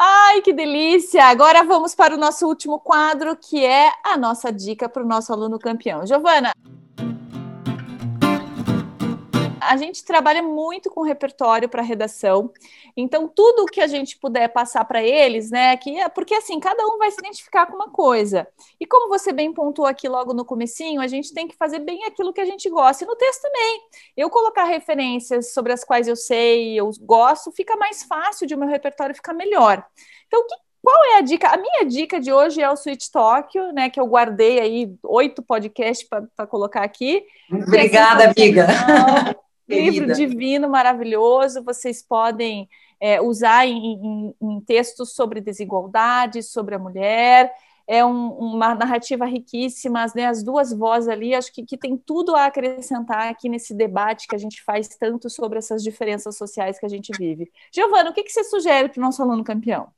Ai, 0.00 0.42
que 0.42 0.52
delícia! 0.52 1.24
Agora 1.24 1.64
vamos 1.64 1.92
para 1.92 2.14
o 2.14 2.18
nosso 2.18 2.46
último 2.46 2.78
quadro, 2.78 3.36
que 3.36 3.64
é 3.64 3.92
a 4.04 4.16
nossa 4.16 4.52
dica 4.52 4.88
para 4.88 5.02
o 5.02 5.06
nosso 5.06 5.32
aluno 5.32 5.58
campeão. 5.58 6.06
Giovana, 6.06 6.52
a 9.60 9.76
gente 9.76 10.04
trabalha 10.04 10.42
muito 10.42 10.90
com 10.90 11.02
repertório 11.02 11.68
para 11.68 11.82
redação, 11.82 12.50
então 12.96 13.28
tudo 13.28 13.66
que 13.66 13.80
a 13.80 13.86
gente 13.86 14.18
puder 14.18 14.48
passar 14.48 14.84
para 14.84 15.02
eles, 15.02 15.50
né, 15.50 15.76
que 15.76 15.98
é 15.98 16.08
porque 16.08 16.34
assim 16.34 16.58
cada 16.60 16.84
um 16.86 16.98
vai 16.98 17.10
se 17.10 17.18
identificar 17.18 17.66
com 17.66 17.74
uma 17.74 17.90
coisa. 17.90 18.46
E 18.80 18.86
como 18.86 19.08
você 19.08 19.32
bem 19.32 19.52
pontuou 19.52 19.86
aqui 19.86 20.08
logo 20.08 20.32
no 20.32 20.44
comecinho, 20.44 21.00
a 21.00 21.06
gente 21.06 21.32
tem 21.32 21.46
que 21.46 21.56
fazer 21.56 21.78
bem 21.80 22.04
aquilo 22.04 22.32
que 22.32 22.40
a 22.40 22.46
gente 22.46 22.68
gosta. 22.68 23.04
E 23.04 23.06
no 23.06 23.16
texto 23.16 23.42
também, 23.42 23.80
eu 24.16 24.30
colocar 24.30 24.64
referências 24.64 25.52
sobre 25.52 25.72
as 25.72 25.84
quais 25.84 26.08
eu 26.08 26.16
sei, 26.16 26.78
eu 26.78 26.90
gosto, 27.00 27.52
fica 27.52 27.76
mais 27.76 28.02
fácil 28.02 28.46
de 28.46 28.54
o 28.54 28.58
meu 28.58 28.68
repertório 28.68 29.14
ficar 29.14 29.32
melhor. 29.32 29.84
Então, 30.26 30.46
que 30.46 30.54
qual 30.82 31.04
é 31.12 31.18
a 31.18 31.20
dica? 31.20 31.48
A 31.48 31.56
minha 31.56 31.84
dica 31.84 32.20
de 32.20 32.32
hoje 32.32 32.62
é 32.62 32.70
o 32.70 32.76
Switch 32.76 33.08
Tóquio, 33.12 33.72
né? 33.72 33.90
Que 33.90 34.00
eu 34.00 34.06
guardei 34.06 34.60
aí 34.60 34.94
oito 35.02 35.42
podcasts 35.42 36.08
para 36.08 36.46
colocar 36.46 36.82
aqui. 36.82 37.24
Obrigada, 37.52 38.24
é 38.24 39.34
livro 39.68 40.14
divino, 40.14 40.68
maravilhoso. 40.68 41.62
Vocês 41.62 42.02
podem 42.02 42.68
é, 43.00 43.20
usar 43.20 43.66
em, 43.66 43.76
em, 43.76 44.34
em, 44.40 44.60
textos 44.60 45.14
sobre 45.14 45.40
desigualdade, 45.40 46.42
sobre 46.42 46.74
a 46.74 46.78
mulher. 46.78 47.52
É 47.86 48.04
um, 48.04 48.30
uma 48.32 48.74
narrativa 48.74 49.24
riquíssima, 49.24 50.04
né? 50.14 50.26
as 50.26 50.42
duas 50.42 50.72
vozes 50.72 51.08
ali, 51.08 51.34
acho 51.34 51.50
que, 51.52 51.64
que 51.64 51.78
tem 51.78 51.96
tudo 51.96 52.36
a 52.36 52.44
acrescentar 52.44 53.28
aqui 53.30 53.48
nesse 53.48 53.72
debate 53.74 54.28
que 54.28 54.34
a 54.34 54.38
gente 54.38 54.62
faz 54.62 54.88
tanto 54.88 55.30
sobre 55.30 55.58
essas 55.58 55.82
diferenças 55.82 56.36
sociais 56.36 56.78
que 56.78 56.84
a 56.84 56.88
gente 56.88 57.14
vive. 57.14 57.50
Giovana, 57.72 58.10
o 58.10 58.12
que, 58.12 58.22
que 58.22 58.30
você 58.30 58.44
sugere 58.44 58.90
para 58.90 59.00
o 59.00 59.02
nosso 59.02 59.22
aluno 59.22 59.42
campeão? 59.42 59.88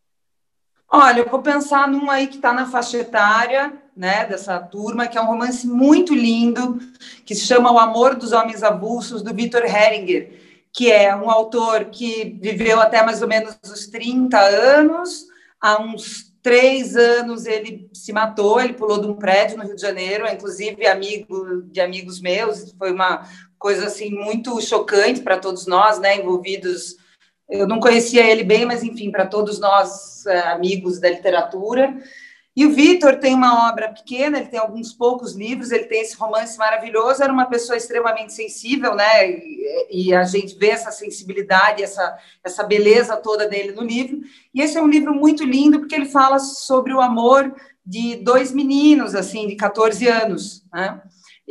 Olha, 0.93 1.21
eu 1.21 1.31
vou 1.31 1.41
pensar 1.41 1.87
num 1.87 2.11
aí 2.11 2.27
que 2.27 2.35
está 2.35 2.53
na 2.53 2.67
faixa 2.67 2.99
etária, 2.99 3.73
né, 3.97 4.25
dessa 4.27 4.59
turma, 4.59 5.07
que 5.07 5.17
é 5.17 5.21
um 5.21 5.27
romance 5.27 5.65
muito 5.65 6.13
lindo, 6.13 6.81
que 7.25 7.33
se 7.33 7.47
chama 7.47 7.71
O 7.71 7.79
Amor 7.79 8.17
dos 8.17 8.33
Homens 8.33 8.65
Avulsos, 8.65 9.23
do 9.23 9.33
Victor 9.33 9.63
Heringer, 9.65 10.33
que 10.73 10.91
é 10.91 11.15
um 11.15 11.31
autor 11.31 11.87
que 11.87 12.37
viveu 12.43 12.81
até 12.81 13.05
mais 13.05 13.23
ou 13.23 13.29
menos 13.29 13.57
os 13.63 13.87
30 13.87 14.37
anos, 14.41 15.27
há 15.61 15.81
uns 15.81 16.33
três 16.43 16.97
anos 16.97 17.47
ele 17.47 17.89
se 17.93 18.13
matou, 18.13 18.61
ele 18.61 18.73
pulou 18.73 19.01
de 19.01 19.07
um 19.07 19.15
prédio 19.15 19.59
no 19.59 19.65
Rio 19.65 19.77
de 19.77 19.83
Janeiro, 19.83 20.27
inclusive 20.27 20.89
amigo 20.89 21.63
de 21.71 21.81
amigos 21.81 22.21
meus, 22.21 22.73
foi 22.77 22.93
uma 22.93 23.23
coisa 23.57 23.87
assim 23.87 24.11
muito 24.11 24.61
chocante 24.61 25.21
para 25.21 25.39
todos 25.39 25.69
nós, 25.69 26.01
né, 26.01 26.17
envolvidos. 26.17 26.97
Eu 27.51 27.67
não 27.67 27.81
conhecia 27.81 28.25
ele 28.25 28.45
bem, 28.45 28.65
mas 28.65 28.83
enfim, 28.83 29.11
para 29.11 29.27
todos 29.27 29.59
nós 29.59 30.25
é, 30.27 30.39
amigos 30.49 31.01
da 31.01 31.11
literatura. 31.11 31.97
E 32.55 32.67
o 32.67 32.73
Vitor 32.73 33.17
tem 33.17 33.35
uma 33.35 33.71
obra 33.71 33.89
pequena, 33.93 34.39
ele 34.39 34.49
tem 34.49 34.59
alguns 34.59 34.93
poucos 34.93 35.35
livros, 35.35 35.71
ele 35.71 35.85
tem 35.85 36.03
esse 36.03 36.17
romance 36.17 36.59
maravilhoso, 36.59 37.23
era 37.23 37.33
uma 37.33 37.47
pessoa 37.47 37.77
extremamente 37.77 38.33
sensível, 38.33 38.95
né? 38.95 39.31
E, 39.31 40.09
e, 40.09 40.15
a 40.15 40.25
gente 40.25 40.57
vê 40.59 40.69
essa 40.69 40.91
sensibilidade, 40.91 41.83
essa, 41.83 42.19
essa 42.45 42.65
beleza 42.65 43.17
toda 43.17 43.49
dele 43.49 43.73
no 43.73 43.83
livro. 43.83 44.21
E 44.53 44.61
esse 44.61 44.77
é 44.77 44.83
um 44.83 44.89
livro 44.89 45.15
muito 45.15 45.45
lindo, 45.45 45.79
porque 45.79 45.95
ele 45.95 46.07
fala 46.07 46.39
sobre 46.39 46.93
o 46.93 47.01
amor 47.01 47.55
de 47.87 48.17
dois 48.17 48.53
meninos, 48.53 49.15
assim, 49.15 49.47
de 49.47 49.57
14 49.57 50.07
anos, 50.09 50.65
né? 50.73 51.01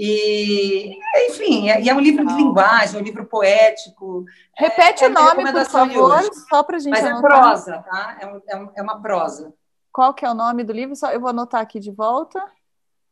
E, 0.01 0.97
enfim, 1.27 1.69
é, 1.69 1.81
e 1.81 1.89
é 1.89 1.93
um 1.93 1.99
livro 1.99 2.25
de 2.25 2.33
linguagem, 2.33 2.97
é 2.97 3.01
um 3.01 3.03
livro 3.03 3.25
poético. 3.25 4.23
Repete 4.55 5.03
é, 5.03 5.07
o 5.07 5.09
nome, 5.09 5.51
por 5.51 5.65
favor, 5.65 6.21
só 6.49 6.63
para 6.63 6.77
a 6.77 6.79
gente 6.79 6.91
Mas 6.91 7.03
é 7.03 7.09
anotar. 7.09 7.31
é 7.31 7.41
prosa, 7.41 7.77
tá? 7.79 8.17
É, 8.47 8.55
um, 8.55 8.71
é 8.77 8.81
uma 8.81 9.01
prosa. 9.01 9.53
Qual 9.91 10.13
que 10.13 10.25
é 10.25 10.31
o 10.31 10.33
nome 10.33 10.63
do 10.63 10.71
livro? 10.71 10.95
Só 10.95 11.11
eu 11.11 11.19
vou 11.19 11.29
anotar 11.29 11.59
aqui 11.59 11.81
de 11.81 11.91
volta. 11.91 12.41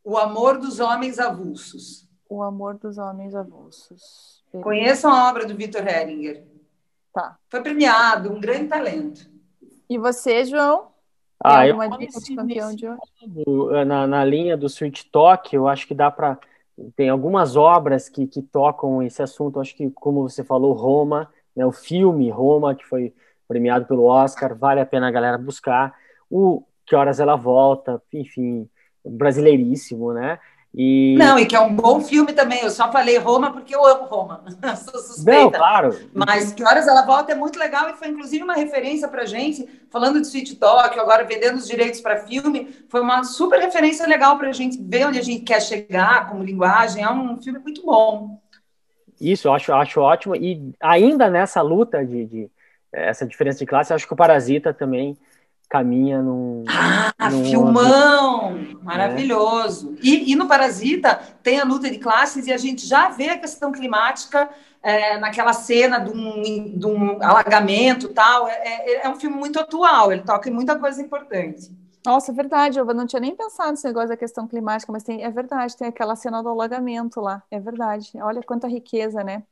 O 0.02 0.16
Amor 0.16 0.56
dos 0.56 0.80
Homens 0.80 1.18
Avulsos. 1.18 2.08
O 2.26 2.42
Amor 2.42 2.78
dos 2.78 2.96
Homens 2.96 3.34
Avulsos. 3.34 4.42
Beleza. 4.50 4.64
Conheçam 4.64 5.12
a 5.12 5.28
obra 5.28 5.44
do 5.44 5.54
Victor 5.54 5.86
Heringer. 5.86 6.42
Tá. 7.12 7.36
Foi 7.50 7.60
premiado, 7.60 8.32
um 8.32 8.40
grande 8.40 8.66
talento. 8.66 9.30
E 9.90 9.98
você, 9.98 10.42
João? 10.46 10.88
Ah, 11.44 11.66
eu 11.66 11.78
dica 11.98 12.18
de 12.18 12.34
campeão 12.34 12.74
de 12.74 12.88
hoje? 12.88 13.84
Na, 13.86 14.06
na 14.06 14.24
linha 14.24 14.56
do 14.56 14.66
Sweet 14.66 15.10
Talk, 15.10 15.54
eu 15.54 15.68
acho 15.68 15.86
que 15.86 15.94
dá 15.94 16.10
para 16.10 16.38
tem 16.96 17.08
algumas 17.08 17.56
obras 17.56 18.08
que, 18.08 18.26
que 18.26 18.42
tocam 18.42 19.02
esse 19.02 19.22
assunto. 19.22 19.60
Acho 19.60 19.74
que, 19.76 19.90
como 19.90 20.22
você 20.28 20.44
falou, 20.44 20.72
Roma, 20.72 21.28
né, 21.54 21.64
o 21.66 21.72
filme 21.72 22.30
Roma, 22.30 22.74
que 22.74 22.84
foi 22.86 23.12
premiado 23.46 23.86
pelo 23.86 24.04
Oscar, 24.04 24.56
vale 24.56 24.80
a 24.80 24.86
pena 24.86 25.08
a 25.08 25.10
galera 25.10 25.38
buscar. 25.38 25.94
O 26.30 26.62
Que 26.86 26.94
Horas 26.94 27.20
Ela 27.20 27.36
Volta, 27.36 28.02
enfim, 28.12 28.68
brasileiríssimo, 29.04 30.12
né? 30.12 30.38
E... 30.74 31.16
Não, 31.18 31.38
e 31.38 31.46
que 31.46 31.56
é 31.56 31.60
um 31.60 31.74
bom 31.74 32.00
filme 32.00 32.32
também. 32.32 32.62
Eu 32.62 32.70
só 32.70 32.90
falei 32.92 33.16
Roma 33.18 33.52
porque 33.52 33.74
eu 33.74 33.84
amo 33.84 34.04
Roma. 34.04 34.44
Sou 34.76 35.00
suspeita. 35.00 35.40
Não, 35.40 35.50
claro. 35.50 35.98
Mas 36.14 36.52
Que 36.52 36.62
Horas 36.62 36.86
Ela 36.86 37.04
Volta 37.04 37.32
é 37.32 37.34
muito 37.34 37.58
legal 37.58 37.88
e 37.90 37.94
foi 37.94 38.08
inclusive 38.08 38.44
uma 38.44 38.54
referência 38.54 39.08
para 39.08 39.24
gente. 39.24 39.66
Falando 39.90 40.20
de 40.20 40.26
Sweet 40.26 40.56
Talk, 40.56 40.98
agora 40.98 41.24
vendendo 41.24 41.56
os 41.56 41.66
direitos 41.66 42.00
para 42.00 42.18
filme, 42.18 42.68
foi 42.88 43.00
uma 43.00 43.24
super 43.24 43.58
referência 43.58 44.06
legal 44.06 44.38
para 44.38 44.50
a 44.50 44.52
gente 44.52 44.78
ver 44.80 45.06
onde 45.06 45.18
a 45.18 45.24
gente 45.24 45.42
quer 45.42 45.60
chegar 45.60 46.28
como 46.28 46.44
linguagem. 46.44 47.02
É 47.02 47.10
um 47.10 47.40
filme 47.40 47.58
muito 47.58 47.84
bom. 47.84 48.38
Isso, 49.20 49.48
eu 49.48 49.54
acho, 49.54 49.72
acho 49.72 50.00
ótimo. 50.00 50.36
E 50.36 50.72
ainda 50.80 51.28
nessa 51.28 51.60
luta 51.60 52.04
de, 52.04 52.26
de 52.26 52.50
essa 52.92 53.26
diferença 53.26 53.58
de 53.58 53.66
classe, 53.66 53.92
acho 53.92 54.06
que 54.06 54.12
o 54.12 54.16
Parasita 54.16 54.72
também 54.72 55.16
caminha 55.68 56.22
num. 56.22 56.64
Ah, 56.66 57.30
num 57.30 57.44
filmão! 57.44 58.54
Né? 58.54 58.74
Maravilhoso! 58.82 59.94
É. 59.98 60.06
E, 60.06 60.32
e, 60.32 60.36
no 60.36 60.48
Parasita 60.48 61.20
tem 61.42 61.60
a 61.60 61.64
luta 61.64 61.90
de 61.90 61.98
classes 61.98 62.46
e 62.46 62.52
a 62.52 62.56
gente 62.56 62.86
já 62.86 63.08
vê 63.10 63.30
a 63.30 63.38
questão 63.38 63.70
climática 63.70 64.48
é, 64.82 65.18
naquela 65.18 65.52
cena 65.52 65.98
de 65.98 66.10
um, 66.10 66.78
de 66.78 66.86
um 66.86 67.22
alagamento 67.22 68.08
tal. 68.08 68.48
É, 68.48 68.52
é, 68.52 69.06
é, 69.06 69.08
um 69.08 69.16
filme 69.16 69.36
muito 69.36 69.60
atual, 69.60 70.10
ele 70.10 70.22
toca 70.22 70.48
em 70.48 70.52
muita 70.52 70.78
coisa 70.78 71.02
importante. 71.02 71.70
Nossa, 72.06 72.32
é 72.32 72.34
verdade, 72.34 72.78
eu 72.78 72.86
não 72.86 73.06
tinha 73.06 73.20
nem 73.20 73.36
pensado 73.36 73.70
nesse 73.70 73.84
negócio 73.84 74.08
da 74.08 74.16
questão 74.16 74.46
climática, 74.46 74.90
mas 74.90 75.02
tem, 75.02 75.22
é 75.22 75.30
verdade, 75.30 75.76
tem 75.76 75.88
aquela 75.88 76.16
cena 76.16 76.42
do 76.42 76.48
alagamento 76.48 77.20
lá, 77.20 77.42
é 77.50 77.60
verdade. 77.60 78.12
Olha 78.14 78.40
quanta 78.42 78.66
riqueza, 78.66 79.22
né? 79.22 79.42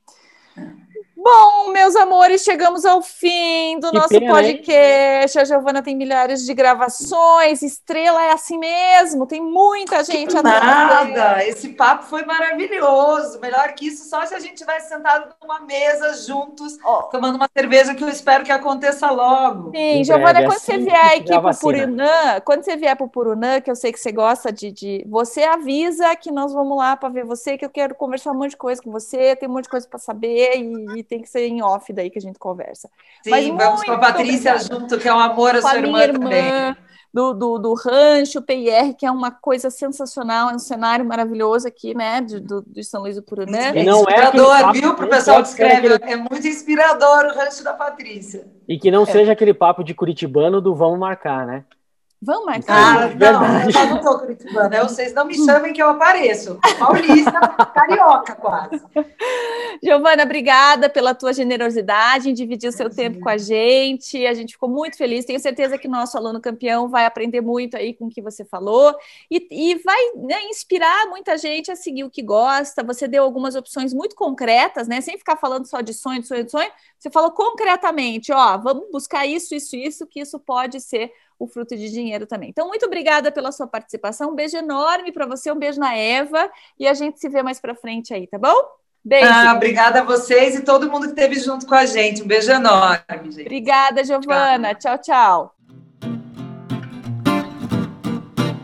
Bom, 1.19 1.71
meus 1.73 1.97
amores, 1.97 2.43
chegamos 2.43 2.85
ao 2.85 3.01
fim 3.01 3.81
do 3.81 3.91
que 3.91 3.97
nosso 3.97 4.09
pena, 4.11 4.31
podcast. 4.31 5.39
Hein? 5.39 5.43
A 5.43 5.45
Giovana 5.47 5.83
tem 5.83 5.97
milhares 5.97 6.45
de 6.45 6.53
gravações. 6.53 7.63
Estrela 7.63 8.23
é 8.23 8.33
assim 8.33 8.59
mesmo, 8.59 9.27
tem 9.27 9.41
muita 9.41 10.05
gente 10.05 10.35
Nada, 10.35 11.43
esse 11.47 11.71
papo 11.71 12.05
foi 12.05 12.27
maravilhoso. 12.27 13.41
Melhor 13.41 13.73
que 13.73 13.87
isso, 13.87 14.11
só 14.11 14.27
se 14.27 14.35
a 14.35 14.39
gente 14.39 14.57
tivesse 14.57 14.91
sentado 14.91 15.35
numa 15.41 15.61
mesa 15.61 16.13
juntos, 16.27 16.77
oh. 16.85 17.05
tomando 17.05 17.37
uma 17.37 17.49
cerveja, 17.57 17.95
que 17.95 18.05
eu 18.05 18.11
espero 18.11 18.45
que 18.45 18.53
aconteça 18.53 19.11
logo. 19.11 19.71
Sim, 19.75 20.05
Giovana, 20.05 20.43
quando 20.43 20.53
assim, 20.53 20.73
você 20.73 20.79
vier 20.79 21.17
aqui 21.17 21.41
para 21.41 21.51
o 21.51 21.59
Purunã, 21.59 22.41
quando 22.45 22.63
você 22.63 22.77
vier 22.77 22.95
para 22.95 23.07
o 23.07 23.09
Purunã, 23.09 23.61
que 23.63 23.71
eu 23.71 23.77
sei 23.77 23.91
que 23.91 23.99
você 23.99 24.13
gosta 24.13 24.53
de, 24.53 24.71
de. 24.71 25.05
Você 25.09 25.45
avisa 25.45 26.15
que 26.15 26.31
nós 26.31 26.53
vamos 26.53 26.77
lá 26.77 26.95
para 26.95 27.09
ver 27.09 27.25
você, 27.25 27.57
que 27.57 27.65
eu 27.65 27.71
quero 27.71 27.95
conversar 27.95 28.33
um 28.33 28.35
monte 28.35 28.51
de 28.51 28.59
coisa 28.59 28.83
com 28.83 28.91
você, 28.91 29.35
tem 29.35 29.49
um 29.49 29.53
monte 29.53 29.65
de 29.65 29.71
coisa 29.71 29.89
para 29.89 29.99
saber 29.99 30.59
e, 30.59 30.99
e 30.99 31.06
tem 31.07 31.23
que 31.23 31.29
ser 31.29 31.47
em 31.47 31.63
off 31.63 31.93
daí 31.93 32.11
que 32.11 32.19
a 32.19 32.23
gente 32.23 32.39
conversa. 32.39 32.91
Sim, 33.23 33.31
Mas 33.31 33.47
vamos 33.49 33.85
com 33.85 33.93
a 33.93 33.99
Patrícia 33.99 34.55
obrigada. 34.55 34.81
junto, 34.81 34.99
que 34.99 35.09
é 35.09 35.15
um 35.15 35.19
amor 35.19 35.55
a 35.55 35.63
sua 35.63 35.77
irmã, 35.77 36.03
irmã 36.03 36.21
também. 36.21 36.77
Do, 37.15 37.33
do, 37.33 37.59
do 37.59 37.73
Rancho 37.73 38.43
PIR, 38.43 38.95
que 38.95 39.07
é 39.07 39.11
uma 39.11 39.31
coisa 39.31 39.71
sensacional, 39.71 40.51
é 40.51 40.55
um 40.55 40.59
cenário 40.59 41.03
maravilhoso 41.03 41.67
aqui, 41.67 41.97
né, 41.97 42.21
de, 42.21 42.39
do, 42.41 42.63
de 42.67 42.85
São 42.85 43.01
Luís 43.01 43.17
do 43.17 43.23
Purunã. 43.23 43.73
É 43.75 43.83
inspirador, 43.83 44.73
viu, 44.73 44.95
para 44.95 45.07
o 45.07 45.09
pessoal 45.09 45.43
que 45.43 45.49
escreve, 45.49 45.95
aquele... 45.95 46.13
é 46.13 46.17
muito 46.17 46.47
inspirador 46.47 47.25
o 47.25 47.35
Rancho 47.35 47.65
da 47.65 47.73
Patrícia. 47.73 48.47
E 48.69 48.79
que 48.79 48.91
não 48.91 49.05
é. 49.05 49.07
seja 49.07 49.33
aquele 49.33 49.55
papo 49.55 49.83
de 49.83 49.95
curitibano 49.95 50.61
do 50.61 50.75
vamos 50.75 50.99
marcar, 50.99 51.47
né? 51.47 51.65
Vamos 52.27 52.45
marcar? 52.45 52.75
Ah, 52.75 53.15
não, 53.15 53.71
eu 53.71 53.87
não 53.89 53.97
estou 53.99 54.19
curitibana. 54.19 54.83
Vocês 54.83 55.15
não 55.15 55.25
me 55.27 55.37
chamem 55.37 55.73
que 55.73 55.81
eu 55.81 55.91
apareço. 55.91 56.59
Paulista, 56.77 57.39
carioca 57.73 58.35
quase. 58.35 58.83
Giovana, 59.81 60.25
obrigada 60.25 60.91
pela 60.91 61.15
tua 61.15 61.33
generosidade 61.33 62.29
em 62.29 62.35
dividir 62.35 62.69
o 62.69 62.73
seu 62.73 62.91
tempo 62.91 63.21
com 63.21 63.29
a 63.29 63.39
gente. 63.39 64.27
A 64.27 64.35
gente 64.35 64.55
ficou 64.55 64.69
muito 64.69 64.97
feliz. 64.97 65.25
Tenho 65.25 65.39
certeza 65.39 65.79
que 65.79 65.87
nosso 65.87 66.19
aluno 66.19 66.41
campeão 66.41 66.89
vai 66.89 67.07
aprender 67.07 67.41
muito 67.41 67.77
aí 67.77 67.95
com 67.95 68.07
o 68.07 68.11
que 68.11 68.21
você 68.21 68.45
falou 68.45 68.93
e, 69.31 69.47
e 69.49 69.77
vai 69.77 70.01
né, 70.17 70.43
inspirar 70.47 71.07
muita 71.07 71.39
gente 71.39 71.71
a 71.71 71.77
seguir 71.77 72.03
o 72.03 72.11
que 72.11 72.25
gosta. 72.25 72.83
Você 72.83 73.07
deu 73.07 73.23
algumas 73.23 73.55
opções 73.55 73.95
muito 73.95 74.17
concretas, 74.17 74.89
né? 74.89 75.01
Sem 75.01 75.17
ficar 75.17 75.37
falando 75.37 75.67
só 75.67 75.81
de 75.81 75.95
sonho, 75.95 76.21
de 76.21 76.27
sonho, 76.27 76.43
de 76.43 76.51
sonho. 76.51 76.73
Você 76.99 77.09
falou 77.09 77.31
concretamente, 77.31 78.33
ó, 78.33 78.59
vamos 78.59 78.91
buscar 78.91 79.25
isso, 79.27 79.55
isso, 79.55 79.77
isso, 79.77 80.07
que 80.09 80.19
isso 80.19 80.41
pode 80.41 80.81
ser 80.81 81.13
o 81.39 81.47
fruto 81.47 81.77
de 81.77 81.91
dinheiro 81.91 82.27
também. 82.27 82.51
Então, 82.51 82.69
muito 82.69 82.87
obrigada 82.87 83.31
pela 83.31 83.53
sua 83.53 83.67
participação. 83.67 84.31
Um 84.31 84.35
beijo 84.35 84.57
enorme 84.57 85.13
para 85.13 85.27
você, 85.27 85.51
um 85.51 85.59
beijo 85.59 85.79
na 85.81 85.95
Eva 85.95 86.51
e 86.79 86.87
a 86.87 86.95
gente 86.95 87.21
se 87.21 87.29
vê 87.29 87.43
mais 87.43 87.61
para 87.61 87.75
frente 87.75 88.15
aí, 88.15 88.27
tá 88.27 88.39
bom? 88.39 88.55
Beijo. 89.05 89.29
Ah, 89.31 89.55
obrigada 89.55 90.01
a 90.01 90.05
vocês 90.05 90.57
e 90.57 90.65
todo 90.65 90.91
mundo 90.91 91.05
que 91.05 91.11
esteve 91.11 91.39
junto 91.39 91.65
com 91.67 91.75
a 91.75 91.87
gente. 91.87 92.23
Um 92.23 92.27
beijo 92.27 92.51
enorme, 92.51 93.31
gente. 93.31 93.43
Obrigada, 93.43 94.03
Giovana. 94.03 94.75
Tchau, 94.75 94.99
tchau. 94.99 95.56